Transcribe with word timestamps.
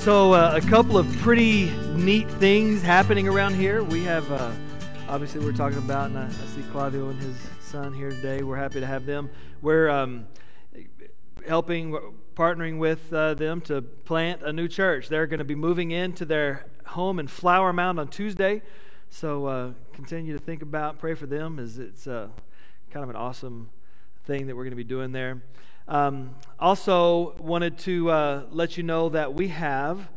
So, 0.00 0.32
uh, 0.32 0.54
a 0.56 0.66
couple 0.66 0.96
of 0.96 1.06
pretty 1.18 1.70
neat 1.94 2.26
things 2.30 2.80
happening 2.80 3.28
around 3.28 3.54
here. 3.54 3.84
We 3.84 4.02
have, 4.04 4.32
uh, 4.32 4.50
obviously, 5.06 5.44
we're 5.44 5.52
talking 5.52 5.76
about, 5.76 6.08
and 6.08 6.18
I, 6.18 6.24
I, 6.24 6.30
see 6.30 6.62
Claudio 6.72 7.10
and 7.10 7.20
his 7.20 7.36
son 7.60 7.92
here 7.92 8.08
today. 8.08 8.42
We're 8.42 8.56
happy 8.56 8.80
to 8.80 8.86
have 8.86 9.04
them. 9.04 9.28
We're 9.60 9.90
um, 9.90 10.26
helping, 11.46 11.92
partnering 12.34 12.78
with 12.78 13.12
uh, 13.12 13.34
them 13.34 13.60
to 13.62 13.82
plant 13.82 14.40
a 14.42 14.54
new 14.54 14.68
church. 14.68 15.10
They're 15.10 15.26
going 15.26 15.40
to 15.40 15.44
be 15.44 15.54
moving 15.54 15.90
into 15.90 16.24
their 16.24 16.64
home 16.86 17.18
in 17.18 17.26
Flower 17.26 17.70
Mound 17.70 18.00
on 18.00 18.08
Tuesday. 18.08 18.62
So, 19.10 19.44
uh, 19.44 19.72
continue 19.92 20.32
to 20.32 20.42
think 20.42 20.62
about, 20.62 20.98
pray 20.98 21.12
for 21.12 21.26
them, 21.26 21.58
as 21.58 21.76
it's 21.76 22.06
uh, 22.06 22.28
kind 22.90 23.04
of 23.04 23.10
an 23.10 23.16
awesome 23.16 23.68
thing 24.24 24.46
that 24.46 24.56
we're 24.56 24.64
going 24.64 24.70
to 24.70 24.76
be 24.76 24.82
doing 24.82 25.12
there. 25.12 25.42
Um, 25.90 26.36
also, 26.60 27.34
wanted 27.40 27.76
to 27.78 28.10
uh, 28.12 28.42
let 28.52 28.76
you 28.76 28.84
know 28.84 29.08
that 29.08 29.34
we 29.34 29.48
have 29.48 30.08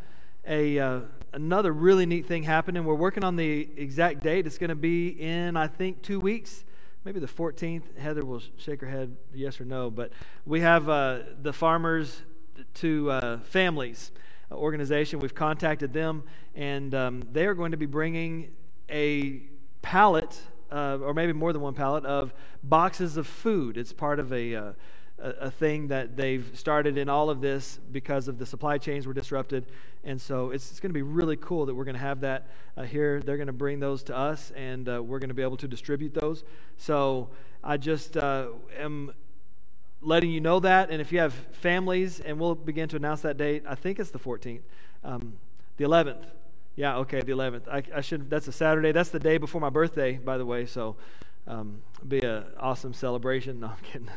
a 0.48 0.77
uh, 0.77 0.99
another 1.34 1.73
really 1.73 2.05
neat 2.05 2.27
thing 2.27 2.44
happening. 2.44 2.86
We're 2.86 2.94
working 2.94 3.23
on 3.23 3.38
the 3.38 3.68
exact 3.76 4.22
date. 4.22 4.46
It's 4.46 4.59
going 4.59 4.70
to 4.70 4.76
be 4.76 5.08
in, 5.08 5.58
I 5.58 5.66
think, 5.66 6.04
two 6.04 6.20
weeks, 6.20 6.63
maybe 7.05 7.20
the 7.20 7.26
14th. 7.26 7.98
Heather 7.98 8.23
will 8.23 8.44
shake 8.58 8.82
her 8.82 8.88
head 8.88 9.18
yes 9.34 9.59
or 9.59 9.66
no. 9.66 9.90
But 9.90 10.12
we 10.46 10.59
have 10.59 10.88
uh, 10.90 11.22
the 11.41 11.52
Farmers 11.52 12.21
to 12.76 13.10
uh, 13.10 13.40
Families 13.40 14.12
organization. 14.52 15.18
We've 15.18 15.34
contacted 15.34 15.91
them, 15.91 16.21
and 16.54 16.94
um, 16.94 17.24
they 17.32 17.48
are 17.48 17.55
going 17.55 17.71
to 17.71 17.77
be 17.77 17.88
bringing 17.88 18.52
a 18.91 19.41
pallet, 19.82 20.40
uh, 20.71 20.99
or 21.02 21.16
maybe 21.16 21.34
more 21.34 21.52
than 21.52 21.63
one 21.63 21.74
pallet, 21.74 22.05
of 22.05 22.32
boxes 22.62 23.18
of 23.18 23.26
food. 23.26 23.76
It's 23.76 23.91
part 23.91 24.20
of 24.20 24.32
a 24.32 24.54
uh, 24.54 24.74
a, 25.23 25.52
thing 25.52 25.88
that 25.88 26.18
they've 26.18 26.50
started 26.54 26.98
in 26.98 27.08
all 27.08 27.29
of 27.29 27.40
this 27.40 27.79
because 27.91 28.27
of 28.27 28.38
the 28.38 28.46
supply 28.46 28.77
chains 28.77 29.07
were 29.07 29.13
disrupted. 29.13 29.66
And 30.04 30.21
so 30.21 30.52
it's, 30.52 30.70
it's 30.70 30.79
going 30.79 30.90
to 30.90 30.93
be 30.93 31.02
really 31.02 31.38
cool 31.38 31.66
that 31.66 31.74
we're 31.74 31.85
going 31.85 31.96
to 31.96 32.02
have 32.02 32.21
that 32.21 32.48
uh, 32.76 32.84
here. 32.84 33.21
They're 33.21 33.38
going 33.38 33.48
to 33.48 33.54
bring 33.54 33.79
those 33.79 34.04
to 34.04 34.18
us, 34.18 34.51
and 34.55 34.90
uh, 34.90 35.01
we're 35.01 35.20
going 35.20 35.29
to 35.29 35.34
be 35.34 35.41
able 35.41 35.57
to 35.57 35.68
distribute 35.68 36.13
those. 36.13 36.44
So 36.77 37.29
I 37.63 37.77
just 37.77 38.18
uh, 38.18 38.48
am 38.77 39.13
letting 40.01 40.29
you 40.29 40.41
know 40.41 40.60
that. 40.60 40.90
And 40.90 40.99
if 40.99 41.12
you 41.12 41.20
have 41.20 41.34
families, 41.34 42.20
and 42.20 42.40
we'll 42.40 42.55
begin 42.55 42.90
to 42.90 42.98
announce 42.98 43.21
that 43.21 43.38
date, 43.38 43.63
I 43.68 43.76
think 43.76 43.99
it's 43.99 44.12
the 44.12 44.20
14th, 44.20 44.62
um, 45.04 45.34
the 45.77 45.85
11th. 45.85 46.26
Yeah, 46.76 46.98
okay, 46.98 47.21
the 47.21 47.32
11th. 47.32 47.68
I, 47.70 47.84
I, 47.96 48.01
should. 48.01 48.29
That's 48.29 48.48
a 48.48 48.51
Saturday. 48.51 48.91
That's 48.91 49.10
the 49.10 49.20
day 49.20 49.38
before 49.38 49.62
my 49.62 49.70
birthday, 49.70 50.13
by 50.18 50.40
the 50.40 50.46
way. 50.46 50.66
So, 50.66 50.96
um, 51.48 51.84
be 52.07 52.20
an 52.20 52.46
awesome 52.60 52.94
celebration. 52.94 53.60
No, 53.63 53.68
I'm 53.68 53.77
kidding. 53.84 54.10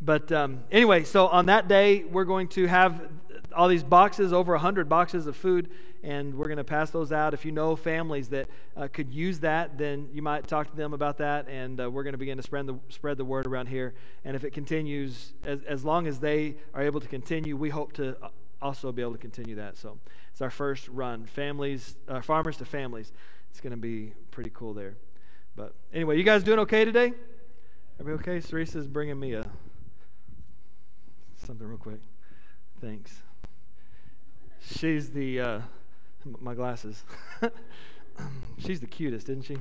But 0.00 0.30
um, 0.30 0.64
anyway, 0.70 1.04
so 1.04 1.26
on 1.28 1.46
that 1.46 1.68
day, 1.68 2.04
we're 2.04 2.24
going 2.24 2.48
to 2.48 2.66
have 2.66 3.08
all 3.54 3.68
these 3.68 3.82
boxes, 3.82 4.32
over 4.32 4.52
100 4.52 4.88
boxes 4.88 5.26
of 5.26 5.36
food, 5.36 5.70
and 6.02 6.34
we're 6.34 6.44
going 6.44 6.58
to 6.58 6.64
pass 6.64 6.90
those 6.90 7.10
out. 7.10 7.32
If 7.32 7.44
you 7.44 7.52
know 7.52 7.74
families 7.74 8.28
that 8.28 8.48
uh, 8.76 8.88
could 8.92 9.12
use 9.12 9.40
that, 9.40 9.78
then 9.78 10.08
you 10.12 10.20
might 10.22 10.46
talk 10.46 10.70
to 10.70 10.76
them 10.76 10.92
about 10.92 11.18
that, 11.18 11.48
and 11.48 11.80
uh, 11.80 11.90
we're 11.90 12.02
going 12.02 12.12
to 12.12 12.18
begin 12.18 12.36
to 12.36 12.42
spread 12.42 12.66
the, 12.66 12.78
spread 12.90 13.16
the 13.16 13.24
word 13.24 13.46
around 13.46 13.66
here. 13.66 13.94
And 14.24 14.36
if 14.36 14.44
it 14.44 14.52
continues, 14.52 15.32
as, 15.44 15.62
as 15.62 15.84
long 15.84 16.06
as 16.06 16.20
they 16.20 16.56
are 16.74 16.82
able 16.82 17.00
to 17.00 17.08
continue, 17.08 17.56
we 17.56 17.70
hope 17.70 17.92
to 17.94 18.16
uh, 18.22 18.28
also 18.60 18.92
be 18.92 19.02
able 19.02 19.12
to 19.12 19.18
continue 19.18 19.56
that. 19.56 19.78
So 19.78 19.98
it's 20.30 20.42
our 20.42 20.50
first 20.50 20.88
run. 20.88 21.24
Families, 21.24 21.96
uh, 22.08 22.20
farmers 22.20 22.58
to 22.58 22.66
families. 22.66 23.12
It's 23.50 23.60
going 23.60 23.72
to 23.72 23.78
be 23.78 24.12
pretty 24.30 24.50
cool 24.52 24.74
there. 24.74 24.94
But 25.56 25.74
anyway, 25.92 26.18
you 26.18 26.24
guys 26.24 26.44
doing 26.44 26.58
okay 26.60 26.84
today? 26.84 27.14
Everybody 27.98 28.38
okay? 28.38 28.46
Teresa's 28.46 28.86
bringing 28.86 29.18
me 29.18 29.32
a 29.32 29.46
something 31.46 31.68
real 31.68 31.78
quick. 31.78 32.00
Thanks. 32.80 33.22
She's 34.60 35.10
the, 35.10 35.40
uh, 35.40 35.60
my 36.40 36.54
glasses. 36.54 37.04
She's 38.58 38.80
the 38.80 38.88
cutest, 38.88 39.28
isn't 39.28 39.44
she? 39.44 39.58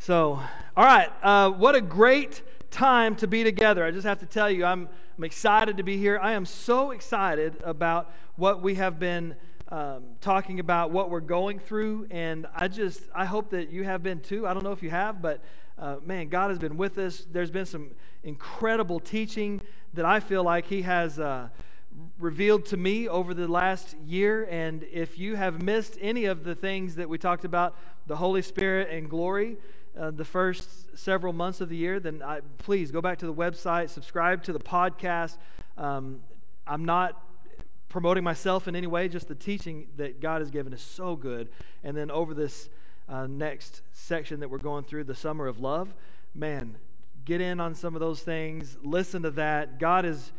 So, 0.00 0.40
all 0.76 0.84
right, 0.84 1.10
uh, 1.22 1.50
what 1.50 1.76
a 1.76 1.80
great 1.80 2.42
time 2.72 3.14
to 3.16 3.28
be 3.28 3.44
together. 3.44 3.84
I 3.84 3.92
just 3.92 4.04
have 4.04 4.18
to 4.18 4.26
tell 4.26 4.50
you, 4.50 4.64
I'm, 4.64 4.88
I'm 5.16 5.22
excited 5.22 5.76
to 5.76 5.84
be 5.84 5.96
here. 5.96 6.18
I 6.20 6.32
am 6.32 6.44
so 6.44 6.90
excited 6.90 7.54
about 7.62 8.10
what 8.34 8.62
we 8.62 8.74
have 8.74 8.98
been 8.98 9.36
um, 9.68 10.02
talking 10.20 10.58
about, 10.58 10.90
what 10.90 11.08
we're 11.08 11.20
going 11.20 11.60
through, 11.60 12.08
and 12.10 12.48
I 12.52 12.66
just, 12.66 13.00
I 13.14 13.26
hope 13.26 13.50
that 13.50 13.70
you 13.70 13.84
have 13.84 14.02
been 14.02 14.18
too. 14.18 14.44
I 14.44 14.54
don't 14.54 14.64
know 14.64 14.72
if 14.72 14.82
you 14.82 14.90
have, 14.90 15.22
but 15.22 15.40
uh, 15.82 15.96
man, 16.06 16.28
God 16.28 16.50
has 16.50 16.60
been 16.60 16.76
with 16.76 16.96
us. 16.96 17.26
There's 17.32 17.50
been 17.50 17.66
some 17.66 17.90
incredible 18.22 19.00
teaching 19.00 19.60
that 19.94 20.04
I 20.04 20.20
feel 20.20 20.44
like 20.44 20.66
He 20.66 20.82
has 20.82 21.18
uh, 21.18 21.48
revealed 22.20 22.66
to 22.66 22.76
me 22.76 23.08
over 23.08 23.34
the 23.34 23.48
last 23.48 23.96
year. 24.06 24.46
And 24.48 24.84
if 24.92 25.18
you 25.18 25.34
have 25.34 25.60
missed 25.60 25.98
any 26.00 26.26
of 26.26 26.44
the 26.44 26.54
things 26.54 26.94
that 26.94 27.08
we 27.08 27.18
talked 27.18 27.44
about, 27.44 27.76
the 28.06 28.14
Holy 28.14 28.42
Spirit 28.42 28.90
and 28.92 29.10
glory, 29.10 29.56
uh, 29.98 30.12
the 30.12 30.24
first 30.24 30.96
several 30.96 31.32
months 31.32 31.60
of 31.60 31.68
the 31.68 31.76
year, 31.76 31.98
then 31.98 32.22
I, 32.22 32.42
please 32.58 32.92
go 32.92 33.00
back 33.00 33.18
to 33.18 33.26
the 33.26 33.34
website, 33.34 33.90
subscribe 33.90 34.44
to 34.44 34.52
the 34.52 34.60
podcast. 34.60 35.36
Um, 35.76 36.20
I'm 36.64 36.84
not 36.84 37.20
promoting 37.88 38.22
myself 38.22 38.68
in 38.68 38.76
any 38.76 38.86
way, 38.86 39.08
just 39.08 39.26
the 39.26 39.34
teaching 39.34 39.88
that 39.96 40.20
God 40.20 40.42
has 40.42 40.50
given 40.52 40.72
is 40.72 40.80
so 40.80 41.16
good. 41.16 41.48
And 41.82 41.96
then 41.96 42.08
over 42.08 42.34
this 42.34 42.68
uh, 43.08 43.26
next 43.26 43.82
section 43.92 44.40
that 44.40 44.50
we're 44.50 44.58
going 44.58 44.84
through, 44.84 45.04
the 45.04 45.14
summer 45.14 45.46
of 45.46 45.60
love, 45.60 45.94
man, 46.34 46.76
get 47.24 47.40
in 47.40 47.60
on 47.60 47.74
some 47.74 47.94
of 47.94 48.00
those 48.00 48.22
things, 48.22 48.76
listen 48.82 49.22
to 49.22 49.30
that. 49.32 49.78
God 49.78 50.04
is, 50.04 50.32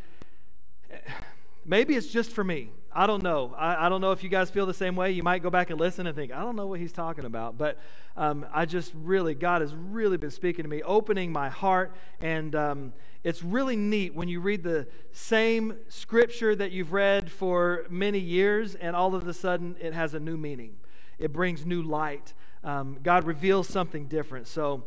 maybe 1.66 1.96
it's 1.96 2.07
just 2.07 2.31
for 2.31 2.44
me. 2.44 2.69
I 2.96 3.07
don't 3.07 3.23
know. 3.23 3.56
I, 3.57 3.88
I, 3.88 3.90
don't 3.90 4.02
know 4.02 4.12
if 4.12 4.23
you 4.23 4.29
guys 4.29 4.52
feel 4.52 4.68
the 4.68 4.73
same 4.73 4.96
way. 4.96 5.12
You 5.12 5.23
might 5.23 5.41
go 5.41 5.50
back 5.50 5.72
and 5.72 5.79
listen 5.79 6.06
and 6.06 6.16
think, 6.16 6.31
I 6.31 6.41
don't 6.41 6.56
know 6.56 6.68
what 6.68 6.79
he's 6.79 6.91
talking 6.91 7.25
about. 7.25 7.57
But 7.57 7.79
um, 8.16 8.46
I 8.53 8.66
just 8.66 8.91
really, 8.94 9.34
God 9.34 9.62
has 9.62 9.73
really 9.73 10.18
been 10.18 10.29
speaking 10.29 10.63
to 10.63 10.69
me, 10.69 10.84
opening 10.84 11.31
my 11.31 11.50
heart. 11.50 11.96
And 12.22 12.53
um, 12.53 12.94
it's 13.23 13.41
really 13.41 13.75
neat 13.75 14.13
when 14.13 14.28
you 14.28 14.41
read 14.41 14.62
the 14.62 14.85
same 15.12 15.78
scripture 15.88 16.56
that 16.56 16.72
you've 16.72 16.94
read 16.94 17.31
for 17.31 17.85
many 17.90 18.19
years, 18.19 18.75
and 18.75 18.96
all 18.96 19.16
of 19.16 19.28
a 19.28 19.34
sudden 19.34 19.75
it 19.79 19.94
has 19.94 20.13
a 20.13 20.19
new 20.19 20.38
meaning. 20.38 20.75
It 21.18 21.34
brings 21.34 21.66
new 21.66 21.81
light. 21.81 22.34
Um, 22.63 22.97
God 23.03 23.25
reveals 23.25 23.68
something 23.68 24.07
different. 24.07 24.47
So, 24.47 24.84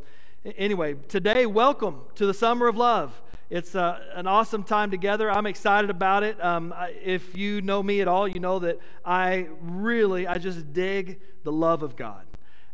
Anyway, 0.56 0.94
today, 1.08 1.44
welcome 1.44 2.02
to 2.14 2.24
the 2.24 2.32
Summer 2.32 2.68
of 2.68 2.76
Love. 2.76 3.20
It's 3.50 3.74
uh, 3.74 3.98
an 4.14 4.28
awesome 4.28 4.62
time 4.62 4.92
together. 4.92 5.28
I'm 5.28 5.46
excited 5.46 5.90
about 5.90 6.22
it. 6.22 6.42
Um, 6.42 6.72
if 7.02 7.36
you 7.36 7.60
know 7.62 7.82
me 7.82 8.00
at 8.00 8.06
all, 8.06 8.28
you 8.28 8.38
know 8.38 8.60
that 8.60 8.78
I 9.04 9.48
really, 9.60 10.24
I 10.28 10.38
just 10.38 10.72
dig 10.72 11.20
the 11.42 11.50
love 11.50 11.82
of 11.82 11.96
God. 11.96 12.24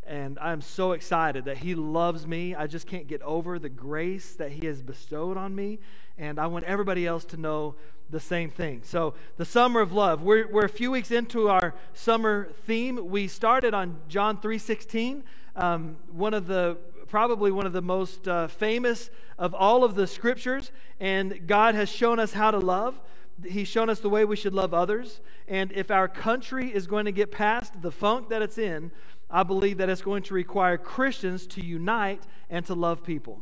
And 0.05 0.37
I'm 0.37 0.61
so 0.61 0.91
excited 0.91 1.45
that 1.45 1.57
He 1.57 1.73
loves 1.73 2.27
me. 2.27 2.53
I 2.53 2.67
just 2.67 2.85
can't 2.85 3.07
get 3.07 3.23
over 3.23 3.57
the 3.57 3.69
grace 3.69 4.35
that 4.35 4.51
He 4.51 4.67
has 4.67 4.83
bestowed 4.83 5.35
on 5.35 5.55
me. 5.55 5.79
And 6.15 6.37
I 6.37 6.45
want 6.45 6.65
everybody 6.65 7.07
else 7.07 7.25
to 7.25 7.37
know 7.37 7.73
the 8.13 8.19
same 8.19 8.49
thing. 8.49 8.81
So, 8.85 9.15
the 9.37 9.43
summer 9.43 9.81
of 9.81 9.91
love. 9.91 10.21
We're, 10.21 10.47
we're 10.47 10.65
a 10.65 10.69
few 10.69 10.91
weeks 10.91 11.11
into 11.11 11.49
our 11.49 11.73
summer 11.93 12.49
theme. 12.65 13.09
We 13.09 13.27
started 13.27 13.73
on 13.73 13.97
John 14.07 14.37
3:16. 14.37 15.23
Um, 15.55 15.97
one 16.11 16.33
of 16.33 16.47
the 16.47 16.77
probably 17.07 17.51
one 17.51 17.65
of 17.65 17.73
the 17.73 17.81
most 17.81 18.27
uh, 18.27 18.47
famous 18.47 19.09
of 19.37 19.53
all 19.53 19.83
of 19.83 19.95
the 19.95 20.07
scriptures, 20.07 20.71
and 20.99 21.45
God 21.47 21.75
has 21.75 21.89
shown 21.89 22.19
us 22.19 22.33
how 22.33 22.51
to 22.51 22.59
love. 22.59 22.99
He's 23.45 23.67
shown 23.67 23.89
us 23.89 23.99
the 23.99 24.09
way 24.09 24.25
we 24.25 24.35
should 24.35 24.53
love 24.53 24.73
others. 24.73 25.19
And 25.47 25.71
if 25.73 25.91
our 25.91 26.07
country 26.07 26.73
is 26.73 26.87
going 26.87 27.05
to 27.05 27.11
get 27.11 27.31
past 27.31 27.81
the 27.81 27.91
funk 27.91 28.29
that 28.29 28.41
it's 28.41 28.57
in, 28.57 28.91
I 29.29 29.43
believe 29.43 29.77
that 29.79 29.89
it's 29.89 30.03
going 30.03 30.23
to 30.23 30.33
require 30.35 30.77
Christians 30.77 31.47
to 31.47 31.65
unite 31.65 32.23
and 32.49 32.63
to 32.67 32.75
love 32.75 33.03
people. 33.03 33.41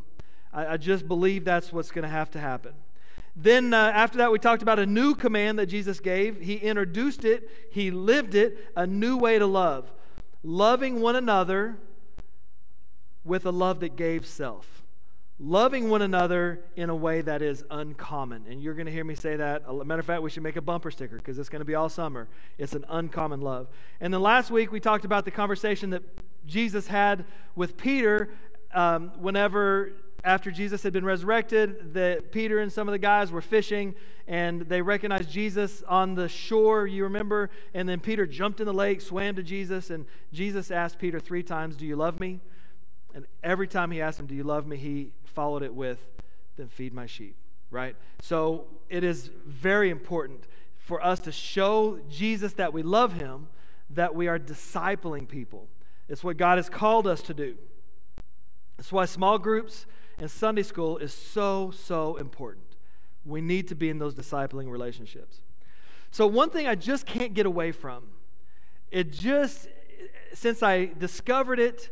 I, 0.53 0.73
I 0.73 0.77
just 0.77 1.07
believe 1.07 1.43
that's 1.43 1.73
what's 1.73 1.91
going 1.91 2.03
to 2.03 2.09
have 2.09 2.31
to 2.31 2.39
happen. 2.39 2.73
Then, 3.35 3.73
uh, 3.73 3.91
after 3.93 4.17
that, 4.17 4.31
we 4.31 4.39
talked 4.39 4.61
about 4.61 4.79
a 4.79 4.85
new 4.85 5.15
command 5.15 5.57
that 5.59 5.67
Jesus 5.67 5.99
gave. 5.99 6.41
He 6.41 6.55
introduced 6.55 7.23
it, 7.23 7.49
He 7.71 7.91
lived 7.91 8.35
it, 8.35 8.69
a 8.75 8.85
new 8.85 9.17
way 9.17 9.39
to 9.39 9.45
love. 9.45 9.91
Loving 10.43 11.01
one 11.01 11.15
another 11.15 11.77
with 13.23 13.45
a 13.45 13.51
love 13.51 13.79
that 13.81 13.95
gave 13.95 14.25
self. 14.25 14.83
Loving 15.39 15.89
one 15.89 16.01
another 16.03 16.63
in 16.75 16.89
a 16.89 16.95
way 16.95 17.21
that 17.21 17.41
is 17.41 17.63
uncommon. 17.71 18.45
And 18.47 18.61
you're 18.61 18.75
going 18.75 18.85
to 18.85 18.91
hear 18.91 19.03
me 19.03 19.15
say 19.15 19.35
that. 19.37 19.63
A 19.67 19.73
matter 19.85 19.99
of 19.99 20.05
fact, 20.05 20.21
we 20.21 20.29
should 20.29 20.43
make 20.43 20.55
a 20.55 20.61
bumper 20.61 20.91
sticker 20.91 21.15
because 21.15 21.39
it's 21.39 21.49
going 21.49 21.61
to 21.61 21.65
be 21.65 21.73
all 21.73 21.89
summer. 21.89 22.27
It's 22.59 22.73
an 22.73 22.85
uncommon 22.89 23.41
love. 23.41 23.67
And 23.99 24.13
then 24.13 24.21
last 24.21 24.51
week, 24.51 24.71
we 24.71 24.79
talked 24.79 25.05
about 25.05 25.25
the 25.25 25.31
conversation 25.31 25.89
that 25.91 26.03
Jesus 26.45 26.87
had 26.87 27.25
with 27.55 27.75
Peter 27.77 28.29
um, 28.73 29.11
whenever 29.19 29.93
after 30.23 30.51
Jesus 30.51 30.83
had 30.83 30.93
been 30.93 31.05
resurrected, 31.05 31.93
that 31.93 32.31
Peter 32.31 32.59
and 32.59 32.71
some 32.71 32.87
of 32.87 32.91
the 32.91 32.99
guys 32.99 33.31
were 33.31 33.41
fishing 33.41 33.95
and 34.27 34.61
they 34.61 34.81
recognized 34.81 35.29
Jesus 35.29 35.83
on 35.87 36.15
the 36.15 36.29
shore, 36.29 36.85
you 36.85 37.03
remember? 37.03 37.49
And 37.73 37.89
then 37.89 37.99
Peter 37.99 38.25
jumped 38.25 38.59
in 38.59 38.65
the 38.65 38.73
lake, 38.73 39.01
swam 39.01 39.35
to 39.35 39.43
Jesus, 39.43 39.89
and 39.89 40.05
Jesus 40.31 40.69
asked 40.69 40.99
Peter 40.99 41.19
three 41.19 41.43
times, 41.43 41.75
Do 41.75 41.85
you 41.85 41.95
love 41.95 42.19
me? 42.19 42.39
And 43.13 43.25
every 43.43 43.67
time 43.67 43.91
he 43.91 43.99
asked 43.99 44.19
him, 44.19 44.27
Do 44.27 44.35
you 44.35 44.43
love 44.43 44.67
me? 44.67 44.77
he 44.77 45.11
followed 45.25 45.63
it 45.63 45.73
with, 45.73 45.99
Then 46.55 46.67
feed 46.67 46.93
my 46.93 47.07
sheep, 47.07 47.35
right? 47.71 47.95
So 48.21 48.67
it 48.89 49.03
is 49.03 49.31
very 49.45 49.89
important 49.89 50.45
for 50.77 51.03
us 51.03 51.19
to 51.21 51.31
show 51.31 51.99
Jesus 52.09 52.53
that 52.53 52.73
we 52.73 52.83
love 52.83 53.13
him, 53.13 53.47
that 53.89 54.13
we 54.13 54.27
are 54.27 54.39
discipling 54.39 55.27
people. 55.27 55.67
It's 56.07 56.23
what 56.23 56.37
God 56.37 56.57
has 56.57 56.69
called 56.69 57.07
us 57.07 57.21
to 57.23 57.33
do. 57.33 57.55
That's 58.77 58.91
why 58.91 59.05
small 59.05 59.37
groups 59.37 59.85
and 60.17 60.29
Sunday 60.29 60.63
school 60.63 60.97
is 60.97 61.13
so, 61.13 61.71
so 61.71 62.15
important. 62.17 62.65
We 63.25 63.41
need 63.41 63.67
to 63.69 63.75
be 63.75 63.89
in 63.89 63.99
those 63.99 64.15
discipling 64.15 64.69
relationships. 64.69 65.41
So, 66.11 66.27
one 66.27 66.49
thing 66.49 66.67
I 66.67 66.75
just 66.75 67.05
can't 67.05 67.33
get 67.33 67.45
away 67.45 67.71
from, 67.71 68.03
it 68.89 69.11
just, 69.11 69.67
since 70.33 70.61
I 70.61 70.85
discovered 70.85 71.59
it 71.59 71.89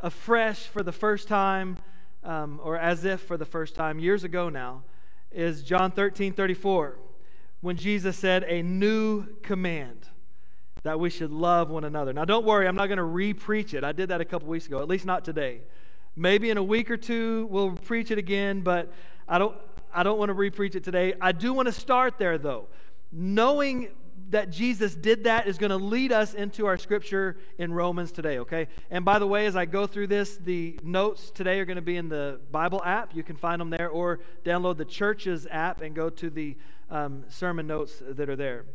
afresh 0.00 0.60
for 0.60 0.82
the 0.82 0.92
first 0.92 1.28
time, 1.28 1.78
um, 2.24 2.60
or 2.62 2.76
as 2.76 3.04
if 3.04 3.20
for 3.20 3.36
the 3.36 3.44
first 3.44 3.74
time 3.74 3.98
years 3.98 4.24
ago 4.24 4.48
now, 4.48 4.82
is 5.30 5.62
John 5.62 5.92
13 5.92 6.32
34, 6.32 6.98
when 7.60 7.76
Jesus 7.76 8.16
said, 8.16 8.44
A 8.44 8.62
new 8.62 9.26
command 9.42 10.08
that 10.82 10.98
we 10.98 11.10
should 11.10 11.30
love 11.30 11.70
one 11.70 11.84
another. 11.84 12.12
Now, 12.12 12.24
don't 12.24 12.44
worry, 12.44 12.66
I'm 12.66 12.74
not 12.74 12.86
going 12.86 12.98
to 12.98 13.04
re 13.04 13.32
preach 13.34 13.74
it. 13.74 13.84
I 13.84 13.92
did 13.92 14.08
that 14.08 14.20
a 14.20 14.24
couple 14.24 14.48
weeks 14.48 14.66
ago, 14.66 14.80
at 14.80 14.88
least 14.88 15.04
not 15.04 15.24
today. 15.24 15.60
Maybe 16.20 16.50
in 16.50 16.58
a 16.58 16.62
week 16.62 16.90
or 16.90 16.98
two 16.98 17.46
we'll 17.46 17.72
preach 17.72 18.10
it 18.10 18.18
again, 18.18 18.60
but 18.60 18.92
I 19.26 19.38
don't, 19.38 19.56
I 19.90 20.02
don't 20.02 20.18
want 20.18 20.28
to 20.28 20.34
re 20.34 20.50
preach 20.50 20.74
it 20.74 20.84
today. 20.84 21.14
I 21.18 21.32
do 21.32 21.54
want 21.54 21.64
to 21.64 21.72
start 21.72 22.18
there, 22.18 22.36
though. 22.36 22.68
Knowing 23.10 23.88
that 24.28 24.50
Jesus 24.50 24.94
did 24.94 25.24
that 25.24 25.46
is 25.46 25.56
going 25.56 25.70
to 25.70 25.78
lead 25.78 26.12
us 26.12 26.34
into 26.34 26.66
our 26.66 26.76
scripture 26.76 27.38
in 27.56 27.72
Romans 27.72 28.12
today, 28.12 28.38
okay? 28.40 28.68
And 28.90 29.02
by 29.02 29.18
the 29.18 29.26
way, 29.26 29.46
as 29.46 29.56
I 29.56 29.64
go 29.64 29.86
through 29.86 30.08
this, 30.08 30.36
the 30.36 30.78
notes 30.82 31.30
today 31.30 31.58
are 31.58 31.64
going 31.64 31.76
to 31.76 31.82
be 31.82 31.96
in 31.96 32.10
the 32.10 32.38
Bible 32.52 32.82
app. 32.84 33.16
You 33.16 33.22
can 33.22 33.36
find 33.36 33.58
them 33.58 33.70
there, 33.70 33.88
or 33.88 34.20
download 34.44 34.76
the 34.76 34.84
church's 34.84 35.46
app 35.50 35.80
and 35.80 35.94
go 35.94 36.10
to 36.10 36.28
the 36.28 36.54
um, 36.90 37.24
sermon 37.30 37.66
notes 37.66 38.02
that 38.06 38.28
are 38.28 38.36
there. 38.36 38.66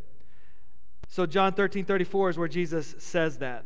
So, 1.10 1.28
John 1.28 1.54
13 1.54 1.86
34 1.86 2.32
is 2.32 2.38
where 2.40 2.48
Jesus 2.48 2.96
says 2.98 3.38
that. 3.38 3.66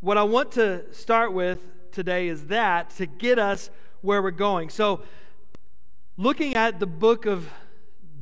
What 0.00 0.16
I 0.16 0.22
want 0.22 0.52
to 0.52 0.90
start 0.94 1.34
with 1.34 1.58
today 1.96 2.28
is 2.28 2.46
that 2.46 2.90
to 2.90 3.06
get 3.06 3.38
us 3.38 3.70
where 4.02 4.22
we're 4.22 4.30
going. 4.30 4.68
So, 4.68 5.00
looking 6.18 6.54
at 6.54 6.78
the 6.78 6.86
book 6.86 7.24
of 7.24 7.48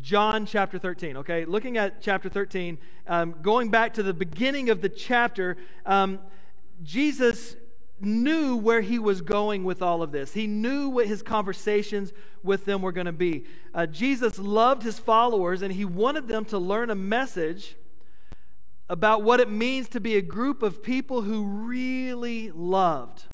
John 0.01 0.47
chapter 0.47 0.79
13, 0.79 1.17
okay? 1.19 1.45
Looking 1.45 1.77
at 1.77 2.01
chapter 2.01 2.29
13, 2.29 2.79
um, 3.09 3.35
going 3.43 3.71
back 3.71 3.95
to 3.95 4.05
the 4.05 4.15
beginning 4.15 4.71
of 4.71 4.81
the 4.81 4.89
chapter, 4.89 5.57
um, 5.85 6.21
Jesus 6.85 7.57
knew 8.01 8.57
where 8.57 8.81
he 8.81 9.01
was 9.01 9.21
going 9.21 9.65
with 9.65 9.83
all 9.83 10.03
of 10.03 10.13
this. 10.13 10.35
He 10.35 10.47
knew 10.47 10.89
what 10.89 11.09
his 11.09 11.23
conversations 11.23 12.13
with 12.45 12.67
them 12.67 12.81
were 12.81 12.93
going 12.93 13.07
to 13.07 13.13
be. 13.13 13.45
Uh, 13.75 13.87
Jesus 13.87 14.39
loved 14.39 14.85
his 14.85 15.01
followers 15.01 15.63
and 15.63 15.73
he 15.73 15.85
wanted 15.85 16.29
them 16.29 16.45
to 16.47 16.59
learn 16.59 16.91
a 16.91 16.95
message 16.95 17.75
about 18.89 19.23
what 19.23 19.41
it 19.41 19.51
means 19.51 19.89
to 19.89 20.01
be 20.01 20.17
a 20.17 20.23
group 20.23 20.63
of 20.63 20.83
people 20.83 21.23
who 21.23 21.45
really 21.45 22.51
loved. 22.53 23.25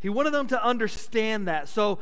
He 0.00 0.08
wanted 0.08 0.32
them 0.32 0.46
to 0.48 0.64
understand 0.64 1.48
that. 1.48 1.68
So, 1.68 1.98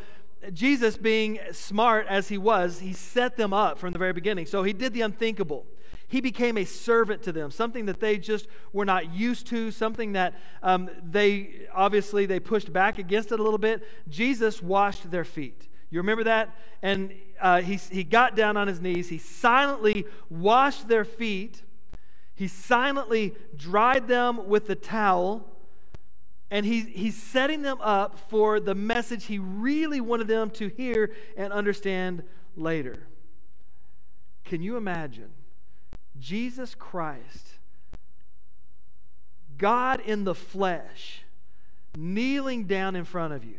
Jesus, 0.53 0.97
being 0.97 1.41
smart 1.53 2.07
as 2.09 2.29
he 2.29 2.39
was, 2.39 2.81
he 2.81 2.93
set 2.93 3.37
them 3.37 3.53
up 3.53 3.79
from 3.79 3.93
the 3.93 3.99
very 3.99 4.13
beginning. 4.13 4.47
So, 4.47 4.63
he 4.63 4.73
did 4.73 4.93
the 4.93 5.01
unthinkable. 5.01 5.67
He 6.09 6.21
became 6.21 6.57
a 6.57 6.65
servant 6.65 7.23
to 7.25 7.33
them, 7.33 7.51
something 7.51 7.87
that 7.87 7.99
they 7.99 8.19
just 8.19 8.47
were 8.73 8.85
not 8.85 9.13
used 9.13 9.49
to, 9.49 9.73
something 9.73 10.13
that 10.13 10.35
um, 10.63 10.89
they 11.03 11.67
obviously 11.75 12.27
they 12.27 12.39
pushed 12.39 12.73
back 12.73 12.99
against 12.99 13.33
it 13.33 13.41
a 13.41 13.43
little 13.43 13.59
bit. 13.59 13.83
Jesus 14.09 14.63
washed 14.63 15.11
their 15.11 15.25
feet. 15.25 15.69
You 15.91 15.99
remember 15.99 16.25
that? 16.25 16.57
And 16.83 17.13
uh, 17.41 17.61
he, 17.61 17.75
he 17.77 18.05
got 18.05 18.37
down 18.37 18.57
on 18.57 18.69
his 18.69 18.81
knees. 18.81 19.09
He 19.09 19.19
silently 19.19 20.07
washed 20.31 20.87
their 20.87 21.05
feet 21.05 21.63
he 22.37 22.49
silently 22.49 23.35
dried 23.57 24.09
them 24.09 24.47
with 24.47 24.67
the 24.67 24.75
towel, 24.75 25.49
and 26.51 26.65
he, 26.65 26.81
he's 26.81 27.21
setting 27.21 27.63
them 27.63 27.79
up 27.81 28.19
for 28.31 28.61
the 28.61 28.75
message 28.75 29.25
he 29.25 29.39
really 29.39 30.01
wanted 30.01 30.29
them 30.29 30.51
to 30.51 30.69
hear 30.69 31.13
and 31.37 31.53
understand 31.53 32.23
later. 32.57 33.07
Can 34.45 34.63
you 34.63 34.77
imagine 34.77 35.31
Jesus 36.21 36.75
Christ, 36.75 37.59
God 39.59 40.01
in 40.01 40.25
the 40.25 40.35
flesh, 40.35 41.23
kneeling 41.97 42.65
down 42.65 42.95
in 42.95 43.05
front 43.05 43.33
of 43.33 43.45
you 43.45 43.59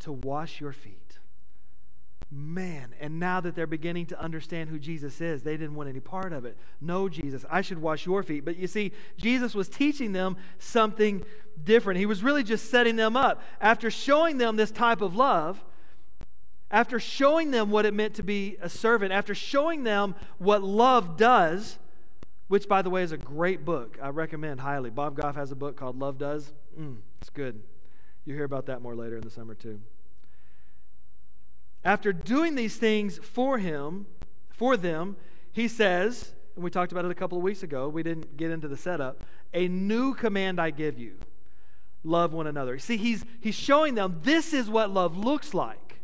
to 0.00 0.12
wash 0.12 0.60
your 0.60 0.72
feet? 0.72 1.03
Man, 2.34 2.94
and 3.00 3.20
now 3.20 3.40
that 3.40 3.54
they're 3.54 3.66
beginning 3.66 4.06
to 4.06 4.20
understand 4.20 4.68
who 4.68 4.78
Jesus 4.78 5.20
is, 5.20 5.42
they 5.42 5.56
didn't 5.56 5.74
want 5.74 5.88
any 5.88 6.00
part 6.00 6.32
of 6.32 6.44
it. 6.44 6.56
No, 6.80 7.08
Jesus, 7.08 7.44
I 7.48 7.60
should 7.60 7.80
wash 7.80 8.06
your 8.06 8.22
feet. 8.22 8.44
But 8.44 8.56
you 8.56 8.66
see, 8.66 8.92
Jesus 9.16 9.54
was 9.54 9.68
teaching 9.68 10.12
them 10.12 10.36
something 10.58 11.24
different. 11.62 11.98
He 12.00 12.06
was 12.06 12.22
really 12.22 12.42
just 12.42 12.70
setting 12.70 12.96
them 12.96 13.16
up. 13.16 13.40
After 13.60 13.90
showing 13.90 14.38
them 14.38 14.56
this 14.56 14.70
type 14.70 15.00
of 15.00 15.14
love, 15.14 15.64
after 16.70 16.98
showing 16.98 17.52
them 17.52 17.70
what 17.70 17.86
it 17.86 17.94
meant 17.94 18.14
to 18.14 18.22
be 18.22 18.56
a 18.60 18.68
servant, 18.68 19.12
after 19.12 19.34
showing 19.34 19.84
them 19.84 20.16
what 20.38 20.62
love 20.62 21.16
does, 21.16 21.78
which, 22.48 22.68
by 22.68 22.82
the 22.82 22.90
way, 22.90 23.02
is 23.02 23.12
a 23.12 23.16
great 23.16 23.64
book. 23.64 23.96
I 24.02 24.08
recommend 24.08 24.60
highly. 24.60 24.90
Bob 24.90 25.16
Goff 25.16 25.36
has 25.36 25.52
a 25.52 25.56
book 25.56 25.76
called 25.76 25.98
Love 25.98 26.18
Does. 26.18 26.52
Mm, 26.78 26.96
it's 27.20 27.30
good. 27.30 27.62
You'll 28.24 28.36
hear 28.36 28.44
about 28.44 28.66
that 28.66 28.82
more 28.82 28.96
later 28.96 29.16
in 29.16 29.22
the 29.22 29.30
summer, 29.30 29.54
too. 29.54 29.80
After 31.84 32.12
doing 32.12 32.54
these 32.54 32.76
things 32.76 33.18
for 33.18 33.58
him, 33.58 34.06
for 34.48 34.76
them, 34.76 35.16
he 35.52 35.68
says, 35.68 36.32
and 36.54 36.64
we 36.64 36.70
talked 36.70 36.92
about 36.92 37.04
it 37.04 37.10
a 37.10 37.14
couple 37.14 37.36
of 37.36 37.44
weeks 37.44 37.62
ago, 37.62 37.88
we 37.88 38.02
didn't 38.02 38.36
get 38.36 38.50
into 38.50 38.68
the 38.68 38.76
setup, 38.76 39.22
a 39.52 39.68
new 39.68 40.14
command 40.14 40.60
I 40.60 40.70
give 40.70 40.98
you 40.98 41.16
love 42.04 42.32
one 42.32 42.46
another. 42.46 42.78
See, 42.78 42.96
he's, 42.96 43.24
he's 43.40 43.54
showing 43.54 43.94
them 43.94 44.20
this 44.22 44.52
is 44.52 44.68
what 44.68 44.90
love 44.90 45.16
looks 45.16 45.54
like. 45.54 46.00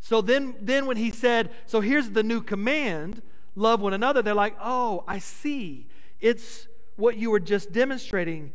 So 0.00 0.20
then, 0.20 0.54
then 0.60 0.86
when 0.86 0.96
he 0.96 1.10
said, 1.10 1.50
so 1.66 1.80
here's 1.80 2.10
the 2.10 2.22
new 2.22 2.42
command, 2.42 3.22
love 3.56 3.80
one 3.80 3.92
another, 3.92 4.22
they're 4.22 4.34
like, 4.34 4.56
oh, 4.62 5.02
I 5.08 5.18
see. 5.18 5.86
It's 6.20 6.68
what 6.96 7.16
you 7.16 7.30
were 7.30 7.40
just 7.40 7.72
demonstrating 7.72 8.52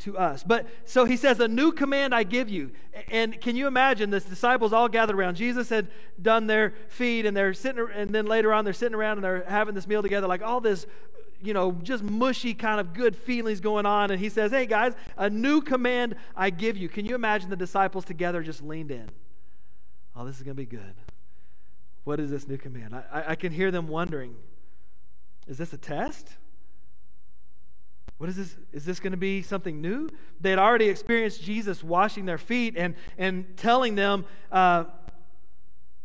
to 0.00 0.18
us. 0.18 0.42
But 0.42 0.66
so 0.84 1.04
he 1.04 1.16
says, 1.16 1.40
A 1.40 1.48
new 1.48 1.72
command 1.72 2.14
I 2.14 2.22
give 2.22 2.48
you. 2.48 2.72
And 3.10 3.40
can 3.40 3.56
you 3.56 3.66
imagine 3.66 4.10
this? 4.10 4.24
Disciples 4.24 4.72
all 4.72 4.88
gathered 4.88 5.16
around. 5.16 5.36
Jesus 5.36 5.68
had 5.68 5.88
done 6.20 6.46
their 6.46 6.74
feed, 6.88 7.26
and 7.26 7.36
they're 7.36 7.54
sitting, 7.54 7.86
and 7.94 8.14
then 8.14 8.26
later 8.26 8.52
on, 8.52 8.64
they're 8.64 8.74
sitting 8.74 8.94
around 8.94 9.18
and 9.18 9.24
they're 9.24 9.44
having 9.44 9.74
this 9.74 9.86
meal 9.86 10.02
together, 10.02 10.26
like 10.26 10.42
all 10.42 10.60
this, 10.60 10.86
you 11.42 11.54
know, 11.54 11.72
just 11.82 12.02
mushy 12.02 12.54
kind 12.54 12.80
of 12.80 12.92
good 12.92 13.16
feelings 13.16 13.60
going 13.60 13.86
on. 13.86 14.10
And 14.10 14.20
he 14.20 14.28
says, 14.28 14.50
Hey 14.50 14.66
guys, 14.66 14.94
a 15.16 15.30
new 15.30 15.60
command 15.60 16.16
I 16.36 16.50
give 16.50 16.76
you. 16.76 16.88
Can 16.88 17.06
you 17.06 17.14
imagine 17.14 17.50
the 17.50 17.56
disciples 17.56 18.04
together 18.04 18.42
just 18.42 18.62
leaned 18.62 18.90
in? 18.90 19.08
Oh, 20.16 20.24
this 20.24 20.36
is 20.36 20.42
going 20.42 20.56
to 20.56 20.62
be 20.62 20.66
good. 20.66 20.94
What 22.04 22.18
is 22.18 22.30
this 22.30 22.48
new 22.48 22.56
command? 22.56 22.94
I, 22.94 23.24
I 23.28 23.34
can 23.34 23.52
hear 23.52 23.70
them 23.70 23.86
wondering, 23.86 24.34
Is 25.46 25.58
this 25.58 25.72
a 25.72 25.78
test? 25.78 26.36
What 28.20 28.28
is 28.28 28.36
this? 28.36 28.54
Is 28.70 28.84
this 28.84 29.00
going 29.00 29.12
to 29.12 29.16
be 29.16 29.40
something 29.40 29.80
new? 29.80 30.10
They 30.42 30.50
had 30.50 30.58
already 30.58 30.90
experienced 30.90 31.42
Jesus 31.42 31.82
washing 31.82 32.26
their 32.26 32.36
feet 32.36 32.74
and, 32.76 32.94
and 33.16 33.56
telling 33.56 33.94
them 33.94 34.26
uh, 34.52 34.84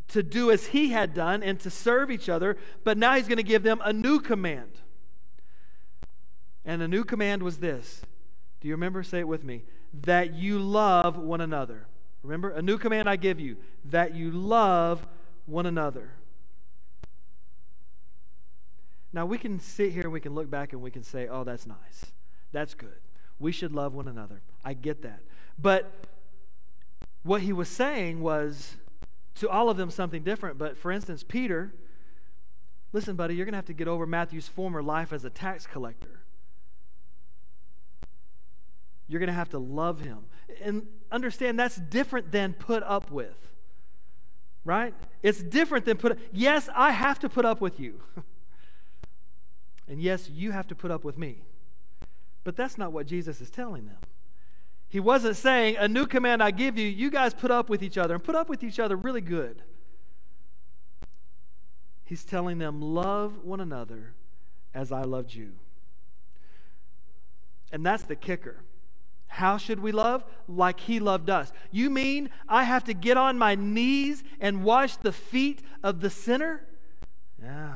to 0.08 0.24
do 0.24 0.50
as 0.50 0.68
he 0.68 0.92
had 0.92 1.14
done 1.14 1.44
and 1.44 1.60
to 1.60 1.70
serve 1.70 2.10
each 2.10 2.30
other, 2.30 2.56
but 2.86 2.98
now 2.98 3.16
he's 3.16 3.28
going 3.28 3.36
to 3.36 3.44
give 3.44 3.64
them 3.64 3.82
a 3.84 3.92
new 3.92 4.22
command. 4.22 4.80
And 6.64 6.82
the 6.82 6.88
new 6.88 7.04
command 7.04 7.44
was 7.44 7.58
this 7.58 8.02
Do 8.62 8.70
you 8.70 8.76
remember? 8.76 9.04
Say 9.04 9.20
it 9.20 9.28
with 9.28 9.44
me 9.44 9.66
that 10.06 10.36
you 10.36 10.60
love 10.60 11.18
one 11.18 11.42
another. 11.42 11.86
Remember? 12.24 12.50
A 12.52 12.62
new 12.62 12.78
command 12.78 13.10
I 13.10 13.18
give 13.18 13.42
you 13.42 13.58
that 13.84 14.16
you 14.16 14.32
love 14.32 15.06
one 15.48 15.66
another. 15.66 16.12
Now, 19.16 19.26
we 19.26 19.38
can 19.38 19.62
sit 19.62 19.94
here 19.94 20.04
and 20.04 20.12
we 20.12 20.20
can 20.20 20.36
look 20.36 20.50
back 20.50 20.74
and 20.74 20.82
we 20.82 20.92
can 20.92 21.02
say, 21.02 21.30
oh, 21.30 21.46
that's 21.46 21.66
nice. 21.66 22.12
That's 22.52 22.74
good. 22.74 23.00
We 23.40 23.54
should 23.54 23.72
love 23.72 23.94
one 23.94 24.10
another. 24.10 24.42
I 24.66 24.74
get 24.74 25.04
that. 25.04 25.22
But 25.58 25.90
what 27.24 27.42
he 27.42 27.54
was 27.54 27.70
saying 27.70 28.20
was 28.20 28.76
to 29.36 29.48
all 29.48 29.70
of 29.70 29.78
them 29.78 29.90
something 29.90 30.22
different. 30.22 30.58
But 30.58 30.78
for 30.78 30.92
instance, 30.92 31.24
Peter, 31.26 31.74
listen, 32.92 33.16
buddy, 33.16 33.36
you're 33.36 33.46
going 33.46 33.54
to 33.54 33.58
have 33.58 33.68
to 33.68 33.74
get 33.74 33.88
over 33.88 34.06
Matthew's 34.06 34.50
former 34.50 34.84
life 34.84 35.14
as 35.14 35.24
a 35.24 35.30
tax 35.30 35.66
collector. 35.66 36.20
You're 39.08 39.20
going 39.20 39.28
to 39.28 39.34
have 39.34 39.50
to 39.52 39.60
love 39.60 40.02
him. 40.02 40.26
And 40.62 40.88
understand 41.10 41.58
that's 41.58 41.78
different 41.78 42.34
than 42.34 42.52
put 42.52 42.84
up 42.84 43.10
with. 43.12 43.38
Right? 44.66 44.94
It's 45.24 45.42
different 45.42 45.86
than 45.86 45.96
put 45.96 46.20
Yes, 46.34 46.68
I 46.76 46.92
have 46.92 47.20
to 47.20 47.30
put 47.30 47.46
up 47.46 47.62
with 47.62 47.80
you. 47.80 48.02
And 49.88 50.02
yes, 50.02 50.30
you 50.30 50.52
have 50.52 50.68
to 50.68 50.76
put 50.76 50.92
up 50.92 51.04
with 51.04 51.18
me. 51.18 51.44
But 52.44 52.56
that's 52.56 52.78
not 52.78 52.92
what 52.92 53.08
Jesus 53.08 53.42
is 53.42 53.50
telling 53.50 53.86
them. 53.86 53.98
He 54.88 55.00
wasn't 55.00 55.36
saying, 55.36 55.78
A 55.78 55.88
new 55.88 56.06
command 56.06 56.42
I 56.42 56.52
give 56.52 56.78
you, 56.78 56.88
you 56.88 57.10
guys 57.10 57.34
put 57.34 57.52
up 57.52 57.70
with 57.70 57.84
each 57.84 57.98
other 57.98 58.14
and 58.14 58.24
put 58.24 58.36
up 58.36 58.50
with 58.50 58.64
each 58.64 58.80
other 58.80 58.96
really 58.96 59.22
good. 59.22 59.62
He's 62.04 62.24
telling 62.24 62.60
them, 62.60 62.82
Love 62.82 63.44
one 63.44 63.60
another 63.60 64.14
as 64.74 64.92
I 64.92 65.02
loved 65.02 65.34
you. 65.34 65.54
And 67.72 67.86
that's 67.86 68.04
the 68.04 68.16
kicker. 68.16 68.58
How 69.28 69.58
should 69.58 69.82
we 69.82 69.92
love? 69.92 70.24
Like 70.48 70.80
he 70.80 71.00
loved 71.00 71.30
us. 71.30 71.52
You 71.72 71.90
mean 71.90 72.30
I 72.48 72.64
have 72.64 72.84
to 72.86 72.94
get 72.94 73.18
on 73.18 73.38
my 73.38 73.56
knees 73.56 74.24
and 74.40 74.64
wash 74.64 74.96
the 74.98 75.12
feet 75.12 75.62
of 75.84 76.00
the 76.00 76.10
sinner? 76.10 76.64
Yeah. 77.42 77.76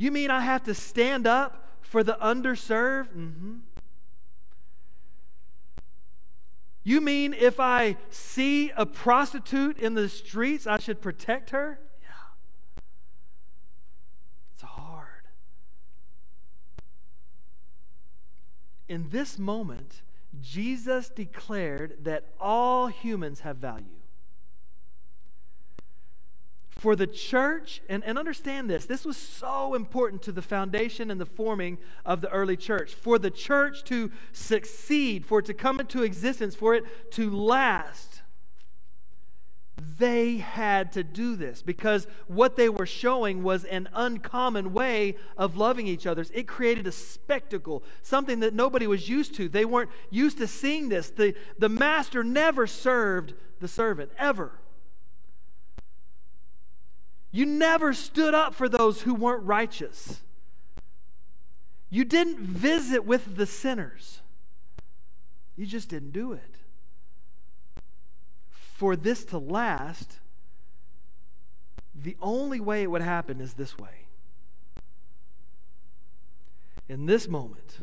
You 0.00 0.10
mean 0.10 0.30
I 0.30 0.40
have 0.40 0.62
to 0.62 0.72
stand 0.72 1.26
up 1.26 1.76
for 1.82 2.02
the 2.02 2.16
underserved? 2.22 3.08
Mm-hmm. 3.08 3.56
You 6.82 7.02
mean 7.02 7.34
if 7.34 7.60
I 7.60 7.98
see 8.08 8.72
a 8.78 8.86
prostitute 8.86 9.76
in 9.76 9.92
the 9.92 10.08
streets, 10.08 10.66
I 10.66 10.78
should 10.78 11.02
protect 11.02 11.50
her? 11.50 11.80
Yeah. 12.00 12.82
It's 14.54 14.62
hard. 14.62 15.28
In 18.88 19.10
this 19.10 19.38
moment, 19.38 20.00
Jesus 20.40 21.10
declared 21.10 22.04
that 22.04 22.24
all 22.40 22.86
humans 22.86 23.40
have 23.40 23.58
value 23.58 23.99
for 26.80 26.96
the 26.96 27.06
church, 27.06 27.82
and, 27.90 28.02
and 28.04 28.18
understand 28.18 28.70
this, 28.70 28.86
this 28.86 29.04
was 29.04 29.18
so 29.18 29.74
important 29.74 30.22
to 30.22 30.32
the 30.32 30.40
foundation 30.40 31.10
and 31.10 31.20
the 31.20 31.26
forming 31.26 31.76
of 32.06 32.22
the 32.22 32.30
early 32.30 32.56
church. 32.56 32.94
For 32.94 33.18
the 33.18 33.30
church 33.30 33.84
to 33.84 34.10
succeed, 34.32 35.26
for 35.26 35.40
it 35.40 35.44
to 35.44 35.54
come 35.54 35.78
into 35.78 36.02
existence, 36.02 36.54
for 36.54 36.74
it 36.74 36.84
to 37.12 37.28
last, 37.28 38.22
they 39.98 40.38
had 40.38 40.92
to 40.92 41.04
do 41.04 41.36
this 41.36 41.60
because 41.60 42.06
what 42.28 42.56
they 42.56 42.70
were 42.70 42.86
showing 42.86 43.42
was 43.42 43.64
an 43.64 43.90
uncommon 43.92 44.72
way 44.72 45.16
of 45.36 45.58
loving 45.58 45.86
each 45.86 46.06
other. 46.06 46.24
It 46.32 46.48
created 46.48 46.86
a 46.86 46.92
spectacle, 46.92 47.82
something 48.02 48.40
that 48.40 48.54
nobody 48.54 48.86
was 48.86 49.06
used 49.06 49.34
to. 49.34 49.50
They 49.50 49.66
weren't 49.66 49.90
used 50.08 50.38
to 50.38 50.46
seeing 50.46 50.88
this. 50.88 51.10
The, 51.10 51.34
the 51.58 51.68
master 51.68 52.24
never 52.24 52.66
served 52.66 53.34
the 53.60 53.68
servant, 53.68 54.12
ever. 54.16 54.52
You 57.32 57.46
never 57.46 57.92
stood 57.92 58.34
up 58.34 58.54
for 58.54 58.68
those 58.68 59.02
who 59.02 59.14
weren't 59.14 59.44
righteous. 59.44 60.20
You 61.88 62.04
didn't 62.04 62.38
visit 62.38 63.04
with 63.04 63.36
the 63.36 63.46
sinners. 63.46 64.20
You 65.56 65.66
just 65.66 65.88
didn't 65.88 66.12
do 66.12 66.32
it. 66.32 66.56
For 68.50 68.96
this 68.96 69.24
to 69.26 69.38
last, 69.38 70.18
the 71.94 72.16
only 72.22 72.60
way 72.60 72.82
it 72.82 72.90
would 72.90 73.02
happen 73.02 73.40
is 73.40 73.54
this 73.54 73.78
way. 73.78 74.06
In 76.88 77.06
this 77.06 77.28
moment, 77.28 77.78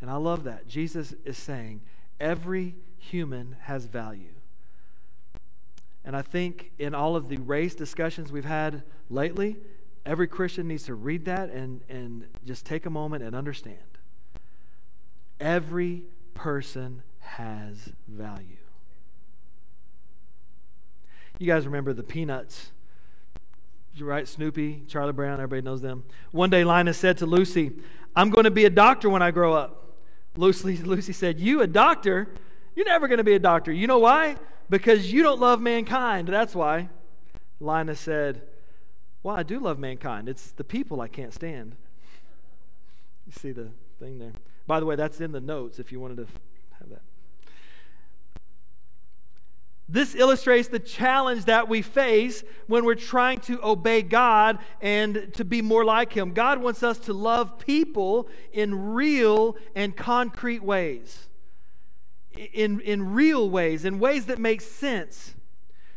and 0.00 0.10
I 0.10 0.16
love 0.16 0.44
that, 0.44 0.68
Jesus 0.68 1.14
is 1.24 1.36
saying 1.36 1.80
every 2.20 2.76
human 2.98 3.56
has 3.62 3.86
value. 3.86 4.37
And 6.08 6.16
I 6.16 6.22
think 6.22 6.70
in 6.78 6.94
all 6.94 7.16
of 7.16 7.28
the 7.28 7.36
race 7.36 7.74
discussions 7.74 8.32
we've 8.32 8.46
had 8.46 8.82
lately, 9.10 9.58
every 10.06 10.26
Christian 10.26 10.66
needs 10.66 10.84
to 10.84 10.94
read 10.94 11.26
that 11.26 11.50
and, 11.50 11.82
and 11.90 12.24
just 12.46 12.64
take 12.64 12.86
a 12.86 12.90
moment 12.90 13.22
and 13.22 13.36
understand. 13.36 13.76
Every 15.38 16.04
person 16.32 17.02
has 17.18 17.90
value. 18.08 18.56
You 21.38 21.46
guys 21.46 21.66
remember 21.66 21.92
the 21.92 22.02
Peanuts, 22.02 22.70
right? 24.00 24.26
Snoopy, 24.26 24.84
Charlie 24.88 25.12
Brown, 25.12 25.34
everybody 25.34 25.60
knows 25.60 25.82
them. 25.82 26.04
One 26.30 26.48
day 26.48 26.64
Linus 26.64 26.96
said 26.96 27.18
to 27.18 27.26
Lucy, 27.26 27.72
I'm 28.16 28.30
going 28.30 28.44
to 28.44 28.50
be 28.50 28.64
a 28.64 28.70
doctor 28.70 29.10
when 29.10 29.20
I 29.20 29.30
grow 29.30 29.52
up. 29.52 29.98
Lucy, 30.38 30.76
Lucy 30.82 31.12
said, 31.12 31.38
You, 31.38 31.60
a 31.60 31.66
doctor? 31.66 32.28
You're 32.74 32.86
never 32.86 33.08
going 33.08 33.18
to 33.18 33.24
be 33.24 33.34
a 33.34 33.38
doctor. 33.38 33.70
You 33.70 33.86
know 33.86 33.98
why? 33.98 34.36
Because 34.70 35.12
you 35.12 35.22
don't 35.22 35.40
love 35.40 35.60
mankind. 35.60 36.28
That's 36.28 36.54
why. 36.54 36.88
Linus 37.60 38.00
said, 38.00 38.42
Well, 39.22 39.36
I 39.36 39.42
do 39.42 39.58
love 39.58 39.78
mankind. 39.78 40.28
It's 40.28 40.50
the 40.52 40.64
people 40.64 41.00
I 41.00 41.08
can't 41.08 41.34
stand. 41.34 41.76
You 43.26 43.32
see 43.32 43.52
the 43.52 43.68
thing 43.98 44.18
there. 44.18 44.32
By 44.66 44.80
the 44.80 44.86
way, 44.86 44.96
that's 44.96 45.20
in 45.20 45.32
the 45.32 45.40
notes 45.40 45.78
if 45.78 45.92
you 45.92 46.00
wanted 46.00 46.18
to 46.18 46.26
have 46.78 46.90
that. 46.90 47.02
This 49.90 50.14
illustrates 50.14 50.68
the 50.68 50.78
challenge 50.78 51.46
that 51.46 51.66
we 51.66 51.80
face 51.80 52.44
when 52.66 52.84
we're 52.84 52.94
trying 52.94 53.40
to 53.40 53.58
obey 53.64 54.02
God 54.02 54.58
and 54.82 55.32
to 55.34 55.44
be 55.46 55.62
more 55.62 55.84
like 55.84 56.12
Him. 56.12 56.34
God 56.34 56.60
wants 56.60 56.82
us 56.82 56.98
to 57.00 57.14
love 57.14 57.58
people 57.58 58.28
in 58.52 58.92
real 58.92 59.56
and 59.74 59.96
concrete 59.96 60.62
ways 60.62 61.28
in, 62.36 62.80
in 62.80 63.12
real 63.12 63.48
ways, 63.48 63.84
in 63.84 63.98
ways 63.98 64.26
that 64.26 64.38
make 64.38 64.60
sense. 64.60 65.34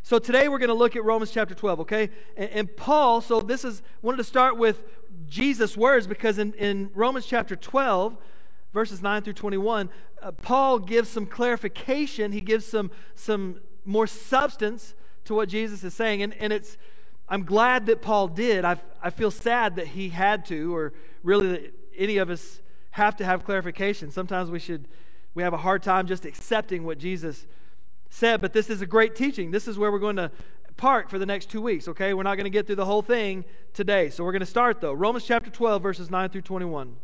So 0.02 0.18
today 0.18 0.48
we're 0.48 0.58
going 0.58 0.68
to 0.68 0.74
look 0.74 0.96
at 0.96 1.04
Romans 1.04 1.30
chapter 1.30 1.54
12, 1.54 1.80
okay? 1.80 2.10
And, 2.36 2.50
and, 2.50 2.76
Paul, 2.76 3.20
so 3.20 3.40
this 3.40 3.64
is, 3.64 3.82
wanted 4.02 4.16
to 4.16 4.24
start 4.24 4.56
with 4.56 4.82
Jesus' 5.28 5.76
words 5.76 6.06
because 6.06 6.38
in, 6.38 6.52
in 6.54 6.90
Romans 6.94 7.24
chapter 7.26 7.54
12, 7.54 8.16
verses 8.72 9.00
9 9.00 9.22
through 9.22 9.34
21, 9.34 9.90
uh, 10.20 10.32
Paul 10.32 10.78
gives 10.80 11.08
some 11.08 11.26
clarification. 11.26 12.32
He 12.32 12.40
gives 12.40 12.66
some, 12.66 12.90
some 13.14 13.60
more 13.84 14.06
substance 14.06 14.94
to 15.24 15.34
what 15.34 15.48
Jesus 15.48 15.84
is 15.84 15.94
saying. 15.94 16.22
And, 16.22 16.34
and 16.34 16.52
it's, 16.52 16.76
I'm 17.28 17.44
glad 17.44 17.86
that 17.86 18.02
Paul 18.02 18.28
did. 18.28 18.64
I, 18.64 18.78
I 19.02 19.10
feel 19.10 19.30
sad 19.30 19.76
that 19.76 19.88
he 19.88 20.08
had 20.08 20.44
to, 20.46 20.74
or 20.74 20.92
really 21.22 21.48
that 21.48 21.74
any 21.96 22.16
of 22.16 22.28
us 22.28 22.60
have 22.90 23.16
to 23.16 23.24
have 23.24 23.44
clarification. 23.44 24.10
Sometimes 24.10 24.50
we 24.50 24.58
should 24.58 24.88
we 25.34 25.42
have 25.42 25.52
a 25.52 25.58
hard 25.58 25.82
time 25.82 26.06
just 26.06 26.24
accepting 26.24 26.84
what 26.84 26.98
Jesus 26.98 27.46
said, 28.10 28.40
but 28.40 28.52
this 28.52 28.68
is 28.68 28.82
a 28.82 28.86
great 28.86 29.16
teaching. 29.16 29.50
This 29.50 29.66
is 29.66 29.78
where 29.78 29.90
we're 29.90 29.98
going 29.98 30.16
to 30.16 30.30
park 30.76 31.08
for 31.08 31.18
the 31.18 31.26
next 31.26 31.50
two 31.50 31.62
weeks, 31.62 31.88
okay? 31.88 32.14
We're 32.14 32.22
not 32.22 32.36
going 32.36 32.44
to 32.44 32.50
get 32.50 32.66
through 32.66 32.76
the 32.76 32.84
whole 32.84 33.02
thing 33.02 33.44
today. 33.72 34.10
So 34.10 34.24
we're 34.24 34.32
going 34.32 34.40
to 34.40 34.46
start, 34.46 34.80
though. 34.80 34.92
Romans 34.92 35.24
chapter 35.24 35.50
12, 35.50 35.82
verses 35.82 36.10
9 36.10 36.28
through 36.28 36.42
21. 36.42 36.96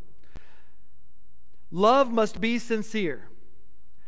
Love 1.70 2.11
must 2.11 2.40
be 2.40 2.58
sincere. 2.58 3.28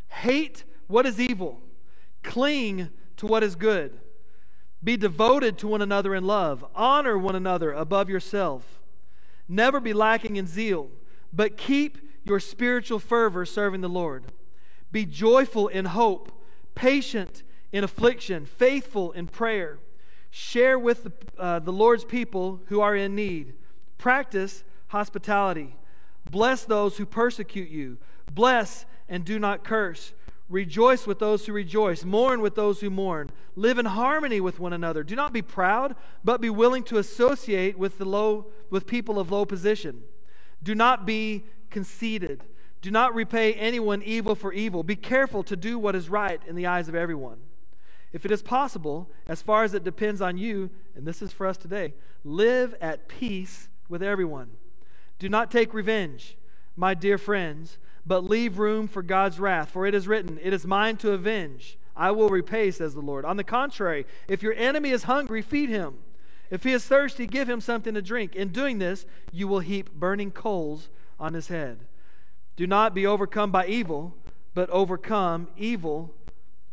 Hate 0.09 0.65
what 0.87 1.07
is 1.07 1.21
evil. 1.21 1.61
Cling 2.23 2.91
to 3.17 3.27
what 3.27 3.43
is 3.43 3.55
good. 3.55 3.99
Be 4.83 4.97
devoted 4.97 5.59
to 5.59 5.69
one 5.69 5.83
another 5.83 6.15
in 6.15 6.25
love. 6.25 6.65
Honor 6.75 7.19
one 7.19 7.37
another 7.37 7.73
above 7.73 8.09
yourself. 8.09 8.81
Never 9.49 9.81
be 9.81 9.93
lacking 9.93 10.37
in 10.37 10.47
zeal, 10.47 10.91
but 11.33 11.57
keep 11.57 11.99
your 12.25 12.41
spiritual 12.41 12.99
fervor 12.99 13.45
serving 13.45 13.81
the 13.81 13.89
Lord. 13.89 14.25
Be 14.93 15.05
joyful 15.05 15.69
in 15.69 15.87
hope, 15.87 16.33
patient 16.75 17.43
in 17.73 17.85
affliction, 17.85 18.47
faithful 18.47 19.13
in 19.13 19.27
prayer. 19.27 19.79
Share 20.31 20.79
with 20.79 21.05
the, 21.05 21.13
uh, 21.39 21.59
the 21.59 21.73
Lord's 21.73 22.05
people 22.05 22.61
who 22.67 22.81
are 22.81 22.95
in 22.95 23.15
need. 23.15 23.55
Practice 23.99 24.65
hospitality. 24.89 25.77
Bless 26.29 26.65
those 26.65 26.97
who 26.97 27.07
persecute 27.07 27.71
you. 27.71 27.99
Bless 28.33 28.85
and 29.09 29.25
do 29.25 29.39
not 29.39 29.65
curse. 29.65 30.13
Rejoice 30.49 31.07
with 31.07 31.21
those 31.21 31.47
who 31.47 31.53
rejoice. 31.53 32.05
Mourn 32.05 32.41
with 32.41 32.57
those 32.57 32.81
who 32.81 32.91
mourn. 32.91 33.31
Live 33.55 33.79
in 33.79 33.87
harmony 33.87 34.41
with 34.41 34.59
one 34.59 34.73
another. 34.73 35.05
Do 35.05 35.15
not 35.15 35.33
be 35.33 35.43
proud, 35.43 35.95
but 36.25 36.41
be 36.41 36.51
willing 36.51 36.83
to 36.85 36.99
associate 36.99 37.79
with 37.79 37.99
the 37.99 38.05
low 38.05 38.47
with 38.69 38.87
people 38.87 39.19
of 39.19 39.31
low 39.31 39.45
position. 39.45 40.03
Do 40.63 40.75
not 40.75 41.07
be 41.07 41.45
conceited. 41.71 42.45
Do 42.83 42.91
not 42.91 43.15
repay 43.15 43.55
anyone 43.55 44.03
evil 44.03 44.35
for 44.35 44.53
evil. 44.53 44.83
Be 44.83 44.97
careful 44.97 45.43
to 45.45 45.57
do 45.57 45.79
what 45.79 45.95
is 45.95 46.09
right 46.09 46.41
in 46.47 46.57
the 46.57 46.67
eyes 46.67 46.89
of 46.89 46.95
everyone. 46.95 47.39
If 48.13 48.25
it 48.25 48.31
is 48.33 48.43
possible, 48.43 49.09
as 49.29 49.43
far 49.43 49.63
as 49.63 49.75
it 49.75 49.85
depends 49.85 50.21
on 50.21 50.37
you, 50.37 50.71
and 50.95 51.07
this 51.07 51.23
is 51.23 51.33
for 51.33 51.47
us 51.47 51.57
today, 51.57 51.95
live 52.25 52.75
at 52.81 53.09
peace 53.09 53.69
with 53.89 54.03
everyone. 54.03 54.51
Do 55.19 55.29
not 55.29 55.51
take 55.51 55.75
revenge, 55.75 56.37
my 56.77 56.95
dear 56.95 57.19
friends, 57.19 57.79
but 58.07 58.25
leave 58.25 58.59
room 58.59 58.89
for 58.89 59.03
God's 59.03 59.39
wrath. 59.39 59.71
For 59.71 59.87
it 59.87 59.95
is 59.95 60.09
written, 60.09 60.39
It 60.43 60.53
is 60.53 60.67
mine 60.67 60.97
to 60.99 61.13
avenge. 61.13 61.79
I 61.95 62.11
will 62.13 62.31
repay, 62.31 62.71
says 62.71 62.95
the 62.95 63.01
Lord. 63.01 63.25
On 63.25 63.37
the 63.37 63.45
contrary, 63.45 64.07
if 64.27 64.43
your 64.43 64.55
enemy 64.55 64.91
is 64.91 65.05
hungry, 65.05 65.43
feed 65.43 65.69
him. 65.69 65.99
If 66.51 66.65
he 66.65 66.73
is 66.73 66.85
thirsty, 66.85 67.27
give 67.27 67.49
him 67.49 67.61
something 67.61 67.95
to 67.95 68.03
drink. 68.03 68.35
In 68.35 68.49
doing 68.49 68.79
this, 68.79 69.07
you 69.31 69.47
will 69.47 69.61
heap 69.61 69.93
burning 69.93 70.31
coals 70.31 70.89
on 71.21 71.35
his 71.35 71.49
head. 71.49 71.87
Do 72.57 72.67
not 72.67 72.95
be 72.95 73.07
overcome 73.07 73.53
by 73.53 73.67
evil, 73.67 74.17
but 74.55 74.69
overcome 74.71 75.49
evil 75.57 76.13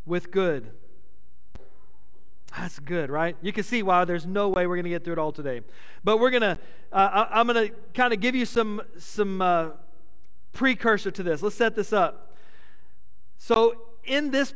with 0.06 0.32
good. 0.32 0.72
That's 2.58 2.80
good, 2.80 3.12
right? 3.12 3.36
You 3.42 3.54
can 3.54 3.64
see 3.64 3.84
why 3.84 4.06
there's 4.06 4.26
no 4.26 4.50
way 4.50 4.66
we're 4.66 4.78
going 4.78 4.86
to 4.86 4.90
get 4.90 5.04
through 5.04 5.14
it 5.14 5.20
all 5.20 5.32
today. 5.32 5.62
But 6.04 6.20
we're 6.20 6.32
going 6.32 6.42
to, 6.42 6.58
uh, 6.92 7.28
I'm 7.30 7.46
going 7.46 7.68
to 7.68 7.76
kind 7.94 8.14
of 8.14 8.20
give 8.20 8.34
you 8.34 8.46
some, 8.46 8.82
some 8.98 9.42
uh, 9.42 9.70
precursor 10.54 11.12
to 11.12 11.22
this. 11.22 11.44
Let's 11.44 11.56
set 11.56 11.76
this 11.76 11.94
up. 11.94 12.36
So, 13.38 13.76
in 14.06 14.32
this 14.32 14.56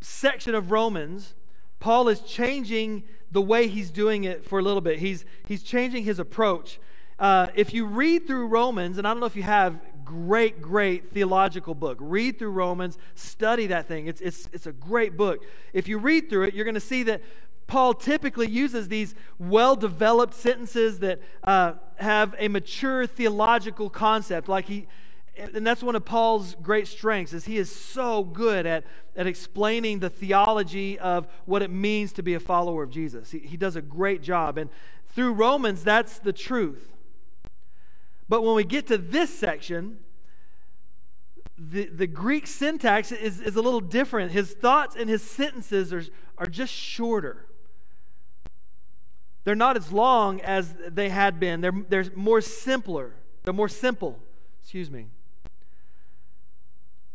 section 0.00 0.54
of 0.54 0.70
Romans, 0.70 1.34
Paul 1.80 2.08
is 2.08 2.20
changing 2.20 3.04
the 3.30 3.40
way 3.40 3.68
he's 3.68 3.90
doing 3.90 4.24
it 4.24 4.44
for 4.44 4.58
a 4.58 4.62
little 4.62 4.80
bit. 4.80 4.98
He's, 4.98 5.24
he's 5.46 5.62
changing 5.62 6.04
his 6.04 6.18
approach. 6.18 6.78
Uh, 7.18 7.48
if 7.54 7.74
you 7.74 7.84
read 7.84 8.26
through 8.26 8.46
Romans, 8.46 8.98
and 8.98 9.06
I 9.06 9.10
don't 9.10 9.20
know 9.20 9.26
if 9.26 9.36
you 9.36 9.42
have, 9.42 9.80
great, 10.04 10.62
great 10.62 11.12
theological 11.12 11.74
book. 11.74 11.98
Read 12.00 12.38
through 12.38 12.52
Romans, 12.52 12.96
study 13.14 13.66
that 13.66 13.86
thing. 13.86 14.06
It's, 14.06 14.20
it's, 14.20 14.48
it's 14.52 14.66
a 14.66 14.72
great 14.72 15.16
book. 15.16 15.44
If 15.72 15.86
you 15.86 15.98
read 15.98 16.30
through 16.30 16.44
it, 16.44 16.54
you're 16.54 16.64
going 16.64 16.74
to 16.74 16.80
see 16.80 17.02
that 17.04 17.20
Paul 17.66 17.92
typically 17.92 18.48
uses 18.48 18.88
these 18.88 19.14
well 19.38 19.76
developed 19.76 20.32
sentences 20.32 21.00
that 21.00 21.20
uh, 21.44 21.74
have 21.96 22.34
a 22.38 22.48
mature 22.48 23.06
theological 23.06 23.90
concept. 23.90 24.48
Like 24.48 24.64
he, 24.64 24.86
and 25.36 25.66
that's 25.66 25.82
one 25.82 25.94
of 25.94 26.06
Paul's 26.06 26.56
great 26.62 26.88
strengths 26.88 27.34
is 27.34 27.44
he 27.44 27.58
is 27.58 27.70
so 27.70 28.24
good 28.24 28.64
at, 28.64 28.84
at 29.14 29.26
explaining 29.26 29.98
the 29.98 30.08
theology 30.08 30.98
of 30.98 31.28
what 31.44 31.62
it 31.62 31.70
means 31.70 32.12
to 32.14 32.22
be 32.22 32.32
a 32.32 32.40
follower 32.40 32.82
of 32.82 32.90
Jesus. 32.90 33.30
He, 33.30 33.40
he 33.40 33.58
does 33.58 33.76
a 33.76 33.82
great 33.82 34.22
job. 34.22 34.56
And 34.56 34.70
through 35.10 35.34
Romans, 35.34 35.84
that's 35.84 36.18
the 36.18 36.32
truth. 36.32 36.94
But 38.28 38.42
when 38.42 38.54
we 38.54 38.64
get 38.64 38.86
to 38.88 38.98
this 38.98 39.36
section, 39.36 39.98
the, 41.58 41.86
the 41.86 42.06
Greek 42.06 42.46
syntax 42.46 43.10
is, 43.10 43.40
is 43.40 43.56
a 43.56 43.62
little 43.62 43.80
different. 43.80 44.32
His 44.32 44.52
thoughts 44.52 44.96
and 44.96 45.08
his 45.08 45.22
sentences 45.22 45.92
are, 45.92 46.04
are 46.36 46.46
just 46.46 46.72
shorter. 46.72 47.46
They're 49.44 49.54
not 49.54 49.76
as 49.76 49.90
long 49.90 50.40
as 50.42 50.74
they 50.88 51.08
had 51.08 51.40
been. 51.40 51.60
They're, 51.60 51.72
they're 51.88 52.06
more 52.14 52.40
simpler. 52.40 53.14
They're 53.42 53.54
more 53.54 53.68
simple. 53.68 54.18
Excuse 54.60 54.90
me. 54.90 55.06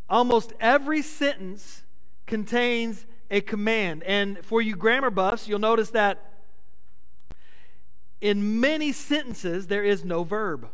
Almost 0.10 0.53
every 0.60 1.01
sentence 1.01 1.84
contains 2.25 3.05
a 3.29 3.41
command. 3.41 4.03
And 4.03 4.43
for 4.43 4.62
you 4.62 4.75
grammar 4.75 5.12
buffs, 5.12 5.48
you'll 5.48 5.60
notice 5.60 5.91
that 5.91 6.32
in 8.20 8.60
many 8.60 8.91
sentences, 8.91 9.67
there 9.67 9.84
is 9.84 10.03
no 10.03 10.24
verb. 10.24 10.70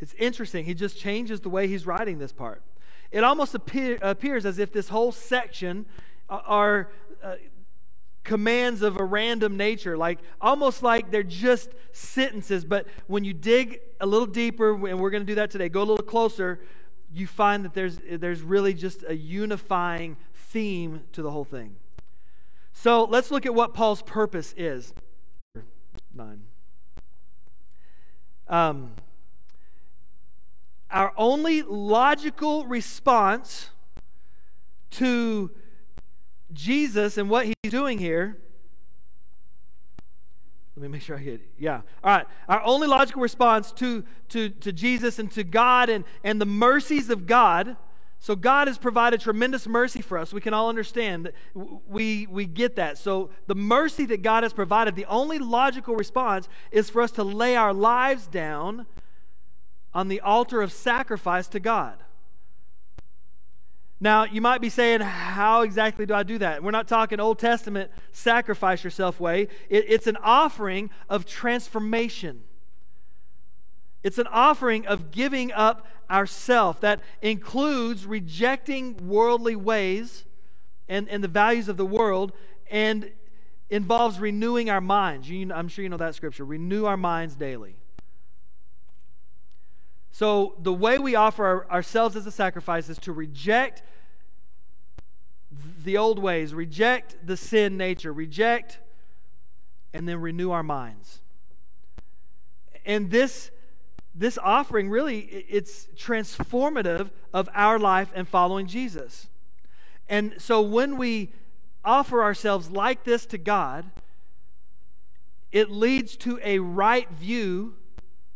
It's 0.00 0.14
interesting. 0.14 0.64
He 0.64 0.74
just 0.74 0.98
changes 0.98 1.40
the 1.40 1.50
way 1.50 1.68
he's 1.68 1.86
writing 1.86 2.18
this 2.18 2.32
part. 2.32 2.62
It 3.10 3.24
almost 3.24 3.54
appear, 3.54 3.98
appears 4.02 4.46
as 4.46 4.58
if 4.58 4.72
this 4.72 4.88
whole 4.88 5.12
section 5.12 5.86
are 6.28 6.90
uh, 7.22 7.34
commands 8.22 8.82
of 8.82 8.98
a 9.00 9.04
random 9.04 9.56
nature, 9.56 9.96
like 9.96 10.20
almost 10.40 10.82
like 10.82 11.10
they're 11.10 11.22
just 11.22 11.70
sentences. 11.92 12.64
But 12.64 12.86
when 13.08 13.24
you 13.24 13.34
dig 13.34 13.80
a 14.00 14.06
little 14.06 14.26
deeper, 14.26 14.74
and 14.86 15.00
we're 15.00 15.10
going 15.10 15.22
to 15.22 15.26
do 15.26 15.34
that 15.36 15.50
today, 15.50 15.68
go 15.68 15.80
a 15.80 15.88
little 15.88 16.04
closer, 16.04 16.60
you 17.12 17.26
find 17.26 17.64
that 17.64 17.74
there's, 17.74 17.98
there's 18.08 18.42
really 18.42 18.72
just 18.72 19.04
a 19.08 19.16
unifying 19.16 20.16
theme 20.34 21.02
to 21.12 21.22
the 21.22 21.30
whole 21.30 21.44
thing. 21.44 21.76
So 22.72 23.04
let's 23.04 23.30
look 23.30 23.44
at 23.46 23.54
what 23.54 23.74
Paul's 23.74 24.02
purpose 24.02 24.54
is. 24.56 24.94
Nine. 26.14 26.42
Um, 28.48 28.92
our 30.90 31.12
only 31.16 31.62
logical 31.62 32.66
response 32.66 33.70
to 34.90 35.50
Jesus 36.52 37.16
and 37.16 37.30
what 37.30 37.46
he's 37.46 37.70
doing 37.70 37.98
here. 37.98 38.38
Let 40.76 40.82
me 40.82 40.88
make 40.88 41.02
sure 41.02 41.16
I 41.16 41.20
get 41.20 41.34
it. 41.34 41.48
Yeah. 41.58 41.82
All 42.02 42.16
right. 42.16 42.26
Our 42.48 42.62
only 42.62 42.86
logical 42.86 43.20
response 43.20 43.70
to, 43.72 44.04
to, 44.30 44.48
to 44.48 44.72
Jesus 44.72 45.18
and 45.18 45.30
to 45.32 45.44
God 45.44 45.90
and, 45.90 46.04
and 46.24 46.40
the 46.40 46.46
mercies 46.46 47.10
of 47.10 47.26
God. 47.26 47.76
So, 48.22 48.36
God 48.36 48.68
has 48.68 48.76
provided 48.76 49.20
tremendous 49.20 49.66
mercy 49.66 50.02
for 50.02 50.18
us. 50.18 50.32
We 50.32 50.42
can 50.42 50.52
all 50.52 50.68
understand 50.68 51.24
that 51.26 51.34
we, 51.88 52.26
we 52.26 52.44
get 52.44 52.76
that. 52.76 52.98
So, 52.98 53.30
the 53.46 53.54
mercy 53.54 54.04
that 54.06 54.20
God 54.20 54.42
has 54.42 54.52
provided, 54.52 54.94
the 54.94 55.06
only 55.06 55.38
logical 55.38 55.96
response 55.96 56.46
is 56.70 56.90
for 56.90 57.00
us 57.00 57.10
to 57.12 57.24
lay 57.24 57.56
our 57.56 57.72
lives 57.72 58.26
down 58.26 58.86
on 59.94 60.08
the 60.08 60.20
altar 60.20 60.62
of 60.62 60.72
sacrifice 60.72 61.48
to 61.48 61.60
God. 61.60 61.98
Now, 64.00 64.24
you 64.24 64.40
might 64.40 64.62
be 64.62 64.70
saying, 64.70 65.00
How 65.00 65.60
exactly 65.60 66.06
do 66.06 66.14
I 66.14 66.22
do 66.22 66.38
that? 66.38 66.62
We're 66.62 66.70
not 66.70 66.88
talking 66.88 67.20
Old 67.20 67.38
Testament 67.38 67.90
sacrifice 68.12 68.82
yourself 68.82 69.20
way. 69.20 69.48
It, 69.68 69.84
it's 69.88 70.06
an 70.06 70.16
offering 70.22 70.90
of 71.08 71.26
transformation. 71.26 72.42
It's 74.02 74.16
an 74.16 74.26
offering 74.28 74.86
of 74.86 75.10
giving 75.10 75.52
up 75.52 75.86
ourself 76.10 76.80
that 76.80 77.00
includes 77.20 78.06
rejecting 78.06 78.96
worldly 79.06 79.54
ways 79.54 80.24
and, 80.88 81.06
and 81.10 81.22
the 81.22 81.28
values 81.28 81.68
of 81.68 81.76
the 81.76 81.84
world 81.84 82.32
and 82.70 83.10
involves 83.68 84.18
renewing 84.18 84.70
our 84.70 84.80
minds. 84.80 85.28
You, 85.28 85.52
I'm 85.52 85.68
sure 85.68 85.82
you 85.82 85.90
know 85.90 85.98
that 85.98 86.14
scripture. 86.14 86.44
Renew 86.44 86.86
our 86.86 86.96
minds 86.96 87.36
daily. 87.36 87.76
So, 90.12 90.56
the 90.60 90.72
way 90.72 90.98
we 90.98 91.14
offer 91.14 91.44
our, 91.44 91.70
ourselves 91.70 92.16
as 92.16 92.26
a 92.26 92.32
sacrifice 92.32 92.88
is 92.88 92.98
to 92.98 93.12
reject 93.12 93.82
the 95.84 95.96
old 95.96 96.18
ways, 96.18 96.52
reject 96.52 97.16
the 97.24 97.36
sin 97.36 97.76
nature, 97.76 98.12
reject, 98.12 98.78
and 99.92 100.08
then 100.08 100.20
renew 100.20 100.50
our 100.50 100.62
minds. 100.62 101.20
And 102.84 103.10
this, 103.10 103.50
this 104.14 104.38
offering 104.42 104.90
really, 104.90 105.20
it's 105.20 105.86
transformative 105.96 107.10
of 107.32 107.48
our 107.54 107.78
life 107.78 108.10
and 108.14 108.28
following 108.28 108.66
Jesus. 108.66 109.28
And 110.08 110.34
so, 110.38 110.60
when 110.60 110.96
we 110.96 111.32
offer 111.84 112.22
ourselves 112.22 112.70
like 112.70 113.04
this 113.04 113.26
to 113.26 113.38
God, 113.38 113.90
it 115.52 115.70
leads 115.70 116.16
to 116.16 116.38
a 116.44 116.58
right 116.58 117.10
view 117.10 117.74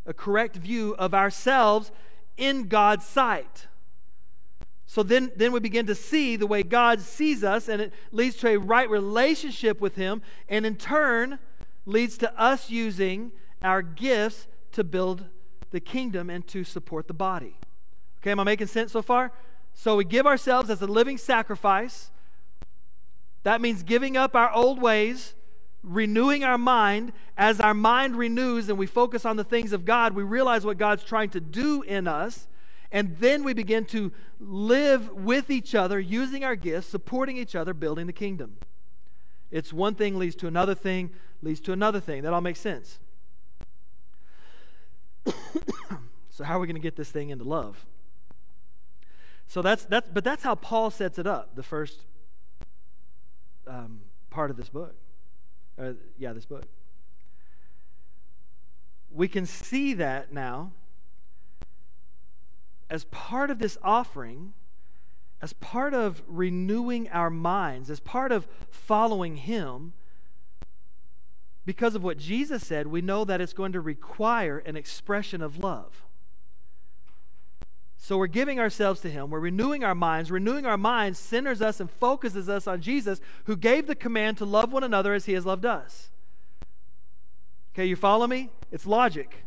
a 0.06 0.14
correct 0.14 0.56
view 0.56 0.94
of 0.98 1.14
ourselves 1.14 1.90
in 2.36 2.68
God's 2.68 3.06
sight. 3.06 3.66
So 4.86 5.02
then, 5.02 5.32
then 5.34 5.52
we 5.52 5.60
begin 5.60 5.86
to 5.86 5.94
see 5.94 6.36
the 6.36 6.46
way 6.46 6.62
God 6.62 7.00
sees 7.00 7.42
us, 7.42 7.68
and 7.68 7.80
it 7.80 7.92
leads 8.12 8.36
to 8.36 8.48
a 8.48 8.58
right 8.58 8.88
relationship 8.88 9.80
with 9.80 9.96
Him, 9.96 10.22
and 10.48 10.66
in 10.66 10.76
turn 10.76 11.38
leads 11.86 12.18
to 12.18 12.40
us 12.40 12.70
using 12.70 13.32
our 13.62 13.82
gifts 13.82 14.46
to 14.72 14.84
build 14.84 15.24
the 15.70 15.80
kingdom 15.80 16.30
and 16.30 16.46
to 16.48 16.64
support 16.64 17.08
the 17.08 17.14
body. 17.14 17.56
Okay, 18.20 18.30
am 18.30 18.40
I 18.40 18.44
making 18.44 18.68
sense 18.68 18.92
so 18.92 19.02
far? 19.02 19.32
So 19.72 19.96
we 19.96 20.04
give 20.04 20.26
ourselves 20.26 20.70
as 20.70 20.80
a 20.80 20.86
living 20.86 21.18
sacrifice. 21.18 22.10
That 23.42 23.60
means 23.60 23.82
giving 23.82 24.16
up 24.16 24.36
our 24.36 24.52
old 24.52 24.80
ways 24.80 25.34
renewing 25.84 26.42
our 26.44 26.58
mind, 26.58 27.12
as 27.36 27.60
our 27.60 27.74
mind 27.74 28.16
renews 28.16 28.68
and 28.68 28.78
we 28.78 28.86
focus 28.86 29.24
on 29.24 29.36
the 29.36 29.44
things 29.44 29.72
of 29.72 29.84
God, 29.84 30.14
we 30.14 30.22
realize 30.22 30.64
what 30.64 30.78
God's 30.78 31.04
trying 31.04 31.30
to 31.30 31.40
do 31.40 31.82
in 31.82 32.08
us. 32.08 32.48
And 32.90 33.16
then 33.18 33.44
we 33.44 33.54
begin 33.54 33.84
to 33.86 34.12
live 34.38 35.10
with 35.10 35.50
each 35.50 35.74
other, 35.74 35.98
using 35.98 36.44
our 36.44 36.56
gifts, 36.56 36.86
supporting 36.88 37.36
each 37.36 37.54
other, 37.54 37.74
building 37.74 38.06
the 38.06 38.12
kingdom. 38.12 38.56
It's 39.50 39.72
one 39.72 39.94
thing 39.94 40.18
leads 40.18 40.36
to 40.36 40.46
another 40.46 40.74
thing, 40.74 41.10
leads 41.42 41.60
to 41.60 41.72
another 41.72 42.00
thing. 42.00 42.22
That 42.22 42.32
all 42.32 42.40
makes 42.40 42.60
sense. 42.60 42.98
so 46.30 46.44
how 46.44 46.56
are 46.56 46.60
we 46.60 46.66
going 46.66 46.76
to 46.76 46.82
get 46.82 46.96
this 46.96 47.10
thing 47.10 47.30
into 47.30 47.44
love? 47.44 47.84
So 49.46 49.60
that's 49.62 49.84
that's 49.84 50.08
but 50.08 50.24
that's 50.24 50.42
how 50.42 50.54
Paul 50.54 50.90
sets 50.90 51.18
it 51.18 51.26
up. 51.26 51.54
The 51.54 51.62
first 51.62 52.00
um, 53.66 54.00
part 54.30 54.50
of 54.50 54.56
this 54.56 54.68
book. 54.68 54.94
Uh, 55.78 55.92
yeah, 56.18 56.32
this 56.32 56.46
book. 56.46 56.64
We 59.10 59.28
can 59.28 59.46
see 59.46 59.94
that 59.94 60.32
now 60.32 60.72
as 62.90 63.04
part 63.04 63.50
of 63.50 63.58
this 63.58 63.76
offering, 63.82 64.52
as 65.40 65.52
part 65.54 65.94
of 65.94 66.22
renewing 66.26 67.08
our 67.10 67.30
minds, 67.30 67.90
as 67.90 68.00
part 68.00 68.30
of 68.30 68.46
following 68.70 69.36
Him. 69.36 69.92
Because 71.66 71.94
of 71.94 72.04
what 72.04 72.18
Jesus 72.18 72.64
said, 72.66 72.86
we 72.86 73.00
know 73.00 73.24
that 73.24 73.40
it's 73.40 73.52
going 73.52 73.72
to 73.72 73.80
require 73.80 74.58
an 74.58 74.76
expression 74.76 75.42
of 75.42 75.58
love. 75.58 76.04
So 77.96 78.18
we're 78.18 78.26
giving 78.26 78.60
ourselves 78.60 79.00
to 79.00 79.10
Him. 79.10 79.30
We're 79.30 79.40
renewing 79.40 79.82
our 79.82 79.94
minds. 79.94 80.30
Renewing 80.30 80.66
our 80.66 80.76
minds 80.76 81.18
centers 81.18 81.62
us 81.62 81.80
and 81.80 81.90
focuses 81.90 82.48
us 82.48 82.66
on 82.66 82.82
Jesus, 82.82 83.20
who 83.44 83.56
gave 83.56 83.86
the 83.86 83.94
command 83.94 84.38
to 84.38 84.44
love 84.44 84.72
one 84.72 84.84
another 84.84 85.14
as 85.14 85.24
He 85.24 85.32
has 85.32 85.46
loved 85.46 85.64
us. 85.64 86.10
Okay, 87.74 87.86
you 87.86 87.96
follow 87.96 88.26
me? 88.26 88.50
It's 88.70 88.86
logic. 88.86 89.44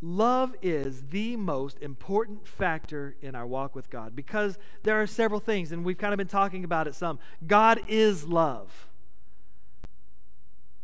Love 0.00 0.54
is 0.62 1.08
the 1.08 1.36
most 1.36 1.78
important 1.80 2.46
factor 2.46 3.16
in 3.20 3.34
our 3.34 3.46
walk 3.46 3.74
with 3.74 3.90
God 3.90 4.14
because 4.14 4.58
there 4.84 5.00
are 5.00 5.06
several 5.06 5.40
things, 5.40 5.72
and 5.72 5.84
we've 5.84 5.98
kind 5.98 6.12
of 6.12 6.18
been 6.18 6.28
talking 6.28 6.64
about 6.64 6.86
it 6.86 6.94
some. 6.94 7.18
God 7.46 7.80
is 7.88 8.24
love. 8.24 8.88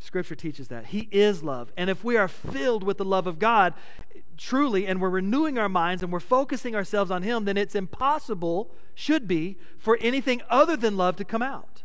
Scripture 0.02 0.34
teaches 0.34 0.68
that. 0.68 0.86
He 0.86 1.08
is 1.12 1.44
love. 1.44 1.72
And 1.76 1.88
if 1.88 2.02
we 2.02 2.16
are 2.16 2.26
filled 2.26 2.82
with 2.82 2.98
the 2.98 3.04
love 3.04 3.28
of 3.28 3.38
God, 3.38 3.72
truly, 4.36 4.84
and 4.86 5.00
we're 5.00 5.08
renewing 5.08 5.58
our 5.58 5.68
minds 5.68 6.02
and 6.02 6.12
we're 6.12 6.18
focusing 6.20 6.74
ourselves 6.74 7.10
on 7.10 7.22
Him, 7.22 7.44
then 7.44 7.56
it's 7.56 7.76
impossible, 7.76 8.70
should 8.94 9.28
be, 9.28 9.58
for 9.78 9.96
anything 10.00 10.42
other 10.50 10.76
than 10.76 10.96
love 10.96 11.14
to 11.16 11.24
come 11.24 11.40
out. 11.40 11.84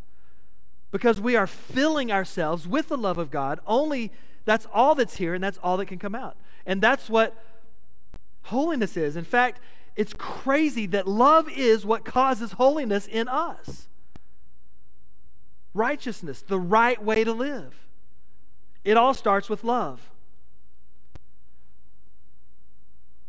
Because 0.89 1.21
we 1.21 1.35
are 1.35 1.45
filling 1.45 2.11
ourselves 2.11 2.67
with 2.67 2.87
the 2.87 2.97
love 2.97 3.19
of 3.19 3.29
God. 3.29 3.59
Only 3.67 4.11
that's 4.45 4.65
all 4.73 4.95
that's 4.95 5.17
here, 5.17 5.35
and 5.35 5.43
that's 5.43 5.59
all 5.61 5.77
that 5.77 5.85
can 5.85 5.99
come 5.99 6.15
out. 6.15 6.37
And 6.65 6.81
that's 6.81 7.09
what 7.09 7.35
holiness 8.43 8.97
is. 8.97 9.15
In 9.15 9.25
fact, 9.25 9.59
it's 9.95 10.13
crazy 10.13 10.87
that 10.87 11.07
love 11.07 11.49
is 11.49 11.85
what 11.85 12.03
causes 12.03 12.53
holiness 12.53 13.05
in 13.05 13.27
us 13.27 13.87
righteousness, 15.75 16.41
the 16.41 16.59
right 16.59 17.01
way 17.03 17.23
to 17.23 17.31
live. 17.31 17.86
It 18.87 18.95
all 18.95 19.13
starts 19.13 19.49
with 19.49 19.65
love. 19.65 19.99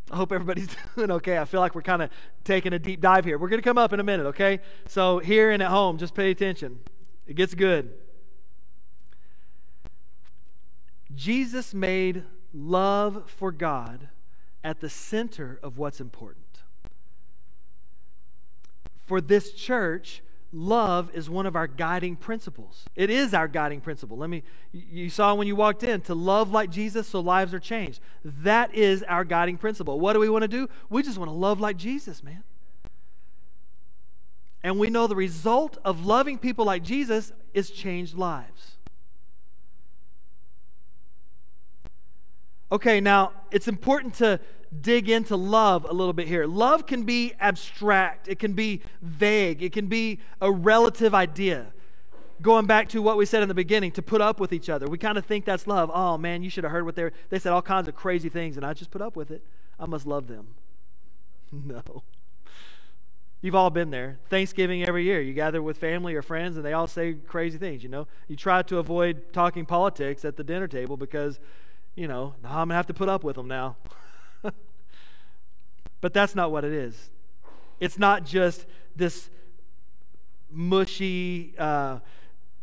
I 0.09 0.14
hope 0.14 0.31
everybody's 0.31 0.68
doing 0.94 1.11
okay. 1.11 1.37
I 1.37 1.47
feel 1.47 1.59
like 1.59 1.75
we're 1.75 1.83
kind 1.83 2.01
of 2.01 2.11
taking 2.44 2.73
a 2.75 2.79
deep 2.79 3.01
dive 3.01 3.25
here. 3.25 3.38
We're 3.38 3.49
going 3.49 3.61
to 3.61 3.68
come 3.68 3.77
up 3.77 3.92
in 3.92 3.99
a 3.99 4.05
minute, 4.05 4.27
okay? 4.27 4.61
So, 4.87 5.18
here 5.18 5.51
and 5.51 5.61
at 5.61 5.71
home, 5.71 5.99
just 5.99 6.14
pay 6.14 6.31
attention. 6.31 6.79
It 7.27 7.35
gets 7.35 7.55
good. 7.55 7.92
Jesus 11.12 11.75
made 11.75 12.23
love 12.55 13.29
for 13.29 13.51
God 13.51 14.11
at 14.62 14.79
the 14.79 14.88
center 14.88 15.59
of 15.61 15.77
what's 15.77 16.01
important. 16.01 16.61
For 19.07 19.21
this 19.21 19.51
church, 19.51 20.23
love 20.52 21.11
is 21.14 21.28
one 21.28 21.46
of 21.46 21.54
our 21.54 21.66
guiding 21.66 22.16
principles. 22.16 22.84
It 22.96 23.11
is 23.11 23.34
our 23.34 23.48
guiding 23.48 23.80
principle. 23.80 24.16
Let 24.16 24.30
me 24.30 24.42
you 24.72 25.11
saw 25.11 25.34
when 25.34 25.46
you 25.46 25.56
walked 25.56 25.82
in 25.82 26.00
to 26.02 26.14
love 26.14 26.50
like 26.50 26.70
Jesus 26.70 27.06
so 27.06 27.20
lives 27.20 27.52
are 27.52 27.58
changed. 27.58 28.00
That 28.24 28.74
is 28.74 29.02
our 29.02 29.24
guiding 29.24 29.58
principle. 29.58 30.00
What 30.00 30.14
do 30.14 30.20
we 30.20 30.28
want 30.28 30.42
to 30.42 30.48
do? 30.48 30.68
We 30.88 31.02
just 31.02 31.18
want 31.18 31.30
to 31.30 31.37
love 31.37 31.61
like 31.61 31.76
Jesus, 31.76 32.22
man. 32.22 32.44
And 34.62 34.78
we 34.78 34.90
know 34.90 35.06
the 35.06 35.16
result 35.16 35.78
of 35.84 36.04
loving 36.04 36.38
people 36.38 36.64
like 36.64 36.82
Jesus 36.82 37.32
is 37.54 37.70
changed 37.70 38.14
lives. 38.14 38.78
Okay, 42.70 43.00
now 43.00 43.33
it's 43.50 43.68
important 43.68 44.14
to 44.14 44.40
dig 44.83 45.09
into 45.09 45.37
love 45.37 45.87
a 45.88 45.92
little 45.92 46.12
bit 46.12 46.28
here. 46.28 46.46
Love 46.46 46.87
can 46.87 47.04
be 47.04 47.33
abstract, 47.40 48.28
it 48.28 48.38
can 48.38 48.52
be 48.52 48.83
vague, 49.00 49.62
it 49.62 49.72
can 49.72 49.87
be 49.87 50.18
a 50.40 50.52
relative 50.52 51.14
idea. 51.14 51.66
Going 52.40 52.66
back 52.66 52.88
to 52.90 53.02
what 53.02 53.16
we 53.16 53.26
said 53.26 53.42
in 53.42 53.48
the 53.48 53.54
beginning, 53.54 53.90
to 53.92 54.02
put 54.02 54.20
up 54.20 54.38
with 54.38 54.52
each 54.52 54.68
other. 54.68 54.87
We 54.87 54.98
kind 54.98 55.18
of 55.18 55.26
think 55.26 55.44
that's 55.44 55.66
love. 55.66 55.90
Oh 55.92 56.16
man, 56.16 56.42
you 56.42 56.50
should 56.50 56.62
have 56.62 56.70
heard 56.70 56.85
what 56.85 56.94
they 56.94 57.11
they 57.31 57.38
said 57.38 57.52
all 57.52 57.62
kinds 57.62 57.88
of 57.88 57.96
crazy 57.96 58.28
things, 58.28 58.57
and 58.57 58.64
I 58.64 58.74
just 58.74 58.90
put 58.90 59.02
up 59.02 59.16
with 59.16 59.31
it. 59.31 59.42
I 59.81 59.87
must 59.87 60.07
love 60.07 60.26
them. 60.26 60.48
No. 61.64 62.02
You've 63.40 63.54
all 63.54 63.70
been 63.70 63.90
there. 63.90 64.18
Thanksgiving 64.28 64.83
every 64.83 65.04
year, 65.04 65.20
you 65.20 65.33
gather 65.33 65.62
with 65.62 65.78
family 65.78 66.14
or 66.14 66.22
friends, 66.22 66.57
and 66.57 66.66
they 66.66 66.72
all 66.72 66.88
say 66.88 67.14
crazy 67.14 67.57
things. 67.57 67.85
You 67.85 67.88
know, 67.88 68.09
you 68.26 68.35
try 68.35 68.62
to 68.62 68.78
avoid 68.78 69.33
talking 69.33 69.64
politics 69.64 70.24
at 70.24 70.37
the 70.37 70.42
dinner 70.42 70.66
table 70.66 70.96
because, 70.96 71.38
you 71.94 72.09
know, 72.09 72.35
now 72.42 72.51
I'm 72.51 72.68
gonna 72.68 72.74
have 72.74 72.87
to 72.87 72.94
put 72.94 73.09
up 73.09 73.24
with 73.24 73.37
them 73.37 73.48
now. 73.48 73.77
But 76.01 76.12
that's 76.12 76.35
not 76.35 76.53
what 76.53 76.64
it 76.64 76.72
is. 76.72 77.11
It's 77.81 77.98
not 77.98 78.24
just 78.24 78.66
this 78.94 79.31
mushy, 80.51 81.55
uh, 81.59 81.98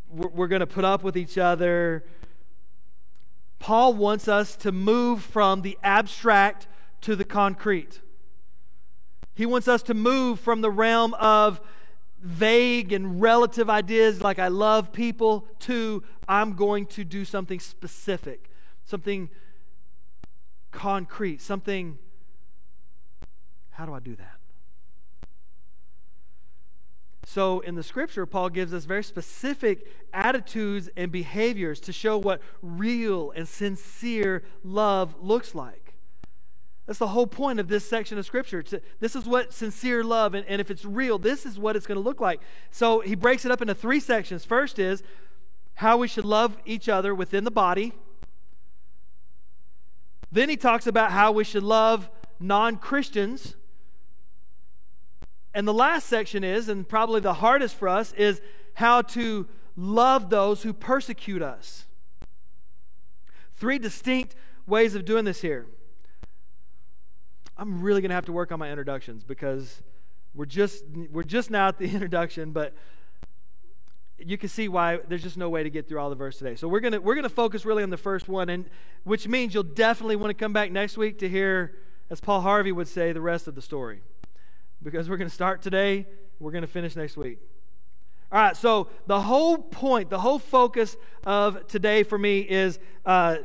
we're, 0.09 0.29
we're 0.29 0.47
going 0.47 0.61
to 0.61 0.67
put 0.67 0.85
up 0.85 1.03
with 1.03 1.17
each 1.17 1.37
other. 1.37 2.05
Paul 3.59 3.93
wants 3.93 4.27
us 4.27 4.55
to 4.57 4.71
move 4.71 5.21
from 5.21 5.61
the 5.61 5.77
abstract 5.83 6.67
to 7.01 7.15
the 7.15 7.25
concrete. 7.25 8.01
He 9.33 9.45
wants 9.45 9.67
us 9.67 9.83
to 9.83 9.93
move 9.93 10.39
from 10.39 10.61
the 10.61 10.71
realm 10.71 11.13
of 11.15 11.59
vague 12.21 12.91
and 12.91 13.21
relative 13.21 13.69
ideas 13.69 14.21
like 14.21 14.39
I 14.39 14.47
love 14.47 14.91
people 14.91 15.45
to 15.59 16.03
I'm 16.27 16.53
going 16.53 16.85
to 16.87 17.03
do 17.03 17.23
something 17.23 17.59
specific, 17.59 18.49
something 18.85 19.29
concrete, 20.71 21.41
something 21.41 21.97
how 23.75 23.85
do 23.85 23.93
I 23.93 23.99
do 23.99 24.15
that? 24.15 24.35
So, 27.25 27.59
in 27.59 27.75
the 27.75 27.83
scripture, 27.83 28.25
Paul 28.25 28.49
gives 28.49 28.73
us 28.73 28.85
very 28.85 29.03
specific 29.03 29.85
attitudes 30.13 30.89
and 30.95 31.11
behaviors 31.11 31.81
to 31.81 31.91
show 31.91 32.17
what 32.17 32.39
real 32.61 33.31
and 33.31 33.45
sincere 33.47 34.43
love 34.63 35.15
looks 35.19 35.53
like. 35.53 35.95
That's 36.85 36.99
the 36.99 37.07
whole 37.07 37.27
point 37.27 37.59
of 37.59 37.67
this 37.67 37.83
section 37.83 38.17
of 38.17 38.25
scripture. 38.25 38.63
This 39.01 39.15
is 39.15 39.25
what 39.25 39.53
sincere 39.53 40.03
love, 40.03 40.35
and, 40.35 40.45
and 40.47 40.61
if 40.61 40.71
it's 40.71 40.85
real, 40.85 41.17
this 41.17 41.45
is 41.45 41.59
what 41.59 41.75
it's 41.75 41.87
going 41.87 41.97
to 41.97 42.03
look 42.03 42.21
like. 42.21 42.39
So, 42.71 43.01
he 43.01 43.15
breaks 43.15 43.43
it 43.43 43.51
up 43.51 43.61
into 43.61 43.75
three 43.75 43.99
sections. 43.99 44.45
First 44.45 44.79
is 44.79 45.03
how 45.73 45.97
we 45.97 46.07
should 46.07 46.25
love 46.25 46.57
each 46.63 46.87
other 46.87 47.13
within 47.13 47.43
the 47.43 47.51
body. 47.51 47.91
Then 50.31 50.49
he 50.49 50.57
talks 50.57 50.87
about 50.87 51.11
how 51.11 51.31
we 51.31 51.43
should 51.43 51.63
love 51.63 52.09
non 52.39 52.77
Christians 52.77 53.55
and 55.55 55.65
the 55.65 55.73
last 55.73 56.07
section 56.07 56.43
is, 56.43 56.67
and 56.67 56.87
probably 56.87 57.21
the 57.21 57.35
hardest 57.35 57.77
for 57.77 57.87
us, 57.87 58.11
is 58.11 58.41
how 58.73 59.01
to 59.01 59.47
love 59.77 60.29
those 60.29 60.63
who 60.63 60.73
persecute 60.73 61.41
us. 61.41 61.85
Three 63.55 63.79
distinct 63.79 64.35
ways 64.67 64.95
of 64.95 65.05
doing 65.05 65.23
this 65.23 65.39
here. 65.39 65.67
I'm 67.55 67.81
really 67.81 68.01
going 68.01 68.09
to 68.09 68.15
have 68.15 68.25
to 68.25 68.33
work 68.33 68.51
on 68.51 68.59
my 68.59 68.69
introductions 68.69 69.23
because 69.23 69.81
we're 70.33 70.43
just 70.43 70.83
we're 71.09 71.23
just 71.23 71.49
now 71.49 71.69
at 71.69 71.77
the 71.77 71.85
introduction, 71.89 72.51
but 72.51 72.73
you 74.17 74.37
can 74.37 74.49
see 74.49 74.67
why 74.67 74.99
there's 75.07 75.23
just 75.23 75.37
no 75.37 75.49
way 75.49 75.63
to 75.63 75.69
get 75.69 75.87
through 75.87 75.99
all 75.99 76.09
the 76.09 76.15
verse 76.15 76.37
today. 76.37 76.55
So 76.55 76.67
we're 76.67 76.79
gonna 76.79 77.01
we're 77.01 77.15
gonna 77.15 77.29
focus 77.29 77.65
really 77.65 77.83
on 77.83 77.89
the 77.89 77.97
first 77.97 78.27
one, 78.27 78.49
and 78.49 78.69
which 79.03 79.27
means 79.27 79.53
you'll 79.53 79.63
definitely 79.63 80.15
want 80.15 80.29
to 80.29 80.33
come 80.33 80.53
back 80.53 80.71
next 80.71 80.97
week 80.97 81.19
to 81.19 81.29
hear, 81.29 81.75
as 82.09 82.21
Paul 82.21 82.41
Harvey 82.41 82.71
would 82.71 82.87
say, 82.87 83.11
the 83.11 83.21
rest 83.21 83.47
of 83.47 83.55
the 83.55 83.61
story 83.61 84.01
because 84.85 85.09
we're 85.09 85.17
to 85.27 85.33
start 85.33 85.61
today, 85.61 86.05
we're 86.39 86.51
to 86.61 86.67
finish 86.67 86.95
next 86.95 87.17
week. 87.17 87.39
All 88.31 88.39
right, 88.39 88.55
so 88.55 88.87
the 89.07 89.21
whole 89.21 89.57
point, 89.57 90.09
the 90.09 90.19
whole 90.19 90.39
focus 90.39 90.95
of 91.25 91.67
today 91.67 92.03
for 92.03 92.17
me 92.17 92.39
is 92.41 92.79
uh, 93.05 93.37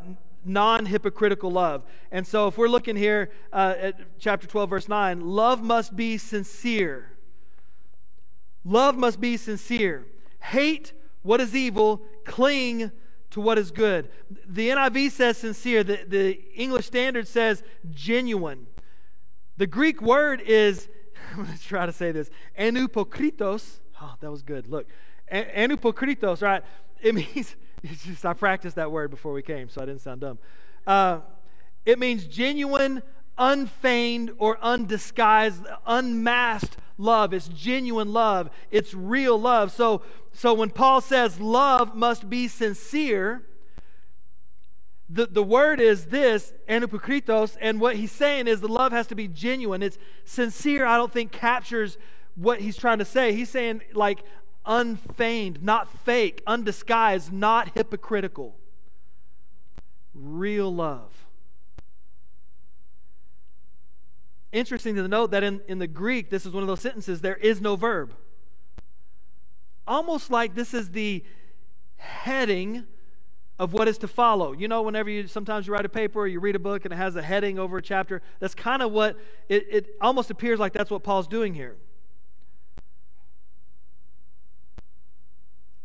non 0.44 0.86
hypocritical 0.86 1.50
love. 1.50 1.82
And 2.10 2.26
so 2.26 2.46
if 2.46 2.58
we're 2.58 2.68
looking 2.68 2.96
here 2.96 3.30
uh, 3.52 3.74
at 3.78 4.18
chapter 4.18 4.46
12, 4.46 4.70
verse 4.70 4.88
9, 4.88 5.20
love 5.20 5.62
must 5.62 5.96
be 5.96 6.18
sincere. 6.18 7.12
Love 8.64 8.96
must 8.96 9.20
be 9.20 9.36
sincere. 9.36 10.06
Hate 10.40 10.92
what 11.22 11.40
is 11.40 11.54
evil, 11.54 12.02
cling 12.24 12.90
to 13.30 13.40
what 13.40 13.58
is 13.58 13.70
good. 13.70 14.08
The 14.46 14.70
NIV 14.70 15.10
says 15.12 15.38
sincere, 15.38 15.84
the, 15.84 16.00
the 16.06 16.40
English 16.54 16.86
Standard 16.86 17.28
says 17.28 17.62
genuine. 17.90 18.66
The 19.56 19.66
Greek 19.66 20.00
word 20.00 20.40
is 20.40 20.88
I'm 21.32 21.44
going 21.44 21.56
to 21.56 21.62
try 21.62 21.86
to 21.86 21.92
say 21.92 22.12
this. 22.12 22.30
Anupokritos. 22.58 23.80
Oh, 24.00 24.14
that 24.20 24.30
was 24.30 24.42
good. 24.42 24.68
Look. 24.68 24.88
Anupokritos, 25.32 26.42
right? 26.42 26.62
It 27.00 27.14
means, 27.34 27.56
it's 27.82 28.04
just, 28.04 28.26
I 28.26 28.32
practiced 28.32 28.76
that 28.76 28.90
word 28.90 29.10
before 29.10 29.32
we 29.32 29.42
came, 29.42 29.68
so 29.68 29.80
I 29.80 29.86
didn't 29.86 30.00
sound 30.00 30.20
dumb. 30.20 30.38
Uh, 30.86 31.20
it 31.86 31.98
means 31.98 32.26
genuine, 32.26 33.02
unfeigned, 33.40 34.30
or 34.38 34.58
undisguised, 34.62 35.66
unmasked 35.86 36.76
love. 36.98 37.32
It's 37.32 37.48
genuine 37.48 38.12
love. 38.12 38.50
It's 38.70 38.94
real 38.94 39.40
love. 39.40 39.72
So, 39.72 40.02
so 40.32 40.54
when 40.54 40.70
Paul 40.70 41.00
says 41.00 41.40
love 41.40 41.96
must 41.96 42.30
be 42.30 42.46
sincere, 42.46 43.42
the, 45.08 45.26
the 45.26 45.42
word 45.42 45.80
is 45.80 46.06
this, 46.06 46.52
anupokritos, 46.68 47.56
and 47.60 47.80
what 47.80 47.96
he's 47.96 48.12
saying 48.12 48.46
is 48.46 48.60
the 48.60 48.68
love 48.68 48.92
has 48.92 49.08
to 49.08 49.16
be 49.16 49.26
genuine. 49.26 49.82
It's 49.82 49.98
sincere, 50.24 50.84
I 50.84 50.96
don't 50.96 51.12
think 51.12 51.32
captures 51.32 51.98
what 52.36 52.60
he's 52.60 52.76
trying 52.76 52.98
to 52.98 53.04
say. 53.04 53.32
He's 53.32 53.50
saying, 53.50 53.80
like, 53.92 54.22
unfeigned, 54.64 55.62
not 55.62 55.88
fake, 56.04 56.42
undisguised, 56.46 57.32
not 57.32 57.70
hypocritical. 57.74 58.56
Real 60.14 60.72
love. 60.72 61.26
Interesting 64.52 64.96
to 64.96 65.06
note 65.06 65.30
that 65.30 65.44
in, 65.44 65.60
in 65.68 65.78
the 65.78 65.86
Greek, 65.86 66.30
this 66.30 66.44
is 66.44 66.52
one 66.52 66.62
of 66.62 66.66
those 66.66 66.80
sentences, 66.80 67.20
there 67.20 67.36
is 67.36 67.60
no 67.60 67.76
verb. 67.76 68.14
Almost 69.86 70.30
like 70.30 70.54
this 70.54 70.74
is 70.74 70.90
the 70.90 71.24
heading 71.96 72.84
of 73.58 73.72
what 73.72 73.86
is 73.88 73.98
to 73.98 74.08
follow. 74.08 74.52
You 74.52 74.68
know, 74.68 74.82
whenever 74.82 75.10
you 75.10 75.26
sometimes 75.26 75.66
you 75.66 75.72
write 75.72 75.84
a 75.84 75.90
paper 75.90 76.20
or 76.20 76.26
you 76.26 76.40
read 76.40 76.56
a 76.56 76.60
book 76.60 76.84
and 76.84 76.94
it 76.94 76.96
has 76.96 77.14
a 77.16 77.22
heading 77.22 77.58
over 77.58 77.78
a 77.78 77.82
chapter, 77.82 78.22
that's 78.38 78.54
kind 78.54 78.82
of 78.82 78.90
what 78.90 79.18
it, 79.48 79.66
it 79.70 79.86
almost 80.00 80.30
appears 80.30 80.58
like 80.58 80.72
that's 80.72 80.90
what 80.90 81.02
Paul's 81.02 81.28
doing 81.28 81.54
here. 81.54 81.76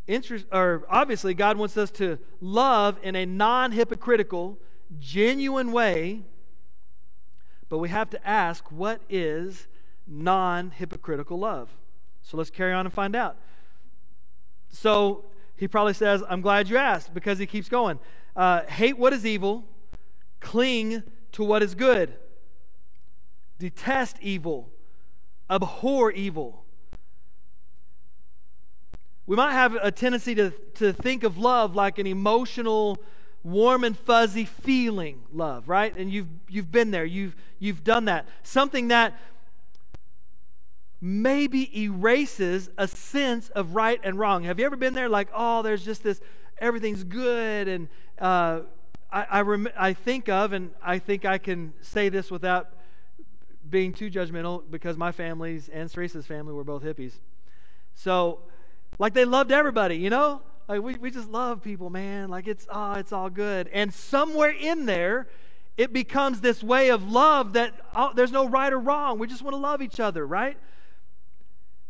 interest, 0.06 0.46
or 0.52 0.84
obviously, 0.88 1.34
God 1.34 1.56
wants 1.56 1.76
us 1.76 1.90
to 1.92 2.18
love 2.40 2.98
in 3.02 3.16
a 3.16 3.26
non 3.26 3.72
hypocritical, 3.72 4.58
genuine 4.98 5.72
way. 5.72 6.22
But 7.68 7.78
we 7.78 7.88
have 7.88 8.10
to 8.10 8.26
ask 8.26 8.70
what 8.70 9.00
is 9.08 9.66
non 10.06 10.70
hypocritical 10.70 11.38
love? 11.38 11.70
So 12.22 12.36
let's 12.36 12.50
carry 12.50 12.72
on 12.72 12.86
and 12.86 12.92
find 12.92 13.14
out. 13.14 13.36
So 14.68 15.24
he 15.56 15.66
probably 15.66 15.94
says, 15.94 16.22
I'm 16.28 16.40
glad 16.40 16.68
you 16.68 16.76
asked 16.76 17.14
because 17.14 17.38
he 17.38 17.46
keeps 17.46 17.68
going. 17.68 17.98
Uh, 18.34 18.62
hate 18.64 18.98
what 18.98 19.12
is 19.12 19.24
evil, 19.24 19.64
cling 20.40 21.02
to 21.32 21.44
what 21.44 21.62
is 21.62 21.74
good, 21.74 22.14
detest 23.58 24.18
evil, 24.20 24.70
abhor 25.48 26.12
evil. 26.12 26.64
We 29.26 29.34
might 29.34 29.52
have 29.52 29.74
a 29.74 29.90
tendency 29.90 30.34
to, 30.36 30.50
to 30.74 30.92
think 30.92 31.24
of 31.24 31.36
love 31.38 31.74
like 31.74 31.98
an 31.98 32.06
emotional, 32.06 32.98
warm 33.46 33.84
and 33.84 33.96
fuzzy 33.96 34.44
feeling 34.44 35.22
love, 35.32 35.68
right? 35.68 35.96
And 35.96 36.10
you've, 36.10 36.26
you've 36.48 36.72
been 36.72 36.90
there, 36.90 37.04
you've, 37.04 37.36
you've 37.60 37.84
done 37.84 38.06
that. 38.06 38.26
Something 38.42 38.88
that 38.88 39.16
maybe 41.00 41.80
erases 41.80 42.70
a 42.76 42.88
sense 42.88 43.48
of 43.50 43.76
right 43.76 44.00
and 44.02 44.18
wrong. 44.18 44.42
Have 44.42 44.58
you 44.58 44.66
ever 44.66 44.74
been 44.74 44.94
there 44.94 45.08
like, 45.08 45.28
oh, 45.32 45.62
there's 45.62 45.84
just 45.84 46.02
this, 46.02 46.20
everything's 46.58 47.04
good? 47.04 47.68
And 47.68 47.88
uh, 48.18 48.62
I, 49.12 49.26
I, 49.30 49.40
rem- 49.42 49.68
I 49.78 49.92
think 49.92 50.28
of, 50.28 50.52
and 50.52 50.72
I 50.82 50.98
think 50.98 51.24
I 51.24 51.38
can 51.38 51.72
say 51.80 52.08
this 52.08 52.32
without 52.32 52.70
being 53.70 53.92
too 53.92 54.10
judgmental 54.10 54.64
because 54.68 54.96
my 54.96 55.12
family's 55.12 55.68
and 55.68 55.88
Teresa's 55.88 56.26
family 56.26 56.52
were 56.52 56.64
both 56.64 56.82
hippies. 56.82 57.12
So, 57.94 58.40
like, 58.98 59.14
they 59.14 59.24
loved 59.24 59.52
everybody, 59.52 59.96
you 59.96 60.10
know? 60.10 60.42
Like, 60.68 60.82
we, 60.82 60.94
we 60.96 61.10
just 61.10 61.30
love 61.30 61.62
people, 61.62 61.90
man. 61.90 62.28
Like, 62.28 62.48
it's, 62.48 62.66
oh, 62.70 62.92
it's 62.92 63.12
all 63.12 63.30
good. 63.30 63.68
And 63.72 63.94
somewhere 63.94 64.50
in 64.50 64.86
there, 64.86 65.28
it 65.76 65.92
becomes 65.92 66.40
this 66.40 66.62
way 66.62 66.90
of 66.90 67.10
love 67.10 67.52
that 67.52 67.74
oh, 67.94 68.12
there's 68.14 68.32
no 68.32 68.48
right 68.48 68.72
or 68.72 68.78
wrong. 68.78 69.18
We 69.18 69.26
just 69.26 69.42
want 69.42 69.54
to 69.54 69.60
love 69.60 69.82
each 69.82 70.00
other, 70.00 70.26
right? 70.26 70.56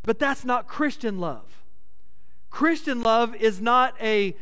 But 0.03 0.19
that's 0.19 0.45
not 0.45 0.67
Christian 0.67 1.19
love. 1.21 1.45
Christian 2.51 3.03
love 3.03 3.35
is 3.37 3.61
not 3.61 3.95
a, 4.01 4.35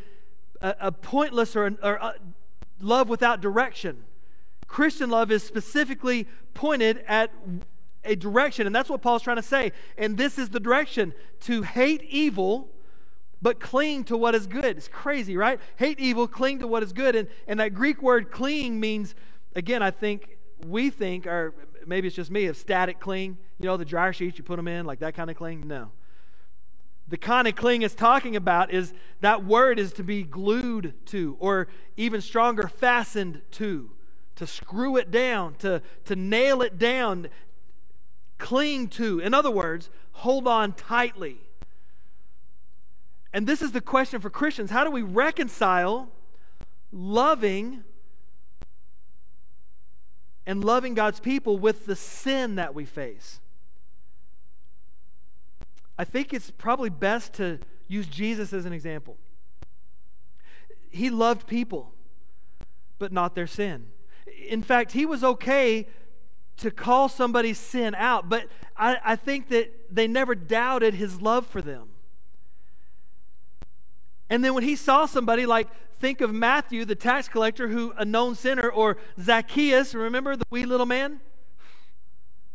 a, 0.61 0.77
a 0.81 0.93
pointless 0.93 1.57
or, 1.57 1.67
or 1.83 1.97
a 1.97 2.05
uh, 2.05 2.13
love 2.81 3.09
without 3.09 3.41
direction. 3.41 4.05
Christian 4.67 5.11
love 5.11 5.31
is 5.31 5.43
specifically 5.43 6.27
pointed 6.55 7.05
at 7.07 7.31
a 8.05 8.15
direction, 8.17 8.67
and 8.67 8.75
that's 8.75 8.91
what 8.91 9.03
Paul's 9.03 9.23
trying 9.23 9.37
to 9.37 9.43
say. 9.43 9.73
And 9.97 10.17
this 10.17 10.39
is 10.39 10.51
the 10.51 10.61
direction 10.61 11.15
to 11.43 11.63
hate 11.63 12.03
evil, 12.03 12.69
but 13.45 13.61
cling 13.61 14.05
to 14.05 14.17
what 14.17 14.35
is 14.35 14.47
good. 14.47 14.65
It's 14.65 14.89
crazy, 14.89 15.37
right? 15.37 15.61
Hate 15.77 16.01
evil, 16.01 16.27
cling 16.27 16.61
to 16.61 16.67
what 16.67 16.83
is 16.83 16.95
good. 16.95 17.15
And, 17.15 17.29
and 17.47 17.61
that 17.61 17.75
Greek 17.75 18.01
word 18.01 18.31
cling 18.31 18.81
means, 18.81 19.15
again, 19.55 19.83
I 19.83 19.91
think 19.91 20.39
we 20.67 20.89
think, 20.89 21.27
or 21.27 21.55
maybe 21.87 22.07
it's 22.07 22.17
just 22.17 22.31
me, 22.31 22.47
of 22.47 22.57
static 22.57 23.01
cling. 23.01 23.37
You 23.61 23.67
know, 23.67 23.77
the 23.77 23.85
dryer 23.85 24.15
sheets, 24.15 24.39
you 24.39 24.45
put 24.45 24.57
them 24.57 24.67
in, 24.67 24.87
like 24.87 25.01
that 25.01 25.15
kind 25.15 25.29
of 25.29 25.37
cling? 25.37 25.69
No. 25.69 25.91
The 27.09 27.19
kind 27.19 27.47
of 27.47 27.55
cling 27.55 27.83
it's 27.83 27.95
talking 27.95 28.35
about 28.35 28.73
is 28.73 28.95
that 29.21 29.45
word 29.45 29.79
is 29.79 29.93
to 29.93 30.03
be 30.03 30.23
glued 30.23 30.95
to, 31.09 31.37
or 31.39 31.69
even 31.99 32.23
stronger, 32.23 32.67
fastened 32.67 33.43
to, 33.51 33.91
to 34.37 34.47
screw 34.47 34.97
it 34.97 35.11
down, 35.11 35.57
to, 35.57 35.83
to 36.07 36.17
nail 36.17 36.63
it 36.63 36.79
down, 36.79 37.29
cling 38.39 38.89
to. 38.89 39.19
In 39.19 39.35
other 39.35 39.51
words, 39.51 39.91
hold 40.13 40.49
on 40.49 40.73
tightly. 40.73 41.41
And 43.35 43.49
this 43.49 43.61
is 43.61 43.73
the 43.73 43.81
question 43.81 44.21
for 44.21 44.31
Christians 44.31 44.71
how 44.71 44.85
do 44.85 44.91
we 44.91 45.03
reconcile 45.03 46.09
loving 46.93 47.83
and 50.47 50.63
loving 50.63 50.95
God's 50.95 51.19
people 51.19 51.59
with 51.59 51.85
the 51.85 51.97
sin 51.97 52.55
that 52.55 52.75
we 52.75 52.85
face. 52.85 53.41
I 55.99 56.05
think 56.05 56.33
it's 56.33 56.51
probably 56.51 56.91
best 56.91 57.35
to 57.35 57.59
use 57.89 58.07
Jesus 58.07 58.53
as 58.53 58.67
an 58.67 58.73
example. 58.73 59.17
He 60.91 61.11
loved 61.11 61.47
people, 61.47 61.93
but 62.99 63.11
not 63.11 63.35
their 63.35 63.47
sin. 63.47 63.87
In 64.49 64.63
fact, 64.63 64.93
he 64.93 65.07
was 65.07 65.25
okay 65.25 65.89
to 66.59 66.71
call 66.71 67.09
somebody's 67.09 67.59
sin 67.59 67.97
out, 67.97 68.29
but 68.29 68.47
I, 68.77 68.97
I 69.05 69.17
think 69.17 69.49
that 69.49 69.73
they 69.91 70.07
never 70.07 70.37
doubted 70.37 70.95
his 70.95 71.21
love 71.21 71.47
for 71.47 71.61
them. 71.61 71.89
And 74.31 74.45
then 74.45 74.55
when 74.55 74.65
he 74.65 74.77
saw 74.77 75.07
somebody 75.07 75.47
like 75.47 75.69
think 75.99 76.21
of 76.21 76.33
Matthew, 76.33 76.85
the 76.85 76.95
tax 76.95 77.29
collector, 77.29 77.69
who 77.69 77.93
a 77.97 78.05
known 78.05 78.35
sinner, 78.35 78.69
or 78.69 78.97
Zacchaeus, 79.21 79.95
remember 79.95 80.37
the 80.37 80.45
wee 80.51 80.65
little 80.65 80.87
man? 80.87 81.21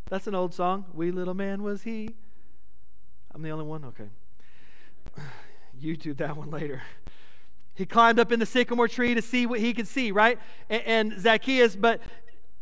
That's 0.09 0.27
an 0.27 0.35
old 0.35 0.53
song. 0.53 0.85
Wee 0.93 1.11
little 1.11 1.33
man 1.33 1.61
was 1.63 1.83
he. 1.83 2.15
I'm 3.33 3.41
the 3.41 3.51
only 3.51 3.65
one? 3.65 3.85
Okay. 3.85 4.09
YouTube 5.81 6.17
that 6.17 6.35
one 6.35 6.49
later. 6.49 6.81
He 7.75 7.85
climbed 7.85 8.19
up 8.19 8.31
in 8.31 8.39
the 8.39 8.45
sycamore 8.45 8.89
tree 8.89 9.13
to 9.13 9.21
see 9.21 9.45
what 9.45 9.61
he 9.61 9.73
could 9.73 9.87
see, 9.87 10.11
right? 10.11 10.37
And, 10.69 10.83
and 11.13 11.21
Zacchaeus, 11.21 11.75
but 11.75 12.01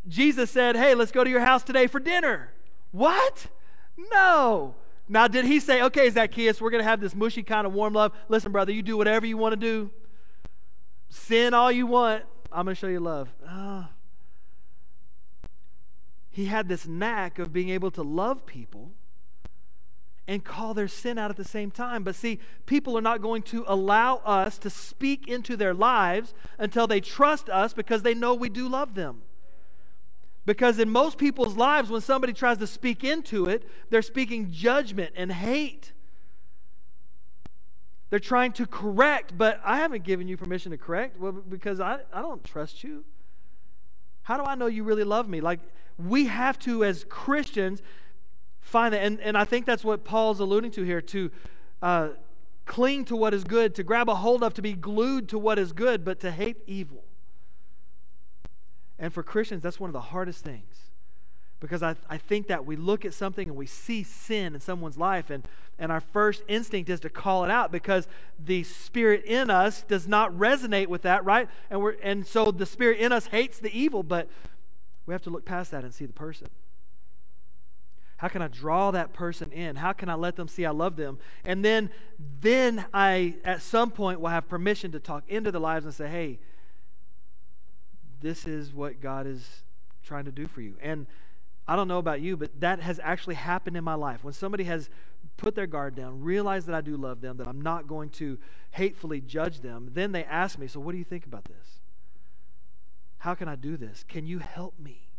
Jesus 0.07 0.51
said, 0.51 0.75
Hey, 0.75 0.93
let's 0.93 1.11
go 1.11 1.23
to 1.23 1.29
your 1.29 1.39
house 1.39 1.63
today 1.63 1.87
for 1.87 1.99
dinner. 1.99 2.51
What? 2.91 3.47
No. 4.11 4.75
Now, 5.09 5.27
did 5.27 5.45
he 5.45 5.59
say, 5.59 5.81
Okay, 5.83 6.09
Zacchaeus, 6.09 6.59
we're 6.59 6.69
going 6.69 6.83
to 6.83 6.89
have 6.89 6.99
this 6.99 7.15
mushy 7.15 7.43
kind 7.43 7.65
of 7.65 7.73
warm 7.73 7.93
love? 7.93 8.11
Listen, 8.27 8.51
brother, 8.51 8.71
you 8.71 8.81
do 8.81 8.97
whatever 8.97 9.25
you 9.25 9.37
want 9.37 9.53
to 9.53 9.57
do. 9.57 9.89
Sin 11.09 11.53
all 11.53 11.71
you 11.71 11.87
want. 11.87 12.23
I'm 12.51 12.65
going 12.65 12.75
to 12.75 12.79
show 12.79 12.87
you 12.87 12.99
love. 12.99 13.29
Oh. 13.47 13.87
He 16.29 16.45
had 16.45 16.67
this 16.67 16.85
knack 16.87 17.39
of 17.39 17.51
being 17.51 17.69
able 17.69 17.91
to 17.91 18.03
love 18.03 18.45
people 18.45 18.91
and 20.27 20.43
call 20.43 20.73
their 20.73 20.87
sin 20.87 21.17
out 21.17 21.31
at 21.31 21.37
the 21.37 21.43
same 21.43 21.71
time. 21.71 22.03
But 22.03 22.15
see, 22.15 22.39
people 22.65 22.97
are 22.97 23.01
not 23.01 23.21
going 23.21 23.41
to 23.43 23.63
allow 23.65 24.17
us 24.17 24.57
to 24.59 24.69
speak 24.69 25.27
into 25.27 25.55
their 25.55 25.73
lives 25.73 26.33
until 26.57 26.85
they 26.85 26.99
trust 26.99 27.49
us 27.49 27.73
because 27.73 28.03
they 28.03 28.13
know 28.13 28.33
we 28.33 28.49
do 28.49 28.67
love 28.67 28.93
them. 28.93 29.21
Because 30.47 30.79
in 30.79 30.89
most 30.89 31.17
people's 31.17 31.57
lives, 31.57 31.89
when 31.89 31.99
somebody 31.99 32.31
tries 32.31 32.57
to 32.59 32.67
speak 32.67 33.03
into 33.03 33.47
it, 33.47 33.69
they're 33.89 34.01
speaking 34.01 34.49
judgment 34.49 35.11
and 35.17 35.29
hate. 35.29 35.91
They're 38.09 38.17
trying 38.17 38.53
to 38.53 38.65
correct, 38.65 39.37
but 39.37 39.59
I 39.65 39.79
haven't 39.79 40.05
given 40.05 40.29
you 40.29 40.37
permission 40.37 40.71
to 40.71 40.77
correct 40.77 41.19
well, 41.19 41.33
because 41.33 41.81
I, 41.81 41.99
I 42.13 42.21
don't 42.21 42.41
trust 42.45 42.81
you. 42.81 43.03
How 44.23 44.37
do 44.37 44.43
I 44.43 44.55
know 44.55 44.67
you 44.67 44.85
really 44.85 45.03
love 45.03 45.27
me? 45.27 45.41
Like, 45.41 45.59
we 45.97 46.27
have 46.27 46.57
to, 46.59 46.85
as 46.85 47.05
Christians, 47.09 47.81
find 48.61 48.93
that. 48.93 49.03
And, 49.03 49.19
and 49.19 49.37
I 49.37 49.43
think 49.43 49.65
that's 49.65 49.83
what 49.83 50.05
Paul's 50.05 50.39
alluding 50.39 50.71
to 50.71 50.83
here 50.83 51.01
to 51.01 51.29
uh, 51.81 52.09
cling 52.65 53.03
to 53.05 53.17
what 53.17 53.33
is 53.33 53.43
good, 53.43 53.75
to 53.75 53.83
grab 53.83 54.07
a 54.07 54.15
hold 54.15 54.43
of, 54.43 54.53
to 54.53 54.61
be 54.61 54.71
glued 54.71 55.27
to 55.27 55.37
what 55.37 55.59
is 55.59 55.73
good, 55.73 56.05
but 56.05 56.21
to 56.21 56.31
hate 56.31 56.55
evil. 56.67 57.03
And 58.99 59.13
for 59.13 59.23
Christians, 59.23 59.63
that's 59.63 59.79
one 59.79 59.89
of 59.89 59.93
the 59.93 60.01
hardest 60.01 60.43
things. 60.43 60.91
Because 61.59 61.81
I, 61.81 61.95
I 62.09 62.17
think 62.17 62.47
that 62.47 62.65
we 62.65 62.75
look 62.75 63.03
at 63.03 63.13
something 63.13 63.47
and 63.47 63.57
we 63.57 63.65
see 63.65 64.03
sin 64.03 64.53
in 64.53 64.61
someone's 64.61 64.97
life 64.97 65.29
and, 65.29 65.47
and 65.79 65.91
our 65.91 66.01
first 66.01 66.43
instinct 66.47 66.89
is 66.89 66.99
to 67.01 67.09
call 67.09 67.43
it 67.43 67.51
out 67.51 67.71
because 67.71 68.07
the 68.43 68.63
spirit 68.63 69.23
in 69.25 69.49
us 69.49 69.83
does 69.83 70.07
not 70.07 70.31
resonate 70.31 70.87
with 70.87 71.01
that 71.03 71.25
right? 71.25 71.49
And 71.69 71.81
we're 71.81 71.95
and 72.03 72.27
so 72.27 72.51
the 72.51 72.65
spirit 72.65 72.99
in 72.99 73.11
us 73.11 73.27
hates 73.27 73.59
the 73.59 73.75
evil 73.77 74.03
but 74.03 74.29
we 75.07 75.13
have 75.13 75.23
to 75.23 75.29
look 75.31 75.45
past 75.45 75.71
that 75.71 75.83
and 75.83 75.93
see 75.93 76.05
the 76.05 76.13
person. 76.13 76.47
How 78.17 78.27
can 78.27 78.41
i 78.43 78.47
draw 78.47 78.91
that 78.91 79.13
person 79.13 79.51
in? 79.51 79.77
How 79.77 79.93
can 79.93 80.09
i 80.09 80.15
let 80.15 80.35
them 80.35 80.47
see 80.47 80.63
i 80.63 80.71
love 80.71 80.95
them? 80.95 81.17
And 81.43 81.65
then 81.65 81.89
then 82.39 82.85
i 82.93 83.35
at 83.43 83.63
some 83.63 83.89
point 83.89 84.19
will 84.19 84.29
have 84.29 84.47
permission 84.47 84.91
to 84.91 84.99
talk 84.99 85.23
into 85.27 85.51
their 85.51 85.61
lives 85.61 85.85
and 85.85 85.93
say 85.93 86.07
hey 86.07 86.39
this 88.21 88.45
is 88.45 88.73
what 88.73 89.01
god 89.01 89.27
is 89.27 89.63
trying 90.03 90.25
to 90.25 90.31
do 90.31 90.47
for 90.47 90.61
you 90.61 90.75
and 90.81 91.07
I 91.67 91.75
don't 91.75 91.89
know 91.89 91.97
about 91.97 92.21
you, 92.21 92.37
but 92.37 92.61
that 92.61 92.79
has 92.79 92.97
actually 93.03 93.35
happened 93.35 93.75
in 93.75 93.83
my 93.83 93.95
life. 93.95 94.23
When 94.23 94.33
somebody 94.33 94.63
has 94.63 94.89
put 95.35 95.53
their 95.53 95.67
guard 95.67 95.95
down, 95.95 96.21
realized 96.21 96.67
that 96.67 96.75
I 96.75 96.81
do 96.81 96.95
love 96.95 97.19
them, 97.19 97.37
that 97.37 97.47
I'm 97.47 97.59
not 97.59 97.87
going 97.87 98.09
to 98.11 98.39
hatefully 98.71 99.19
judge 99.19 99.59
them, 99.59 99.89
then 99.93 100.13
they 100.13 100.23
ask 100.23 100.57
me, 100.57 100.67
So, 100.67 100.79
what 100.79 100.93
do 100.93 100.97
you 100.97 101.03
think 101.03 101.25
about 101.25 101.43
this? 101.43 101.79
How 103.19 103.35
can 103.35 103.49
I 103.49 103.55
do 103.55 103.75
this? 103.75 104.05
Can 104.07 104.25
you 104.25 104.39
help 104.39 104.79
me? 104.79 105.09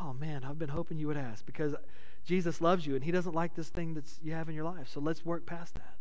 Oh 0.00 0.12
man, 0.12 0.44
I've 0.44 0.58
been 0.58 0.68
hoping 0.68 0.98
you 0.98 1.08
would 1.08 1.16
ask 1.16 1.44
because 1.44 1.74
Jesus 2.24 2.60
loves 2.60 2.86
you 2.86 2.94
and 2.94 3.02
he 3.02 3.10
doesn't 3.10 3.34
like 3.34 3.56
this 3.56 3.68
thing 3.68 3.94
that 3.94 4.04
you 4.22 4.32
have 4.32 4.48
in 4.48 4.54
your 4.54 4.64
life. 4.64 4.88
So 4.88 5.00
let's 5.00 5.24
work 5.24 5.44
past 5.44 5.74
that. 5.74 5.96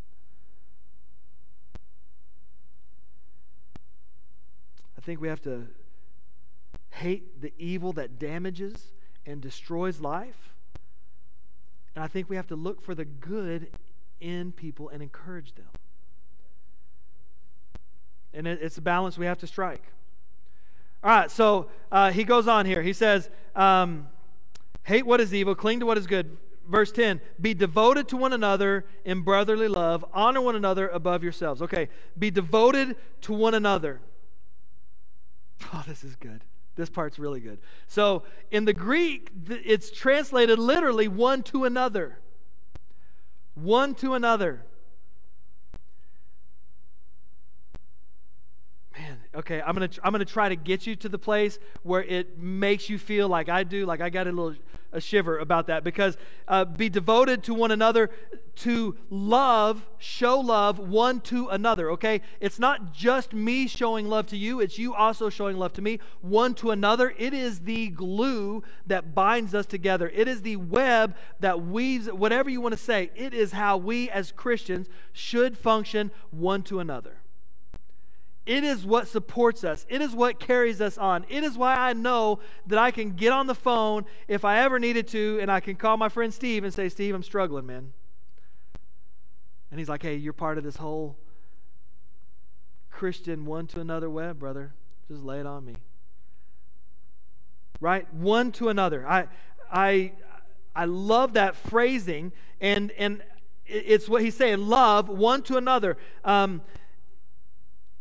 I 4.95 4.96
think 5.07 5.21
we 5.21 5.29
have 5.29 5.41
to 5.41 5.65
hate 6.89 7.39
the 7.39 7.53
evil 7.57 7.93
that 7.93 8.19
damages 8.19 8.91
and 9.25 9.39
destroys 9.39 10.01
life. 10.01 10.53
And 11.95 12.03
I 12.03 12.07
think 12.07 12.29
we 12.29 12.35
have 12.35 12.47
to 12.47 12.57
look 12.57 12.81
for 12.81 12.93
the 12.93 13.05
good 13.05 13.69
in 14.19 14.51
people 14.51 14.89
and 14.89 15.01
encourage 15.01 15.55
them. 15.55 15.69
And 18.33 18.47
it, 18.47 18.59
it's 18.61 18.77
a 18.77 18.81
balance 18.81 19.17
we 19.17 19.25
have 19.27 19.37
to 19.37 19.47
strike. 19.47 19.81
All 21.01 21.11
right, 21.11 21.31
so 21.31 21.69
uh, 21.89 22.11
he 22.11 22.25
goes 22.25 22.49
on 22.49 22.65
here. 22.65 22.81
He 22.81 22.91
says, 22.91 23.29
um, 23.55 24.09
Hate 24.83 25.05
what 25.05 25.21
is 25.21 25.33
evil, 25.33 25.55
cling 25.55 25.79
to 25.79 25.85
what 25.85 25.97
is 25.97 26.05
good. 26.05 26.35
Verse 26.67 26.91
10 26.91 27.21
Be 27.39 27.53
devoted 27.53 28.09
to 28.09 28.17
one 28.17 28.33
another 28.33 28.83
in 29.05 29.21
brotherly 29.21 29.69
love, 29.69 30.03
honor 30.13 30.41
one 30.41 30.57
another 30.57 30.89
above 30.89 31.23
yourselves. 31.23 31.61
Okay, 31.61 31.87
be 32.19 32.29
devoted 32.29 32.97
to 33.21 33.31
one 33.31 33.53
another. 33.53 34.01
Oh, 35.73 35.83
this 35.87 36.03
is 36.03 36.15
good. 36.15 36.43
This 36.75 36.89
part's 36.89 37.17
really 37.17 37.39
good. 37.39 37.59
So, 37.87 38.23
in 38.51 38.65
the 38.65 38.73
Greek, 38.73 39.31
it's 39.49 39.89
translated 39.89 40.59
literally 40.59 41.07
one 41.07 41.41
to 41.43 41.65
another. 41.65 42.19
One 43.55 43.95
to 43.95 44.13
another. 44.13 44.63
man 48.97 49.17
okay 49.35 49.61
i'm 49.61 49.73
gonna 49.73 49.89
i'm 50.03 50.11
gonna 50.11 50.25
try 50.25 50.49
to 50.49 50.55
get 50.55 50.87
you 50.87 50.95
to 50.95 51.09
the 51.09 51.19
place 51.19 51.59
where 51.83 52.03
it 52.03 52.39
makes 52.39 52.89
you 52.89 52.97
feel 52.97 53.27
like 53.27 53.49
i 53.49 53.63
do 53.63 53.85
like 53.85 54.01
i 54.01 54.09
got 54.09 54.27
a 54.27 54.31
little 54.31 54.55
a 54.91 55.01
shiver 55.01 55.37
about 55.37 55.67
that 55.67 55.83
because 55.83 56.17
uh, 56.47 56.65
be 56.65 56.89
devoted 56.89 57.43
to 57.43 57.53
one 57.53 57.71
another 57.71 58.09
to 58.55 58.97
love 59.09 59.85
show 59.97 60.39
love 60.39 60.79
one 60.79 61.19
to 61.21 61.49
another 61.49 61.91
okay? 61.91 62.21
It's 62.39 62.59
not 62.59 62.93
just 62.93 63.33
me 63.33 63.67
showing 63.67 64.07
love 64.07 64.27
to 64.27 64.37
you 64.37 64.59
it's 64.59 64.77
you 64.77 64.93
also 64.93 65.29
showing 65.29 65.57
love 65.57 65.73
to 65.73 65.81
me 65.81 65.99
one 66.21 66.53
to 66.55 66.71
another. 66.71 67.13
It 67.17 67.33
is 67.33 67.61
the 67.61 67.89
glue 67.89 68.63
that 68.85 69.13
binds 69.13 69.53
us 69.53 69.65
together. 69.65 70.11
It 70.13 70.27
is 70.27 70.41
the 70.41 70.55
web 70.55 71.15
that 71.39 71.61
weaves 71.61 72.07
whatever 72.07 72.49
you 72.49 72.61
want 72.61 72.73
to 72.73 72.81
say 72.81 73.11
it 73.15 73.33
is 73.33 73.51
how 73.51 73.77
we 73.77 74.09
as 74.09 74.31
christians 74.31 74.87
should 75.11 75.57
function 75.57 76.11
one 76.31 76.63
to 76.63 76.79
another 76.79 77.21
it 78.47 78.63
is 78.63 78.85
what 78.85 79.09
supports 79.09 79.65
us. 79.65 79.85
It 79.89 80.01
is 80.01 80.15
what 80.15 80.39
carries 80.39 80.79
us 80.79 80.97
on. 80.97 81.25
It 81.27 81.43
is 81.43 81.57
why 81.57 81.75
I 81.75 81.91
know 81.91 82.39
that 82.67 82.79
I 82.79 82.91
can 82.91 83.11
get 83.11 83.33
on 83.33 83.45
the 83.45 83.53
phone 83.53 84.05
if 84.29 84.45
I 84.45 84.59
ever 84.59 84.79
needed 84.79 85.05
to 85.09 85.37
and 85.41 85.51
I 85.51 85.59
can 85.59 85.75
call 85.75 85.97
my 85.97 86.07
friend 86.07 86.33
Steve 86.33 86.63
and 86.63 86.73
say, 86.73 86.87
Steve, 86.87 87.13
I'm 87.13 87.23
struggling, 87.23 87.65
man. 87.65 87.91
And 89.69 89.79
he's 89.79 89.89
like, 89.89 90.01
hey, 90.01 90.15
you're 90.15 90.31
part 90.31 90.57
of 90.57 90.63
this 90.63 90.77
whole 90.77 91.17
Christian 92.89 93.45
one 93.45 93.67
to 93.67 93.81
another 93.81 94.09
web, 94.09 94.39
brother. 94.39 94.73
Just 95.09 95.23
lay 95.23 95.41
it 95.41 95.45
on 95.45 95.65
me. 95.65 95.75
Right? 97.81 98.11
One 98.13 98.53
to 98.53 98.69
another. 98.69 99.05
I 99.05 99.27
I 99.69 100.13
I 100.73 100.85
love 100.85 101.33
that 101.33 101.57
phrasing 101.57 102.31
and 102.61 102.91
and 102.91 103.21
it's 103.65 104.07
what 104.07 104.21
he's 104.21 104.37
saying 104.37 104.59
love 104.59 105.09
one 105.09 105.41
to 105.43 105.57
another 105.57 105.97
um, 106.23 106.61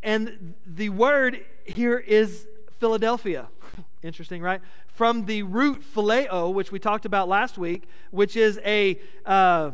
and 0.02 0.54
the 0.66 0.88
word 0.90 1.44
here 1.64 1.98
is 1.98 2.46
Philadelphia. 2.78 3.48
Interesting, 4.02 4.42
right? 4.42 4.60
From 4.86 5.26
the 5.26 5.42
root 5.42 5.82
phileo, 5.82 6.52
which 6.52 6.70
we 6.72 6.78
talked 6.78 7.04
about 7.04 7.28
last 7.28 7.58
week, 7.58 7.88
which 8.10 8.36
is 8.36 8.60
a, 8.64 8.98
uh, 9.24 9.72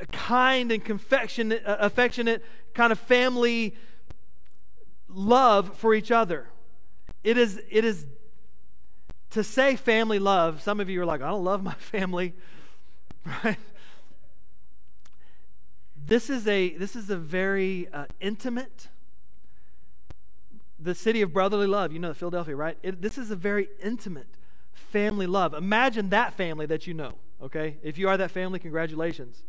a 0.00 0.06
kind 0.12 0.70
and 0.70 0.88
affectionate, 0.88 1.62
uh, 1.66 1.76
affectionate 1.80 2.44
kind 2.74 2.92
of 2.92 2.98
family 2.98 3.74
love 5.08 5.76
for 5.76 5.94
each 5.94 6.10
other. 6.10 6.48
It 7.24 7.36
is, 7.36 7.60
it 7.70 7.84
is 7.84 8.06
to 9.30 9.42
say 9.42 9.76
family 9.76 10.18
love. 10.18 10.62
Some 10.62 10.80
of 10.80 10.88
you 10.88 11.00
are 11.02 11.06
like, 11.06 11.22
I 11.22 11.28
don't 11.28 11.44
love 11.44 11.62
my 11.62 11.74
family, 11.78 12.34
right? 13.44 13.58
This 16.04 16.28
is 16.28 16.48
a 16.48 16.70
this 16.76 16.96
is 16.96 17.10
a 17.10 17.16
very 17.16 17.88
uh, 17.92 18.06
intimate 18.20 18.88
the 20.82 20.94
city 20.94 21.22
of 21.22 21.32
brotherly 21.32 21.66
love. 21.66 21.92
You 21.92 21.98
know, 21.98 22.14
Philadelphia, 22.14 22.56
right? 22.56 22.78
It, 22.82 23.00
this 23.02 23.18
is 23.18 23.30
a 23.30 23.36
very 23.36 23.68
intimate 23.82 24.26
family 24.72 25.26
love. 25.26 25.54
Imagine 25.54 26.10
that 26.10 26.34
family 26.34 26.66
that 26.66 26.86
you 26.86 26.94
know, 26.94 27.14
okay? 27.42 27.76
If 27.82 27.98
you 27.98 28.08
are 28.08 28.16
that 28.16 28.30
family, 28.30 28.58
congratulations. 28.58 29.42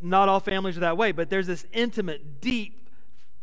Not 0.00 0.28
all 0.28 0.40
families 0.40 0.76
are 0.76 0.80
that 0.80 0.96
way, 0.96 1.12
but 1.12 1.30
there's 1.30 1.46
this 1.46 1.66
intimate, 1.72 2.40
deep 2.40 2.88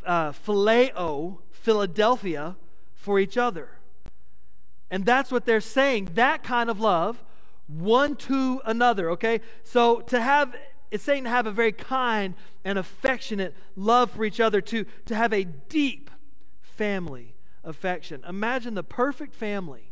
uh, 0.06 0.32
phileo, 0.32 1.38
Philadelphia, 1.52 2.56
for 2.96 3.20
each 3.20 3.38
other. 3.38 3.70
And 4.92 5.06
that's 5.06 5.32
what 5.32 5.46
they're 5.46 5.62
saying. 5.62 6.12
That 6.16 6.44
kind 6.44 6.70
of 6.70 6.80
love, 6.80 7.24
one 7.68 8.16
to 8.18 8.62
another, 8.66 9.12
okay? 9.12 9.42
So 9.64 10.02
to 10.02 10.20
have 10.20 10.56
it's 10.92 11.04
saying 11.04 11.24
to 11.26 11.30
have 11.30 11.46
a 11.46 11.52
very 11.52 11.72
kind 11.72 12.34
and 12.64 12.78
affectionate 12.78 13.56
love 13.76 14.12
for 14.12 14.26
each 14.26 14.40
other, 14.40 14.62
to, 14.62 14.86
to 15.06 15.16
have 15.16 15.34
a 15.34 15.44
deep 15.44 16.10
family 16.62 17.36
affection. 17.64 18.24
Imagine 18.28 18.74
the 18.74 18.84
perfect 18.84 19.36
family 19.36 19.92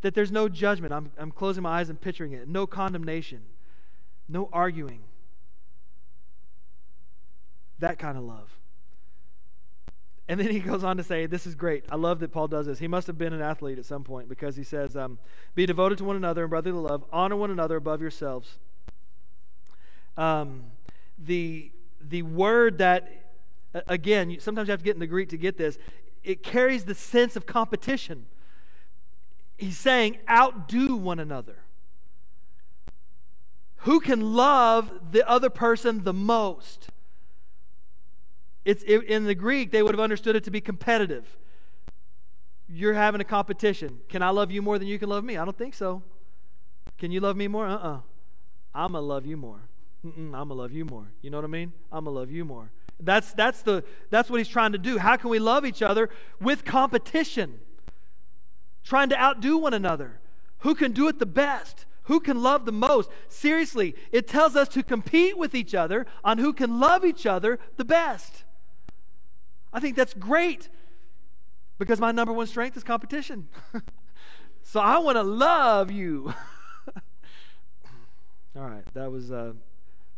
that 0.00 0.14
there's 0.14 0.32
no 0.32 0.48
judgment. 0.48 0.92
I'm, 0.92 1.12
I'm 1.18 1.30
closing 1.30 1.62
my 1.62 1.80
eyes 1.80 1.90
and 1.90 2.00
picturing 2.00 2.32
it. 2.32 2.48
No 2.48 2.66
condemnation, 2.66 3.42
no 4.28 4.48
arguing. 4.52 5.02
That 7.78 7.98
kind 7.98 8.18
of 8.18 8.24
love. 8.24 8.56
And 10.28 10.38
then 10.38 10.50
he 10.50 10.60
goes 10.60 10.84
on 10.84 10.96
to 10.96 11.02
say, 11.02 11.26
This 11.26 11.46
is 11.46 11.54
great. 11.54 11.84
I 11.90 11.96
love 11.96 12.20
that 12.20 12.30
Paul 12.30 12.46
does 12.46 12.66
this. 12.66 12.78
He 12.78 12.86
must 12.86 13.06
have 13.08 13.18
been 13.18 13.32
an 13.32 13.40
athlete 13.40 13.78
at 13.78 13.84
some 13.84 14.04
point 14.04 14.28
because 14.28 14.54
he 14.54 14.62
says, 14.62 14.96
um, 14.96 15.18
Be 15.54 15.66
devoted 15.66 15.98
to 15.98 16.04
one 16.04 16.16
another 16.16 16.44
in 16.44 16.50
brotherly 16.50 16.78
love, 16.78 17.04
honor 17.12 17.36
one 17.36 17.50
another 17.50 17.76
above 17.76 18.00
yourselves 18.00 18.58
um, 20.20 20.64
the, 21.18 21.72
the 22.00 22.22
word 22.22 22.78
that, 22.78 23.08
again, 23.86 24.36
sometimes 24.38 24.68
you 24.68 24.72
have 24.72 24.80
to 24.80 24.84
get 24.84 24.94
in 24.94 25.00
the 25.00 25.06
Greek 25.06 25.30
to 25.30 25.38
get 25.38 25.56
this, 25.56 25.78
it 26.22 26.42
carries 26.42 26.84
the 26.84 26.94
sense 26.94 27.36
of 27.36 27.46
competition. 27.46 28.26
He's 29.56 29.78
saying, 29.78 30.18
outdo 30.28 30.94
one 30.96 31.18
another. 31.18 31.60
Who 33.84 34.00
can 34.00 34.34
love 34.34 34.90
the 35.10 35.26
other 35.26 35.48
person 35.48 36.04
the 36.04 36.12
most? 36.12 36.88
It's, 38.66 38.84
it, 38.86 39.04
in 39.04 39.24
the 39.24 39.34
Greek, 39.34 39.70
they 39.70 39.82
would 39.82 39.94
have 39.94 40.00
understood 40.00 40.36
it 40.36 40.44
to 40.44 40.50
be 40.50 40.60
competitive. 40.60 41.38
You're 42.68 42.92
having 42.92 43.22
a 43.22 43.24
competition. 43.24 44.00
Can 44.10 44.22
I 44.22 44.28
love 44.28 44.50
you 44.50 44.60
more 44.60 44.78
than 44.78 44.86
you 44.86 44.98
can 44.98 45.08
love 45.08 45.24
me? 45.24 45.38
I 45.38 45.46
don't 45.46 45.56
think 45.56 45.74
so. 45.74 46.02
Can 46.98 47.10
you 47.10 47.20
love 47.20 47.36
me 47.36 47.48
more? 47.48 47.66
Uh 47.66 47.76
uh-uh. 47.76 47.88
uh. 47.94 48.00
i 48.74 48.86
to 48.86 49.00
love 49.00 49.24
you 49.24 49.38
more. 49.38 49.69
I'm 50.04 50.30
gonna 50.32 50.54
love 50.54 50.72
you 50.72 50.84
more. 50.84 51.12
You 51.22 51.30
know 51.30 51.38
what 51.38 51.44
I 51.44 51.48
mean? 51.48 51.72
I'm 51.92 52.04
gonna 52.04 52.16
love 52.16 52.30
you 52.30 52.44
more. 52.44 52.70
That's 52.98 53.32
that's 53.32 53.62
the 53.62 53.84
that's 54.10 54.30
what 54.30 54.38
he's 54.38 54.48
trying 54.48 54.72
to 54.72 54.78
do. 54.78 54.98
How 54.98 55.16
can 55.16 55.30
we 55.30 55.38
love 55.38 55.66
each 55.66 55.82
other 55.82 56.10
with 56.40 56.64
competition? 56.64 57.60
Trying 58.82 59.10
to 59.10 59.20
outdo 59.20 59.58
one 59.58 59.74
another. 59.74 60.20
Who 60.60 60.74
can 60.74 60.92
do 60.92 61.08
it 61.08 61.18
the 61.18 61.26
best? 61.26 61.86
Who 62.04 62.20
can 62.20 62.42
love 62.42 62.64
the 62.64 62.72
most? 62.72 63.10
Seriously, 63.28 63.94
it 64.10 64.26
tells 64.26 64.56
us 64.56 64.68
to 64.68 64.82
compete 64.82 65.36
with 65.36 65.54
each 65.54 65.74
other 65.74 66.06
on 66.24 66.38
who 66.38 66.52
can 66.52 66.80
love 66.80 67.04
each 67.04 67.26
other 67.26 67.58
the 67.76 67.84
best. 67.84 68.44
I 69.72 69.80
think 69.80 69.96
that's 69.96 70.14
great 70.14 70.68
because 71.78 72.00
my 72.00 72.10
number 72.10 72.32
one 72.32 72.46
strength 72.46 72.76
is 72.76 72.82
competition. 72.82 73.48
so 74.62 74.80
I 74.80 74.98
want 74.98 75.16
to 75.16 75.22
love 75.22 75.90
you. 75.90 76.34
All 78.56 78.68
right, 78.68 78.84
that 78.94 79.12
was 79.12 79.30
uh, 79.30 79.52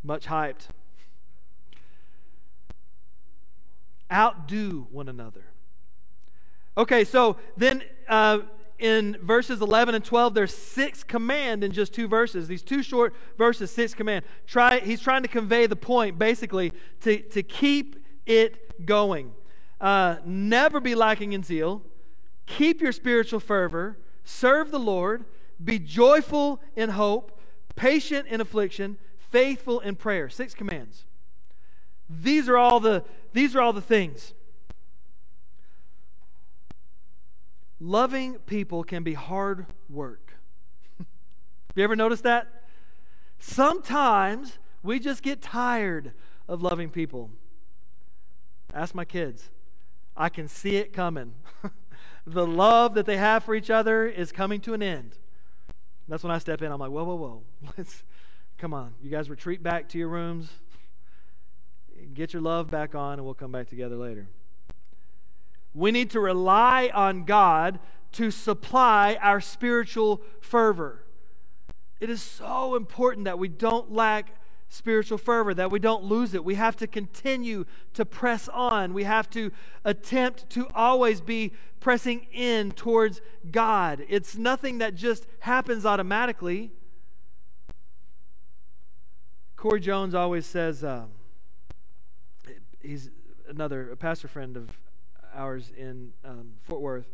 much 0.02 0.26
hyped. 0.26 0.68
Outdo 4.12 4.86
one 4.90 5.08
another. 5.08 5.44
Okay, 6.76 7.04
so 7.04 7.36
then 7.56 7.82
uh, 8.08 8.40
in 8.78 9.16
verses 9.22 9.60
11 9.60 9.94
and 9.94 10.04
12, 10.04 10.34
there's 10.34 10.54
six 10.54 11.04
command 11.04 11.62
in 11.62 11.72
just 11.72 11.94
two 11.94 12.08
verses. 12.08 12.48
These 12.48 12.62
two 12.62 12.82
short 12.82 13.14
verses, 13.38 13.70
six 13.70 13.94
command. 13.94 14.24
Try, 14.46 14.80
he's 14.80 15.00
trying 15.00 15.22
to 15.22 15.28
convey 15.28 15.66
the 15.66 15.76
point, 15.76 16.18
basically, 16.18 16.72
to, 17.02 17.18
to 17.18 17.42
keep 17.42 18.04
it 18.26 18.84
going. 18.86 19.32
Uh, 19.80 20.16
never 20.24 20.80
be 20.80 20.94
lacking 20.94 21.32
in 21.32 21.42
zeal. 21.42 21.82
Keep 22.46 22.80
your 22.80 22.92
spiritual 22.92 23.40
fervor. 23.40 23.98
Serve 24.24 24.70
the 24.70 24.78
Lord. 24.78 25.24
Be 25.62 25.78
joyful 25.78 26.60
in 26.74 26.90
hope. 26.90 27.40
Patient 27.76 28.26
in 28.28 28.40
affliction 28.40 28.98
faithful 29.32 29.80
in 29.80 29.96
prayer. 29.96 30.28
Six 30.28 30.54
commands. 30.54 31.04
These 32.08 32.48
are 32.48 32.56
all 32.56 32.78
the, 32.78 33.04
these 33.32 33.56
are 33.56 33.60
all 33.60 33.72
the 33.72 33.80
things. 33.80 34.34
Loving 37.80 38.34
people 38.46 38.84
can 38.84 39.02
be 39.02 39.14
hard 39.14 39.66
work. 39.90 40.34
Have 40.98 41.06
you 41.74 41.82
ever 41.82 41.96
noticed 41.96 42.22
that? 42.22 42.46
Sometimes 43.40 44.58
we 44.84 45.00
just 45.00 45.22
get 45.22 45.42
tired 45.42 46.12
of 46.46 46.62
loving 46.62 46.90
people. 46.90 47.30
Ask 48.72 48.94
my 48.94 49.04
kids. 49.04 49.50
I 50.16 50.28
can 50.28 50.46
see 50.46 50.76
it 50.76 50.92
coming. 50.92 51.34
the 52.26 52.46
love 52.46 52.94
that 52.94 53.06
they 53.06 53.16
have 53.16 53.42
for 53.42 53.54
each 53.54 53.70
other 53.70 54.06
is 54.06 54.30
coming 54.30 54.60
to 54.60 54.74
an 54.74 54.82
end. 54.82 55.16
That's 56.06 56.22
when 56.22 56.30
I 56.30 56.38
step 56.38 56.62
in. 56.62 56.70
I'm 56.70 56.78
like, 56.78 56.90
whoa, 56.90 57.04
whoa, 57.04 57.16
whoa. 57.16 57.42
Let's, 57.76 58.04
Come 58.62 58.74
on, 58.74 58.94
you 59.02 59.10
guys 59.10 59.28
retreat 59.28 59.60
back 59.60 59.88
to 59.88 59.98
your 59.98 60.06
rooms. 60.06 60.48
Get 62.14 62.32
your 62.32 62.42
love 62.42 62.70
back 62.70 62.94
on, 62.94 63.14
and 63.14 63.24
we'll 63.24 63.34
come 63.34 63.50
back 63.50 63.68
together 63.68 63.96
later. 63.96 64.28
We 65.74 65.90
need 65.90 66.10
to 66.10 66.20
rely 66.20 66.88
on 66.94 67.24
God 67.24 67.80
to 68.12 68.30
supply 68.30 69.18
our 69.20 69.40
spiritual 69.40 70.22
fervor. 70.40 71.04
It 71.98 72.08
is 72.08 72.22
so 72.22 72.76
important 72.76 73.24
that 73.24 73.36
we 73.36 73.48
don't 73.48 73.90
lack 73.90 74.36
spiritual 74.68 75.18
fervor, 75.18 75.54
that 75.54 75.72
we 75.72 75.80
don't 75.80 76.04
lose 76.04 76.32
it. 76.32 76.44
We 76.44 76.54
have 76.54 76.76
to 76.76 76.86
continue 76.86 77.64
to 77.94 78.04
press 78.04 78.48
on. 78.48 78.94
We 78.94 79.02
have 79.02 79.28
to 79.30 79.50
attempt 79.84 80.48
to 80.50 80.68
always 80.72 81.20
be 81.20 81.52
pressing 81.80 82.28
in 82.32 82.70
towards 82.70 83.22
God. 83.50 84.04
It's 84.08 84.36
nothing 84.36 84.78
that 84.78 84.94
just 84.94 85.26
happens 85.40 85.84
automatically. 85.84 86.70
Corey 89.62 89.78
Jones 89.78 90.12
always 90.12 90.44
says, 90.44 90.82
uh, 90.82 91.04
he's 92.80 93.10
another 93.48 93.92
a 93.92 93.96
pastor 93.96 94.26
friend 94.26 94.56
of 94.56 94.70
ours 95.32 95.70
in 95.78 96.12
um, 96.24 96.54
Fort 96.64 96.80
Worth, 96.80 97.06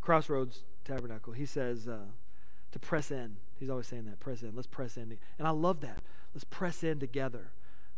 Crossroads 0.00 0.62
Tabernacle. 0.84 1.32
He 1.32 1.46
says 1.46 1.88
uh, 1.88 2.04
to 2.70 2.78
press 2.78 3.10
in. 3.10 3.38
He's 3.58 3.68
always 3.68 3.88
saying 3.88 4.04
that 4.04 4.20
press 4.20 4.42
in. 4.42 4.54
Let's 4.54 4.68
press 4.68 4.96
in. 4.96 5.18
And 5.36 5.48
I 5.48 5.50
love 5.50 5.80
that. 5.80 6.04
Let's 6.32 6.44
press 6.44 6.84
in 6.84 7.00
together. 7.00 7.50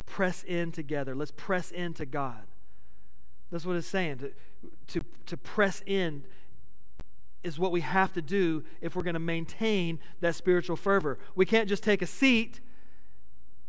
Press 0.07 0.43
in 0.43 0.72
together. 0.72 1.14
Let's 1.14 1.30
press 1.30 1.70
into 1.70 2.07
God. 2.07 2.45
That's 3.51 3.66
what 3.66 3.76
it's 3.76 3.86
saying. 3.86 4.20
To, 4.20 4.32
to, 4.86 5.01
to 5.26 5.36
press 5.36 5.82
in 5.84 6.24
is 7.43 7.59
what 7.59 7.72
we 7.72 7.82
have 7.82 8.14
to 8.14 8.22
do 8.22 8.64
if 8.80 8.97
we're 8.97 9.03
going 9.03 9.12
to 9.12 9.20
maintain 9.20 9.99
that 10.22 10.34
spiritual 10.34 10.76
fervor. 10.76 11.18
We 11.34 11.45
can't 11.45 11.68
just 11.68 11.82
take 11.82 12.01
a 12.01 12.07
seat 12.07 12.62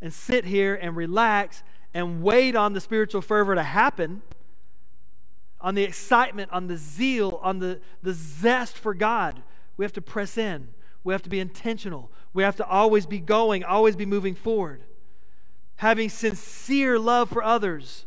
and 0.03 0.13
sit 0.13 0.43
here 0.43 0.75
and 0.75 0.97
relax 0.97 1.63
and 1.93 2.21
wait 2.21 2.57
on 2.57 2.73
the 2.73 2.81
spiritual 2.81 3.21
fervor 3.21 3.55
to 3.55 3.63
happen, 3.63 4.21
on 5.61 5.75
the 5.75 5.83
excitement, 5.83 6.51
on 6.51 6.67
the 6.67 6.75
zeal, 6.75 7.39
on 7.41 7.59
the, 7.59 7.79
the 8.03 8.11
zest 8.11 8.77
for 8.77 8.93
God. 8.93 9.41
We 9.77 9.85
have 9.85 9.93
to 9.93 10.01
press 10.01 10.37
in. 10.37 10.67
We 11.05 11.13
have 11.13 11.21
to 11.21 11.29
be 11.29 11.39
intentional. 11.39 12.11
We 12.33 12.43
have 12.43 12.57
to 12.57 12.67
always 12.67 13.05
be 13.05 13.19
going, 13.19 13.63
always 13.63 13.95
be 13.95 14.05
moving 14.05 14.35
forward. 14.35 14.81
Having 15.77 16.09
sincere 16.09 16.99
love 16.99 17.29
for 17.29 17.41
others, 17.41 18.05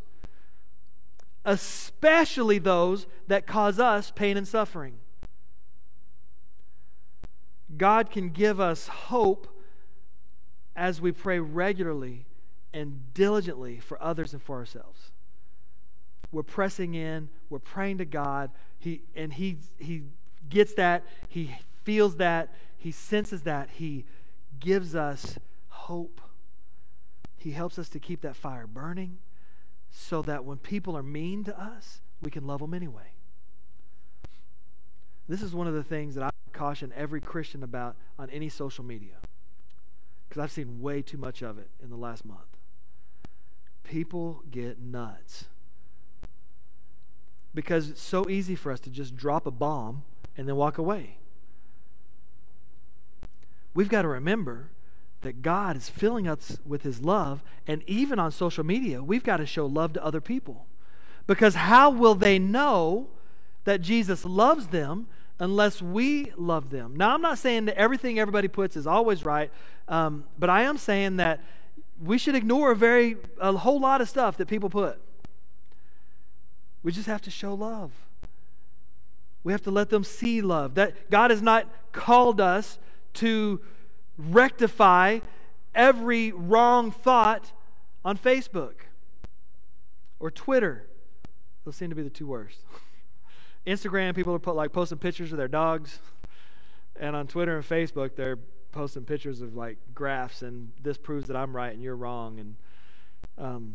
especially 1.46 2.58
those 2.58 3.06
that 3.26 3.46
cause 3.46 3.80
us 3.80 4.12
pain 4.14 4.36
and 4.36 4.46
suffering. 4.46 4.98
God 7.74 8.10
can 8.10 8.28
give 8.28 8.60
us 8.60 8.86
hope 8.86 9.55
as 10.76 11.00
we 11.00 11.10
pray 11.10 11.38
regularly 11.38 12.26
and 12.72 13.12
diligently 13.14 13.78
for 13.78 14.00
others 14.02 14.32
and 14.32 14.42
for 14.42 14.56
ourselves. 14.56 15.10
We're 16.30 16.42
pressing 16.42 16.94
in, 16.94 17.30
we're 17.48 17.58
praying 17.58 17.98
to 17.98 18.04
God, 18.04 18.50
he, 18.78 19.02
and 19.14 19.32
he, 19.32 19.58
he 19.78 20.02
gets 20.48 20.74
that, 20.74 21.04
he 21.28 21.56
feels 21.84 22.16
that, 22.16 22.50
he 22.86 22.92
senses 22.92 23.42
that, 23.42 23.70
He 23.70 24.04
gives 24.60 24.94
us 24.94 25.38
hope. 25.68 26.20
He 27.36 27.50
helps 27.50 27.80
us 27.80 27.88
to 27.88 27.98
keep 27.98 28.20
that 28.20 28.36
fire 28.36 28.66
burning 28.66 29.18
so 29.90 30.22
that 30.22 30.44
when 30.44 30.58
people 30.58 30.96
are 30.96 31.02
mean 31.02 31.42
to 31.44 31.60
us, 31.60 32.00
we 32.22 32.30
can 32.30 32.46
love 32.46 32.60
them 32.60 32.74
anyway. 32.74 33.10
This 35.28 35.42
is 35.42 35.54
one 35.54 35.66
of 35.66 35.74
the 35.74 35.82
things 35.82 36.14
that 36.14 36.22
I 36.22 36.30
caution 36.52 36.92
every 36.96 37.20
Christian 37.20 37.62
about 37.62 37.96
on 38.18 38.30
any 38.30 38.48
social 38.48 38.84
media 38.84 39.16
because 40.28 40.42
I've 40.42 40.52
seen 40.52 40.80
way 40.80 41.02
too 41.02 41.18
much 41.18 41.42
of 41.42 41.58
it 41.58 41.70
in 41.82 41.90
the 41.90 41.96
last 41.96 42.24
month. 42.24 42.40
People 43.84 44.42
get 44.50 44.80
nuts 44.80 45.46
because 47.54 47.88
it's 47.90 48.02
so 48.02 48.28
easy 48.28 48.54
for 48.54 48.72
us 48.72 48.80
to 48.80 48.90
just 48.90 49.16
drop 49.16 49.46
a 49.46 49.50
bomb 49.50 50.02
and 50.36 50.48
then 50.48 50.56
walk 50.56 50.78
away 50.78 51.18
we've 53.76 53.90
got 53.90 54.02
to 54.02 54.08
remember 54.08 54.70
that 55.20 55.42
God 55.42 55.76
is 55.76 55.88
filling 55.88 56.26
us 56.26 56.58
with 56.66 56.82
His 56.82 57.02
love. 57.02 57.44
And 57.66 57.82
even 57.86 58.18
on 58.18 58.32
social 58.32 58.64
media, 58.64 59.02
we've 59.02 59.22
got 59.22 59.36
to 59.36 59.46
show 59.46 59.66
love 59.66 59.92
to 59.92 60.04
other 60.04 60.20
people. 60.20 60.66
Because 61.26 61.54
how 61.54 61.90
will 61.90 62.14
they 62.14 62.38
know 62.38 63.08
that 63.64 63.82
Jesus 63.82 64.24
loves 64.24 64.68
them 64.68 65.06
unless 65.38 65.82
we 65.82 66.32
love 66.36 66.70
them? 66.70 66.96
Now, 66.96 67.14
I'm 67.14 67.22
not 67.22 67.38
saying 67.38 67.66
that 67.66 67.76
everything 67.76 68.18
everybody 68.18 68.48
puts 68.48 68.76
is 68.76 68.86
always 68.86 69.24
right, 69.24 69.50
um, 69.88 70.24
but 70.38 70.50
I 70.50 70.62
am 70.62 70.78
saying 70.78 71.16
that 71.16 71.40
we 72.02 72.18
should 72.18 72.34
ignore 72.34 72.72
a 72.72 72.76
very 72.76 73.16
a 73.40 73.52
whole 73.52 73.80
lot 73.80 74.00
of 74.00 74.08
stuff 74.08 74.36
that 74.36 74.48
people 74.48 74.70
put. 74.70 74.98
We 76.82 76.92
just 76.92 77.06
have 77.06 77.22
to 77.22 77.30
show 77.30 77.54
love. 77.54 77.90
We 79.42 79.52
have 79.52 79.62
to 79.62 79.70
let 79.70 79.90
them 79.90 80.04
see 80.04 80.40
love. 80.40 80.74
That 80.74 81.10
God 81.10 81.30
has 81.30 81.42
not 81.42 81.68
called 81.92 82.40
us 82.40 82.78
to 83.14 83.60
rectify 84.18 85.20
every 85.74 86.32
wrong 86.32 86.90
thought 86.90 87.52
on 88.04 88.16
Facebook 88.16 88.74
or 90.18 90.30
Twitter. 90.30 90.86
Those 91.64 91.76
seem 91.76 91.90
to 91.90 91.96
be 91.96 92.02
the 92.02 92.10
two 92.10 92.26
worst. 92.26 92.58
Instagram, 93.66 94.14
people 94.14 94.34
are 94.34 94.38
put, 94.38 94.54
like 94.54 94.72
posting 94.72 94.98
pictures 94.98 95.32
of 95.32 95.38
their 95.38 95.48
dogs, 95.48 95.98
and 96.98 97.16
on 97.16 97.26
Twitter 97.26 97.56
and 97.56 97.66
Facebook, 97.66 98.14
they're 98.14 98.38
posting 98.72 99.04
pictures 99.04 99.40
of 99.40 99.56
like 99.56 99.78
graphs, 99.94 100.42
and 100.42 100.70
this 100.82 100.96
proves 100.96 101.28
that 101.28 101.36
I'm 101.36 101.56
right 101.56 101.72
and 101.72 101.82
you're 101.82 101.96
wrong. 101.96 102.38
And 102.38 102.56
um, 103.38 103.74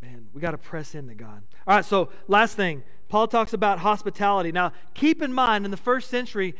man, 0.00 0.28
we 0.32 0.40
got 0.40 0.52
to 0.52 0.58
press 0.58 0.94
into 0.94 1.14
God. 1.14 1.42
All 1.66 1.76
right, 1.76 1.84
so 1.84 2.08
last 2.26 2.56
thing 2.56 2.82
Paul 3.08 3.26
talks 3.26 3.52
about 3.52 3.80
hospitality. 3.80 4.52
Now, 4.52 4.72
keep 4.94 5.22
in 5.22 5.32
mind, 5.32 5.64
in 5.64 5.70
the 5.70 5.76
first 5.76 6.10
century, 6.10 6.54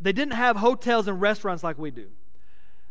they 0.00 0.12
didn't 0.12 0.34
have 0.34 0.56
hotels 0.56 1.08
and 1.08 1.20
restaurants 1.20 1.62
like 1.62 1.78
we 1.78 1.90
do. 1.90 2.08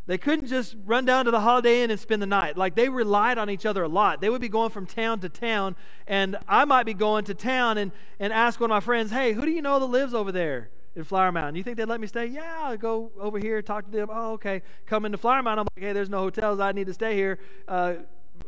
They 0.05 0.17
couldn't 0.17 0.47
just 0.47 0.75
run 0.85 1.05
down 1.05 1.25
to 1.25 1.31
the 1.31 1.39
Holiday 1.39 1.81
Inn 1.81 1.89
and 1.89 1.99
spend 1.99 2.21
the 2.21 2.27
night. 2.27 2.57
Like 2.57 2.75
they 2.75 2.89
relied 2.89 3.37
on 3.37 3.49
each 3.49 3.65
other 3.65 3.83
a 3.83 3.87
lot. 3.87 4.19
They 4.19 4.29
would 4.29 4.41
be 4.41 4.49
going 4.49 4.69
from 4.69 4.85
town 4.85 5.21
to 5.21 5.29
town, 5.29 5.75
and 6.07 6.37
I 6.47 6.65
might 6.65 6.85
be 6.85 6.93
going 6.93 7.23
to 7.25 7.33
town 7.33 7.77
and, 7.77 7.91
and 8.19 8.33
ask 8.33 8.59
one 8.59 8.69
of 8.69 8.75
my 8.75 8.81
friends, 8.81 9.11
hey, 9.11 9.31
who 9.31 9.45
do 9.45 9.51
you 9.51 9.61
know 9.61 9.79
that 9.79 9.85
lives 9.85 10.13
over 10.13 10.31
there 10.31 10.69
in 10.95 11.05
Flower 11.05 11.31
Mound? 11.31 11.55
You 11.55 11.63
think 11.63 11.77
they'd 11.77 11.85
let 11.85 12.01
me 12.01 12.07
stay? 12.07 12.25
Yeah, 12.25 12.53
I'll 12.63 12.77
go 12.77 13.11
over 13.17 13.39
here, 13.39 13.61
talk 13.61 13.85
to 13.85 13.91
them. 13.91 14.09
Oh, 14.11 14.33
okay. 14.33 14.61
Come 14.85 15.05
into 15.05 15.17
Flower 15.17 15.41
Mound. 15.41 15.61
I'm 15.61 15.67
like, 15.75 15.85
hey, 15.85 15.93
there's 15.93 16.09
no 16.09 16.19
hotels. 16.19 16.59
I 16.59 16.73
need 16.73 16.87
to 16.87 16.93
stay 16.93 17.15
here. 17.15 17.39
Uh, 17.67 17.95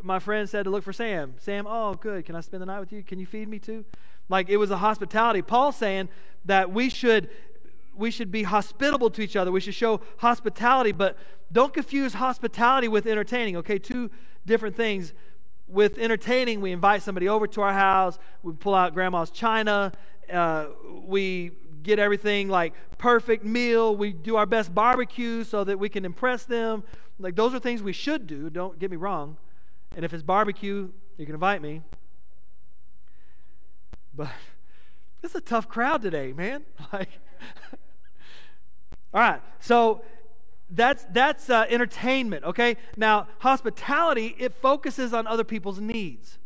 my 0.02 0.20
friend 0.20 0.50
said 0.50 0.64
to 0.64 0.70
look 0.70 0.84
for 0.84 0.94
Sam. 0.94 1.36
Sam, 1.40 1.66
oh, 1.68 1.94
good. 1.94 2.26
Can 2.26 2.36
I 2.36 2.42
spend 2.42 2.62
the 2.62 2.66
night 2.66 2.82
with 2.82 2.92
you? 2.92 3.02
Can 3.02 3.18
you 3.18 3.26
feed 3.26 3.48
me 3.48 3.60
too? 3.60 3.86
Like 4.28 4.50
it 4.50 4.58
was 4.58 4.72
a 4.72 4.78
hospitality. 4.78 5.42
Paul 5.42 5.72
saying 5.72 6.10
that 6.46 6.72
we 6.72 6.90
should 6.90 7.30
we 7.96 8.12
should 8.12 8.32
be 8.32 8.44
hospitable 8.44 9.10
to 9.12 9.22
each 9.22 9.36
other. 9.36 9.52
We 9.52 9.60
should 9.60 9.76
show 9.76 10.02
hospitality, 10.18 10.92
but 10.92 11.18
don't 11.52 11.74
confuse 11.74 12.14
hospitality 12.14 12.88
with 12.88 13.06
entertaining. 13.06 13.58
Okay, 13.58 13.80
two 13.80 14.10
different 14.46 14.76
things. 14.76 15.14
With 15.68 15.98
entertaining, 15.98 16.62
we 16.62 16.72
invite 16.72 17.02
somebody 17.02 17.28
over 17.28 17.48
to 17.48 17.62
our 17.62 17.74
house. 17.74 18.20
We 18.44 18.54
pull 18.54 18.76
out 18.76 18.94
grandma's 18.94 19.32
china. 19.32 19.92
Uh, 20.32 20.68
we 21.06 21.52
get 21.84 22.00
everything 22.00 22.50
like 22.50 22.74
perfect 22.98 23.46
meal. 23.46 23.96
We 23.96 24.12
do 24.12 24.36
our 24.36 24.46
best 24.46 24.74
barbecue 24.74 25.44
so 25.44 25.64
that 25.64 25.80
we 25.80 25.90
can 25.90 26.06
impress 26.06 26.44
them. 26.46 26.84
Like 27.20 27.36
those 27.36 27.54
are 27.54 27.60
things 27.60 27.82
we 27.82 27.94
should 27.94 28.28
do. 28.28 28.50
Don't 28.50 28.78
get 28.78 28.92
me 28.92 28.98
wrong. 28.98 29.38
And 29.96 30.04
if 30.04 30.14
it's 30.14 30.24
barbecue, 30.24 30.90
you 31.18 31.26
can 31.26 31.36
invite 31.36 31.62
me. 31.62 31.82
But 34.14 34.30
it's 35.24 35.36
a 35.36 35.42
tough 35.42 35.68
crowd 35.68 36.02
today, 36.02 36.34
man. 36.34 36.64
Like, 36.94 37.10
all 39.16 39.22
right. 39.22 39.42
So 39.62 40.02
that's 40.70 41.06
that's 41.12 41.50
uh, 41.50 41.66
entertainment. 41.70 42.44
Okay. 42.44 42.76
Now, 42.98 43.28
hospitality 43.40 44.36
it 44.38 44.54
focuses 44.54 45.14
on 45.14 45.26
other 45.26 45.46
people's 45.46 45.80
needs. 45.80 46.38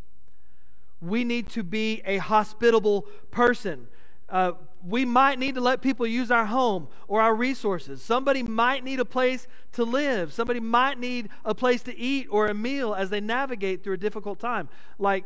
We 1.02 1.24
need 1.24 1.50
to 1.50 1.64
be 1.64 2.04
a 2.06 2.18
hospitable 2.18 3.08
person. 3.32 3.88
Uh, 4.30 4.52
we 4.88 5.04
might 5.04 5.40
need 5.40 5.56
to 5.56 5.62
let 5.62 5.82
people 5.82 6.06
use 6.06 6.30
our 6.30 6.46
home 6.46 6.88
or 7.08 7.22
our 7.22 7.34
resources. 7.34 8.04
Somebody 8.04 8.44
might 8.44 8.84
need 8.84 9.00
a 9.00 9.06
place 9.06 9.48
to 9.74 9.84
live. 9.84 10.32
Somebody 10.32 10.60
might 10.60 11.00
need 11.00 11.30
a 11.44 11.56
place 11.56 11.82
to 11.84 11.98
eat 11.98 12.28
or 12.30 12.48
a 12.48 12.54
meal 12.54 12.94
as 12.94 13.10
they 13.10 13.20
navigate 13.20 13.84
through 13.84 13.96
a 13.96 13.98
difficult 13.98 14.40
time. 14.40 14.70
Like, 15.00 15.26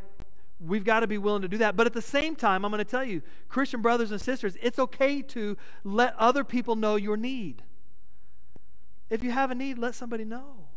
we've 0.66 0.84
got 0.84 1.02
to 1.02 1.08
be 1.08 1.18
willing 1.18 1.42
to 1.42 1.48
do 1.48 1.58
that. 1.58 1.76
But 1.76 1.88
at 1.88 1.94
the 1.94 2.02
same 2.02 2.36
time, 2.36 2.64
I'm 2.64 2.72
going 2.72 2.84
to 2.84 2.90
tell 2.90 3.04
you, 3.04 3.22
Christian 3.50 3.82
brothers 3.82 4.12
and 4.12 4.22
sisters, 4.22 4.58
it's 4.62 4.80
okay 4.80 5.22
to 5.22 5.58
let 5.84 6.16
other 6.18 6.44
people 6.44 6.76
know 6.76 6.96
your 6.96 7.18
need. 7.18 7.64
If 9.10 9.24
you 9.24 9.32
have 9.32 9.52
a 9.52 9.56
need, 9.56 9.78
let 9.78 9.96
somebody 9.96 10.26
know. 10.26 10.68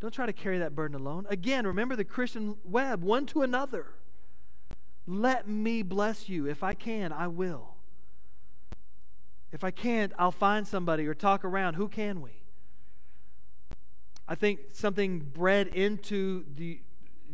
Don't 0.00 0.12
try 0.12 0.26
to 0.26 0.32
carry 0.32 0.58
that 0.58 0.74
burden 0.74 1.00
alone. 1.00 1.26
Again, 1.30 1.66
remember 1.66 1.96
the 1.96 2.04
Christian 2.04 2.56
web, 2.64 3.02
one 3.02 3.26
to 3.26 3.42
another. 3.42 3.86
Let 5.06 5.48
me 5.48 5.82
bless 5.82 6.28
you. 6.28 6.46
If 6.46 6.62
I 6.62 6.74
can, 6.74 7.12
I 7.12 7.28
will. 7.28 7.74
If 9.52 9.62
I 9.64 9.70
can't, 9.70 10.12
I'll 10.18 10.32
find 10.32 10.66
somebody 10.66 11.06
or 11.06 11.14
talk 11.14 11.44
around. 11.44 11.74
Who 11.74 11.88
can 11.88 12.20
we? 12.20 12.32
I 14.26 14.34
think 14.34 14.60
something 14.72 15.20
bred 15.20 15.68
into 15.68 16.44
the, 16.54 16.80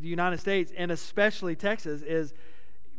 the 0.01 0.09
United 0.09 0.41
States 0.41 0.73
and 0.77 0.91
especially 0.91 1.57
Texas 1.57 2.03
is 2.03 2.33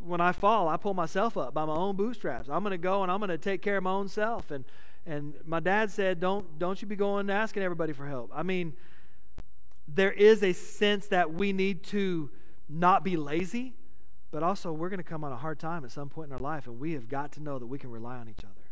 when 0.04 0.22
I 0.22 0.32
fall, 0.32 0.68
I 0.68 0.78
pull 0.78 0.94
myself 0.94 1.38
up 1.38 1.54
by 1.54 1.66
my 1.66 1.76
own 1.76 1.96
bootstraps. 1.96 2.50
I'm 2.50 2.64
going 2.64 2.72
to 2.72 2.78
go 2.78 3.04
and 3.04 3.12
I'm 3.12 3.20
going 3.20 3.30
to 3.30 3.38
take 3.38 3.62
care 3.62 3.78
of 3.78 3.84
my 3.84 3.92
own 3.92 4.08
self. 4.08 4.52
And 4.52 4.66
and 5.06 5.34
my 5.46 5.60
dad 5.60 5.90
said, 5.90 6.20
"Don't 6.20 6.60
don't 6.60 6.82
you 6.82 6.88
be 6.88 6.96
going 6.96 7.30
asking 7.30 7.64
everybody 7.64 7.94
for 7.94 8.06
help." 8.06 8.32
I 8.34 8.44
mean, 8.44 8.74
there 9.88 10.12
is 10.12 10.44
a 10.44 10.54
sense 10.54 11.08
that 11.08 11.34
we 11.34 11.54
need 11.54 11.84
to 11.86 12.30
not 12.70 13.04
be 13.04 13.18
lazy, 13.18 13.74
but 14.30 14.44
also 14.44 14.72
we're 14.72 14.90
going 14.90 15.00
to 15.00 15.04
come 15.04 15.24
on 15.24 15.32
a 15.32 15.38
hard 15.38 15.60
time 15.60 15.84
at 15.84 15.92
some 15.92 16.10
point 16.10 16.28
in 16.28 16.34
our 16.34 16.40
life, 16.40 16.68
and 16.68 16.80
we 16.80 16.94
have 16.94 17.10
got 17.10 17.32
to 17.34 17.42
know 17.42 17.58
that 17.58 17.66
we 17.66 17.80
can 17.80 17.90
rely 17.90 18.18
on 18.18 18.30
each 18.30 18.44
other, 18.44 18.70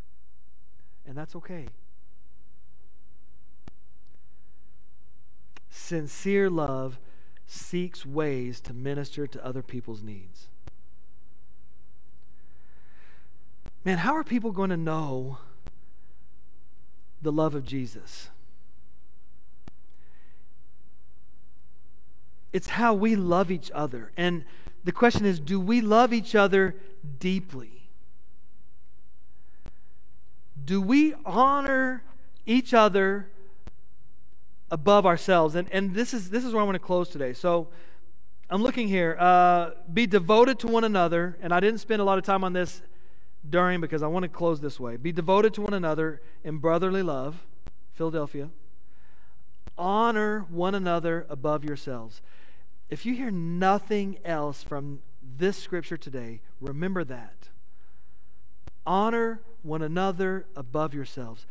and 1.06 1.18
that's 1.18 1.36
okay. 1.36 1.68
Sincere 5.70 6.50
love 6.50 7.00
seeks 7.52 8.06
ways 8.06 8.60
to 8.62 8.74
minister 8.74 9.26
to 9.26 9.44
other 9.44 9.64
people's 9.64 10.04
needs. 10.04 10.48
Man, 13.84 13.98
how 13.98 14.16
are 14.16 14.24
people 14.24 14.52
going 14.52 14.70
to 14.70 14.78
know 14.78 15.40
the 17.24 17.32
love 17.32 17.56
of 17.56 17.66
Jesus? 17.66 18.30
It's 22.54 22.68
how 22.68 22.94
we 22.94 23.16
love 23.16 23.50
each 23.50 23.72
other. 23.74 24.12
And 24.16 24.46
the 24.84 24.92
question 24.92 25.26
is 25.26 25.40
do 25.40 25.60
we 25.60 25.82
love 25.82 26.14
each 26.14 26.36
other 26.36 26.76
deeply? 27.20 27.90
Do 30.64 30.82
we 30.82 31.16
honor 31.26 32.04
each 32.46 32.76
other 32.76 33.32
above 34.72 35.06
ourselves? 35.06 35.56
And, 35.56 35.68
and 35.72 35.94
this, 35.94 36.14
is, 36.14 36.30
this 36.30 36.46
is 36.46 36.54
where 36.54 36.62
I 36.62 36.66
want 36.66 36.76
to 36.76 36.80
close 36.80 37.10
today. 37.10 37.34
So 37.34 37.70
I'm 38.50 38.64
looking 38.64 38.88
here. 38.88 39.16
Uh, 39.20 39.72
be 39.92 40.08
devoted 40.08 40.60
to 40.60 40.68
one 40.68 40.84
another. 40.84 41.38
And 41.42 41.54
I 41.54 41.60
didn't 41.60 41.80
spend 41.80 42.02
a 42.02 42.06
lot 42.06 42.18
of 42.18 42.24
time 42.24 42.44
on 42.44 42.54
this 42.54 42.82
during 43.48 43.80
because 43.82 44.04
I 44.04 44.08
want 44.08 44.24
to 44.24 44.30
close 44.30 44.62
this 44.62 44.80
way. 44.80 44.98
Be 44.98 45.12
devoted 45.12 45.54
to 45.56 45.62
one 45.62 45.74
another 45.74 46.22
in 46.44 46.58
brotherly 46.58 47.04
love, 47.04 47.46
Philadelphia. 47.94 48.50
Honor 49.78 50.46
one 50.50 50.76
another 50.76 51.26
above 51.30 51.64
yourselves. 51.64 52.22
If 52.90 53.06
you 53.06 53.14
hear 53.14 53.32
nothing 53.32 54.18
else 54.26 54.64
from 54.64 55.00
this 55.38 55.58
scripture 55.58 55.98
today, 55.98 56.42
remember 56.60 57.04
that. 57.06 57.50
Honor 58.86 59.42
one 59.62 59.82
another 59.82 60.48
above 60.56 60.94
yourselves. 60.94 61.46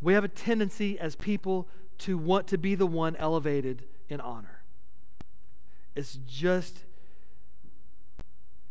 We 0.00 0.14
have 0.14 0.24
a 0.24 0.28
tendency 0.28 0.98
as 0.98 1.14
people 1.14 1.68
to 2.02 2.18
want 2.18 2.46
to 2.48 2.58
be 2.58 2.74
the 2.74 2.86
one 2.86 3.16
elevated 3.16 3.84
in 4.08 4.20
honor. 4.20 4.62
It's 5.94 6.18
just 6.26 6.84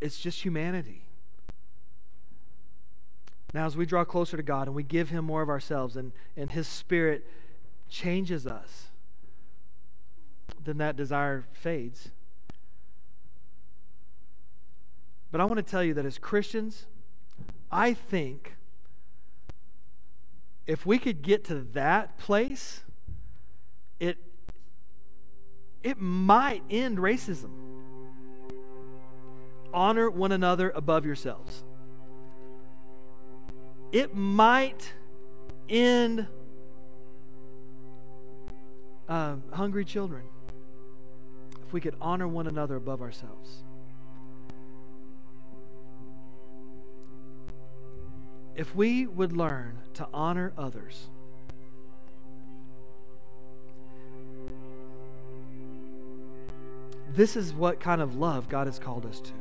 it's 0.02 0.20
just 0.20 0.44
humanity. 0.44 1.04
Now, 3.54 3.66
as 3.66 3.78
we 3.78 3.86
draw 3.86 4.04
closer 4.04 4.36
to 4.36 4.44
God 4.44 4.68
and 4.68 4.76
we 4.76 4.84
give 4.84 5.10
Him 5.10 5.26
more 5.26 5.42
of 5.42 5.50
ourselves 5.50 5.96
and, 5.96 6.12
and 6.36 6.52
His 6.52 6.68
Spirit 6.68 7.28
changes 7.90 8.48
us, 8.48 8.88
then 10.64 10.78
that 10.78 10.96
desire 10.96 11.46
fades. 11.54 12.10
But 15.32 15.40
I 15.40 15.46
want 15.46 15.58
to 15.58 15.64
tell 15.64 15.84
you 15.84 15.94
that 15.94 16.06
as 16.06 16.18
Christians, 16.18 16.88
I 17.72 17.94
think 17.94 18.56
if 20.66 20.86
we 20.86 20.98
could 20.98 21.22
get 21.22 21.44
to 21.46 21.56
that 21.56 22.18
place, 22.18 22.82
it, 24.02 24.18
it 25.82 26.02
might 26.02 26.64
end 26.70 26.97
racism. 26.97 27.52
Honor 29.74 30.10
one 30.10 30.34
another 30.34 30.72
above 30.72 31.06
yourselves 31.06 31.64
it 33.91 34.16
might 34.16 34.93
end 35.70 36.28
uh, 39.10 39.36
hungry 39.52 39.84
children 39.84 40.24
if 41.66 41.74
we 41.74 41.82
could 41.82 41.95
honor 42.02 42.28
one 42.28 42.47
another 42.47 42.76
above 42.76 43.02
ourselves. 43.02 43.64
If 48.56 48.76
we 48.76 49.08
would 49.08 49.36
learn 49.36 49.80
to 49.95 50.08
honor 50.14 50.54
others, 50.58 51.10
this 57.16 57.36
is 57.36 57.53
what 57.53 57.80
kind 57.80 58.01
of 58.01 58.16
love 58.16 58.49
God 58.49 58.68
has 58.68 58.80
called 58.80 59.05
us 59.05 59.20
to. 59.22 59.32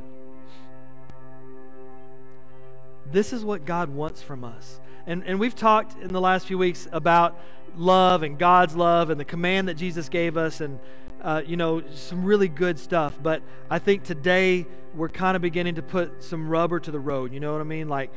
This 3.11 3.33
is 3.33 3.43
what 3.43 3.65
God 3.65 3.89
wants 3.89 4.21
from 4.21 4.43
us. 4.43 4.79
And, 5.05 5.23
and 5.25 5.39
we've 5.39 5.55
talked 5.55 6.01
in 6.01 6.13
the 6.13 6.21
last 6.21 6.47
few 6.47 6.57
weeks 6.57 6.87
about 6.91 7.37
love 7.75 8.23
and 8.23 8.37
God's 8.37 8.75
love 8.75 9.09
and 9.09 9.19
the 9.19 9.25
command 9.25 9.67
that 9.67 9.75
Jesus 9.75 10.09
gave 10.09 10.37
us 10.37 10.61
and, 10.61 10.79
uh, 11.21 11.41
you 11.45 11.57
know, 11.57 11.83
some 11.93 12.23
really 12.23 12.47
good 12.47 12.77
stuff. 12.79 13.17
But 13.21 13.41
I 13.69 13.79
think 13.79 14.03
today 14.03 14.65
we're 14.95 15.09
kind 15.09 15.35
of 15.35 15.41
beginning 15.41 15.75
to 15.75 15.81
put 15.81 16.23
some 16.23 16.49
rubber 16.49 16.79
to 16.79 16.91
the 16.91 16.99
road. 16.99 17.33
You 17.33 17.39
know 17.39 17.51
what 17.51 17.61
I 17.61 17.65
mean? 17.65 17.89
Like, 17.89 18.11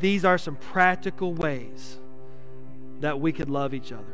these 0.00 0.24
are 0.24 0.38
some 0.38 0.56
practical 0.56 1.34
ways 1.34 1.98
that 3.00 3.20
we 3.20 3.32
could 3.32 3.50
love 3.50 3.74
each 3.74 3.92
other. 3.92 4.04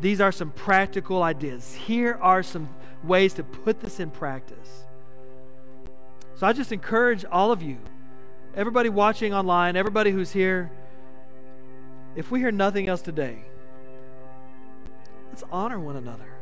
These 0.00 0.20
are 0.20 0.32
some 0.32 0.50
practical 0.52 1.22
ideas. 1.22 1.74
Here 1.74 2.18
are 2.20 2.42
some 2.42 2.68
ways 3.04 3.34
to 3.34 3.44
put 3.44 3.80
this 3.80 4.00
in 4.00 4.10
practice. 4.10 4.84
So 6.34 6.46
I 6.46 6.52
just 6.52 6.72
encourage 6.72 7.24
all 7.24 7.52
of 7.52 7.62
you 7.62 7.78
everybody 8.54 8.88
watching 8.88 9.32
online, 9.32 9.76
everybody 9.76 10.10
who's 10.10 10.32
here, 10.32 10.70
if 12.16 12.30
we 12.30 12.40
hear 12.40 12.50
nothing 12.50 12.88
else 12.88 13.02
today, 13.02 13.38
let's 15.28 15.44
honor 15.52 15.78
one 15.78 15.96
another. 15.96 16.32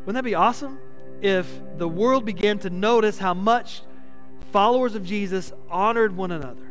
Wouldn't 0.00 0.16
that 0.16 0.28
be 0.28 0.34
awesome? 0.34 0.78
If 1.20 1.48
the 1.78 1.88
world 1.88 2.24
began 2.24 2.58
to 2.60 2.70
notice 2.70 3.18
how 3.18 3.34
much 3.34 3.82
followers 4.50 4.94
of 4.94 5.04
Jesus 5.04 5.52
honored 5.70 6.16
one 6.16 6.32
another 6.32 6.66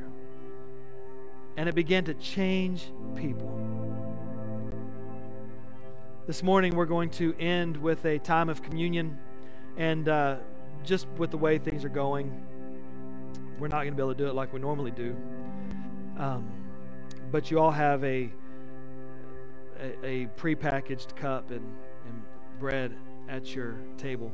and 1.55 1.69
it 1.69 1.75
began 1.75 2.03
to 2.05 2.13
change 2.15 2.91
people. 3.15 3.62
This 6.25 6.41
morning, 6.41 6.75
we're 6.75 6.85
going 6.85 7.09
to 7.11 7.35
end 7.37 7.75
with 7.75 8.05
a 8.05 8.17
time 8.19 8.49
of 8.49 8.61
communion 8.61 9.17
and 9.77 10.07
uh, 10.07 10.37
just 10.83 11.07
with 11.17 11.31
the 11.31 11.37
way 11.37 11.57
things 11.57 11.83
are 11.83 11.89
going 11.89 12.43
we're 13.59 13.67
not 13.67 13.83
going 13.83 13.91
to 13.91 13.95
be 13.95 14.01
able 14.01 14.13
to 14.13 14.17
do 14.17 14.27
it 14.27 14.35
like 14.35 14.51
we 14.51 14.59
normally 14.59 14.91
do. 14.91 15.15
Um, 16.17 16.49
but 17.31 17.49
you 17.49 17.59
all 17.59 17.71
have 17.71 18.03
a 18.03 18.29
a, 19.79 20.05
a 20.05 20.25
prepackaged 20.37 21.15
cup 21.15 21.49
and, 21.49 21.65
and 22.05 22.21
bread 22.59 22.93
at 23.29 23.55
your 23.55 23.77
table. 23.97 24.31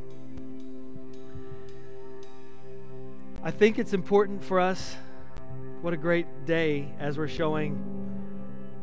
I 3.43 3.51
think 3.51 3.79
it's 3.79 3.93
important 3.93 4.43
for 4.43 4.59
us. 4.59 4.95
What 5.81 5.93
a 5.93 5.97
great 5.97 6.45
day 6.45 6.91
as 6.99 7.17
we're 7.17 7.27
showing 7.27 7.77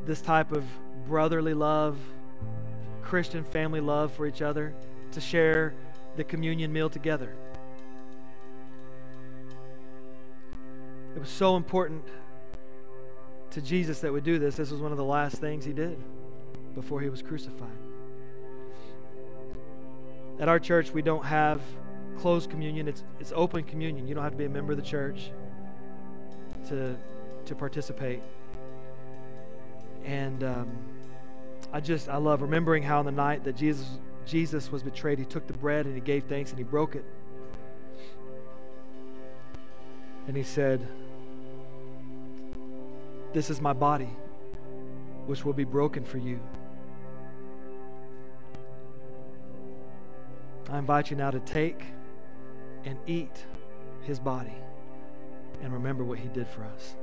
this 0.06 0.20
type 0.20 0.52
of 0.52 0.64
brotherly 1.06 1.54
love, 1.54 1.98
Christian 3.06 3.44
family 3.44 3.80
love 3.80 4.12
for 4.12 4.26
each 4.26 4.42
other, 4.42 4.74
to 5.12 5.20
share 5.20 5.74
the 6.16 6.24
communion 6.24 6.72
meal 6.72 6.90
together. 6.90 7.32
It 11.14 11.20
was 11.20 11.28
so 11.28 11.56
important 11.56 12.04
to 13.50 13.62
Jesus 13.62 14.00
that 14.00 14.12
we 14.12 14.20
do 14.20 14.38
this. 14.38 14.56
This 14.56 14.70
was 14.70 14.80
one 14.80 14.90
of 14.90 14.98
the 14.98 15.04
last 15.04 15.36
things 15.36 15.64
he 15.64 15.72
did 15.72 15.96
before 16.74 17.00
he 17.00 17.08
was 17.08 17.22
crucified. 17.22 17.70
At 20.40 20.48
our 20.48 20.58
church, 20.58 20.92
we 20.92 21.00
don't 21.00 21.24
have 21.24 21.62
closed 22.18 22.50
communion, 22.50 22.88
it's, 22.88 23.04
it's 23.20 23.32
open 23.34 23.62
communion. 23.62 24.08
You 24.08 24.14
don't 24.14 24.24
have 24.24 24.32
to 24.32 24.38
be 24.38 24.44
a 24.46 24.50
member 24.50 24.72
of 24.72 24.78
the 24.78 24.84
church 24.84 25.30
to, 26.68 26.96
to 27.44 27.54
participate. 27.54 28.20
And 30.04 30.42
um, 30.42 30.76
I 31.76 31.80
just, 31.80 32.08
I 32.08 32.16
love 32.16 32.40
remembering 32.40 32.82
how 32.82 33.00
on 33.00 33.04
the 33.04 33.12
night 33.12 33.44
that 33.44 33.54
Jesus, 33.54 33.98
Jesus 34.24 34.72
was 34.72 34.82
betrayed, 34.82 35.18
he 35.18 35.26
took 35.26 35.46
the 35.46 35.52
bread 35.52 35.84
and 35.84 35.94
he 35.94 36.00
gave 36.00 36.24
thanks 36.24 36.48
and 36.48 36.56
he 36.56 36.64
broke 36.64 36.94
it. 36.96 37.04
And 40.26 40.34
he 40.34 40.42
said, 40.42 40.88
this 43.34 43.50
is 43.50 43.60
my 43.60 43.74
body, 43.74 44.08
which 45.26 45.44
will 45.44 45.52
be 45.52 45.64
broken 45.64 46.02
for 46.02 46.16
you. 46.16 46.40
I 50.70 50.78
invite 50.78 51.10
you 51.10 51.18
now 51.18 51.30
to 51.30 51.40
take 51.40 51.82
and 52.86 52.98
eat 53.06 53.44
his 54.00 54.18
body 54.18 54.56
and 55.62 55.74
remember 55.74 56.04
what 56.04 56.20
he 56.20 56.28
did 56.28 56.48
for 56.48 56.64
us. 56.64 56.96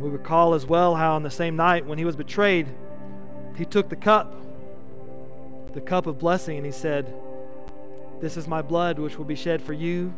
We 0.00 0.08
recall 0.08 0.54
as 0.54 0.64
well 0.64 0.94
how 0.94 1.14
on 1.14 1.22
the 1.22 1.30
same 1.30 1.56
night 1.56 1.84
when 1.84 1.98
he 1.98 2.06
was 2.06 2.16
betrayed, 2.16 2.66
he 3.54 3.66
took 3.66 3.90
the 3.90 3.96
cup, 3.96 4.34
the 5.74 5.80
cup 5.82 6.06
of 6.06 6.18
blessing, 6.18 6.56
and 6.56 6.64
he 6.64 6.72
said, 6.72 7.12
This 8.18 8.38
is 8.38 8.48
my 8.48 8.62
blood 8.62 8.98
which 8.98 9.18
will 9.18 9.26
be 9.26 9.34
shed 9.34 9.60
for 9.60 9.74
you 9.74 10.14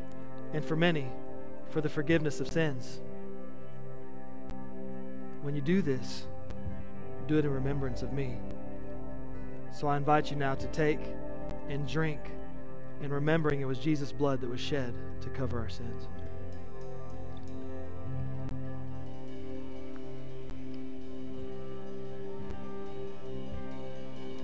and 0.53 0.64
for 0.64 0.76
many 0.76 1.09
for 1.70 1.80
the 1.80 1.89
forgiveness 1.89 2.39
of 2.39 2.49
sins. 2.53 3.01
When 5.41 5.57
you 5.57 5.62
do 5.62 5.83
this, 5.83 6.26
do 7.26 7.39
it 7.39 7.45
in 7.45 7.51
remembrance 7.51 8.03
of 8.03 8.12
me. 8.12 8.37
So 9.74 9.89
I 9.89 9.97
invite 9.97 10.30
you 10.30 10.37
now 10.37 10.55
to 10.55 10.66
take 10.68 11.01
and 11.68 11.89
drink 11.89 12.20
in 13.03 13.11
remembering 13.11 13.61
it 13.61 13.64
was 13.64 13.78
Jesus' 13.78 14.12
blood 14.12 14.41
that 14.43 14.51
was 14.51 14.61
shed 14.61 14.95
to 15.22 15.28
cover 15.30 15.59
our 15.59 15.68
sins. 15.68 16.07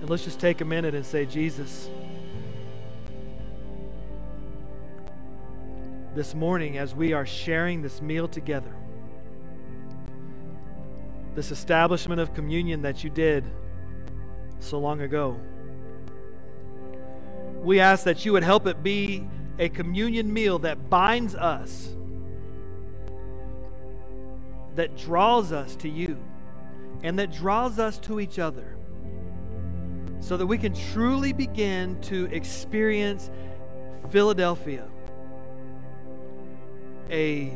Let's 0.09 0.23
just 0.23 0.39
take 0.39 0.59
a 0.59 0.65
minute 0.65 0.95
and 0.95 1.05
say, 1.05 1.23
Jesus, 1.23 1.87
this 6.15 6.33
morning 6.33 6.79
as 6.79 6.95
we 6.95 7.13
are 7.13 7.27
sharing 7.27 7.83
this 7.83 8.01
meal 8.01 8.27
together, 8.27 8.73
this 11.35 11.51
establishment 11.51 12.19
of 12.19 12.33
communion 12.33 12.81
that 12.81 13.03
you 13.03 13.11
did 13.11 13.45
so 14.59 14.79
long 14.79 15.01
ago, 15.01 15.39
we 17.61 17.79
ask 17.79 18.03
that 18.05 18.25
you 18.25 18.33
would 18.33 18.43
help 18.43 18.65
it 18.65 18.81
be 18.81 19.27
a 19.59 19.69
communion 19.69 20.33
meal 20.33 20.57
that 20.57 20.89
binds 20.89 21.35
us, 21.35 21.95
that 24.73 24.97
draws 24.97 25.51
us 25.51 25.75
to 25.75 25.87
you, 25.87 26.17
and 27.03 27.19
that 27.19 27.31
draws 27.31 27.77
us 27.77 27.99
to 27.99 28.19
each 28.19 28.39
other 28.39 28.78
so 30.19 30.37
that 30.37 30.45
we 30.45 30.57
can 30.57 30.73
truly 30.73 31.33
begin 31.33 31.99
to 32.01 32.25
experience 32.25 33.29
Philadelphia, 34.09 34.87
a 37.09 37.53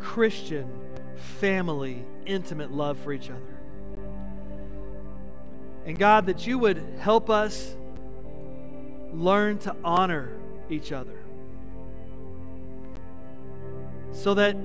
Christian 0.00 0.70
family, 1.16 2.04
intimate 2.26 2.72
love 2.72 2.98
for 2.98 3.12
each 3.12 3.30
other. 3.30 3.58
And 5.84 5.98
God, 5.98 6.26
that 6.26 6.46
you 6.46 6.58
would 6.58 6.82
help 6.98 7.30
us 7.30 7.74
learn 9.12 9.58
to 9.58 9.74
honor 9.82 10.30
each 10.68 10.92
other. 10.92 11.18
So 14.12 14.34
that 14.34 14.56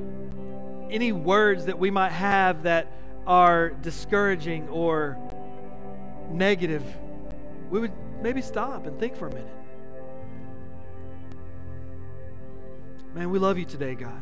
any 0.89 1.11
words 1.11 1.65
that 1.65 1.79
we 1.79 1.91
might 1.91 2.11
have 2.11 2.63
that 2.63 2.91
are 3.25 3.69
discouraging 3.69 4.67
or 4.69 5.17
negative 6.29 6.83
we 7.73 7.79
would 7.79 7.91
maybe 8.21 8.39
stop 8.39 8.85
and 8.85 8.99
think 8.99 9.15
for 9.15 9.27
a 9.27 9.33
minute. 9.33 9.47
Man, 13.15 13.31
we 13.31 13.39
love 13.39 13.57
you 13.57 13.65
today, 13.65 13.95
God. 13.95 14.21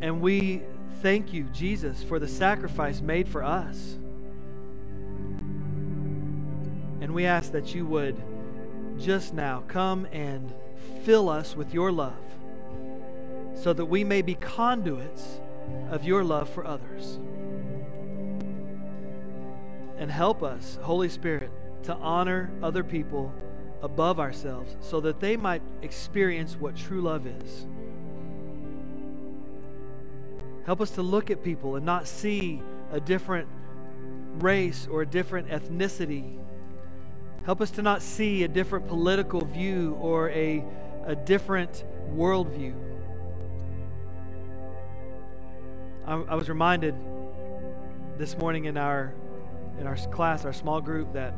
And 0.00 0.20
we 0.20 0.62
thank 1.00 1.32
you, 1.32 1.42
Jesus, 1.52 2.00
for 2.04 2.20
the 2.20 2.28
sacrifice 2.28 3.00
made 3.00 3.28
for 3.28 3.42
us. 3.42 3.98
And 7.00 7.12
we 7.12 7.26
ask 7.26 7.50
that 7.50 7.74
you 7.74 7.84
would 7.86 8.22
just 8.96 9.34
now 9.34 9.64
come 9.66 10.06
and 10.12 10.54
fill 11.02 11.28
us 11.28 11.56
with 11.56 11.74
your 11.74 11.90
love 11.90 12.14
so 13.56 13.72
that 13.72 13.86
we 13.86 14.04
may 14.04 14.22
be 14.22 14.36
conduits 14.36 15.40
of 15.90 16.04
your 16.04 16.22
love 16.22 16.48
for 16.48 16.64
others. 16.64 17.18
And 19.98 20.12
help 20.12 20.44
us, 20.44 20.78
Holy 20.82 21.08
Spirit, 21.08 21.50
to 21.84 21.94
honor 21.94 22.50
other 22.62 22.84
people 22.84 23.32
above 23.82 24.20
ourselves 24.20 24.76
so 24.80 25.00
that 25.00 25.20
they 25.20 25.36
might 25.36 25.62
experience 25.82 26.56
what 26.56 26.76
true 26.76 27.02
love 27.02 27.26
is. 27.26 27.66
Help 30.64 30.80
us 30.80 30.90
to 30.92 31.02
look 31.02 31.30
at 31.30 31.42
people 31.42 31.74
and 31.76 31.84
not 31.84 32.06
see 32.06 32.62
a 32.92 33.00
different 33.00 33.48
race 34.34 34.86
or 34.90 35.02
a 35.02 35.06
different 35.06 35.48
ethnicity. 35.48 36.38
Help 37.44 37.60
us 37.60 37.72
to 37.72 37.82
not 37.82 38.00
see 38.00 38.44
a 38.44 38.48
different 38.48 38.86
political 38.86 39.44
view 39.44 39.98
or 40.00 40.30
a, 40.30 40.64
a 41.04 41.16
different 41.16 41.84
worldview. 42.14 42.74
I, 46.06 46.14
I 46.14 46.34
was 46.36 46.48
reminded 46.48 46.94
this 48.18 48.36
morning 48.38 48.66
in 48.66 48.76
our 48.76 49.14
in 49.80 49.86
our 49.86 49.96
class, 49.96 50.44
our 50.44 50.52
small 50.52 50.80
group, 50.80 51.14
that 51.14 51.34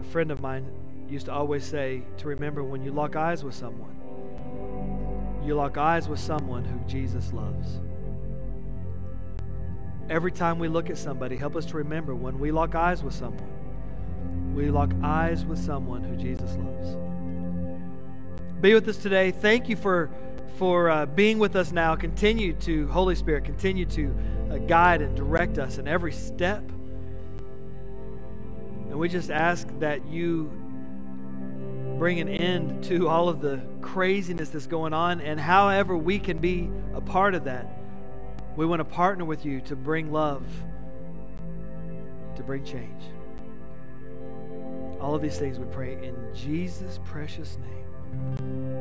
a 0.00 0.04
friend 0.04 0.30
of 0.30 0.40
mine 0.40 0.70
used 1.08 1.26
to 1.26 1.32
always 1.32 1.64
say 1.64 2.02
to 2.18 2.28
remember 2.28 2.62
when 2.62 2.82
you 2.82 2.92
lock 2.92 3.16
eyes 3.16 3.44
with 3.44 3.54
someone, 3.54 3.96
you 5.44 5.54
lock 5.54 5.76
eyes 5.76 6.08
with 6.08 6.18
someone 6.18 6.64
who 6.64 6.78
Jesus 6.88 7.32
loves. 7.32 7.80
Every 10.08 10.32
time 10.32 10.58
we 10.58 10.68
look 10.68 10.90
at 10.90 10.98
somebody, 10.98 11.36
help 11.36 11.54
us 11.54 11.66
to 11.66 11.76
remember 11.76 12.14
when 12.14 12.38
we 12.38 12.50
lock 12.50 12.74
eyes 12.74 13.02
with 13.02 13.14
someone, 13.14 14.54
we 14.54 14.70
lock 14.70 14.92
eyes 15.02 15.44
with 15.44 15.58
someone 15.58 16.02
who 16.02 16.16
Jesus 16.16 16.56
loves. 16.56 16.96
Be 18.60 18.74
with 18.74 18.88
us 18.88 18.96
today. 18.96 19.30
Thank 19.30 19.68
you 19.68 19.76
for 19.76 20.10
for 20.58 20.90
uh, 20.90 21.06
being 21.06 21.38
with 21.38 21.56
us 21.56 21.72
now. 21.72 21.96
Continue 21.96 22.52
to, 22.52 22.86
Holy 22.88 23.14
Spirit, 23.14 23.44
continue 23.44 23.86
to 23.86 24.14
uh, 24.50 24.58
guide 24.58 25.00
and 25.00 25.16
direct 25.16 25.58
us 25.58 25.78
in 25.78 25.88
every 25.88 26.12
step 26.12 26.62
we 29.00 29.08
just 29.08 29.30
ask 29.30 29.66
that 29.78 30.06
you 30.06 30.52
bring 31.98 32.20
an 32.20 32.28
end 32.28 32.84
to 32.84 33.08
all 33.08 33.30
of 33.30 33.40
the 33.40 33.58
craziness 33.80 34.50
that's 34.50 34.66
going 34.66 34.92
on. 34.92 35.22
And 35.22 35.40
however 35.40 35.96
we 35.96 36.18
can 36.18 36.36
be 36.36 36.70
a 36.92 37.00
part 37.00 37.34
of 37.34 37.44
that, 37.44 37.66
we 38.56 38.66
want 38.66 38.80
to 38.80 38.84
partner 38.84 39.24
with 39.24 39.46
you 39.46 39.62
to 39.62 39.74
bring 39.74 40.12
love, 40.12 40.44
to 42.36 42.42
bring 42.42 42.62
change. 42.62 43.02
All 45.00 45.14
of 45.14 45.22
these 45.22 45.38
things 45.38 45.58
we 45.58 45.64
pray 45.72 45.94
in 45.94 46.14
Jesus' 46.34 47.00
precious 47.02 47.56
name. 47.56 48.79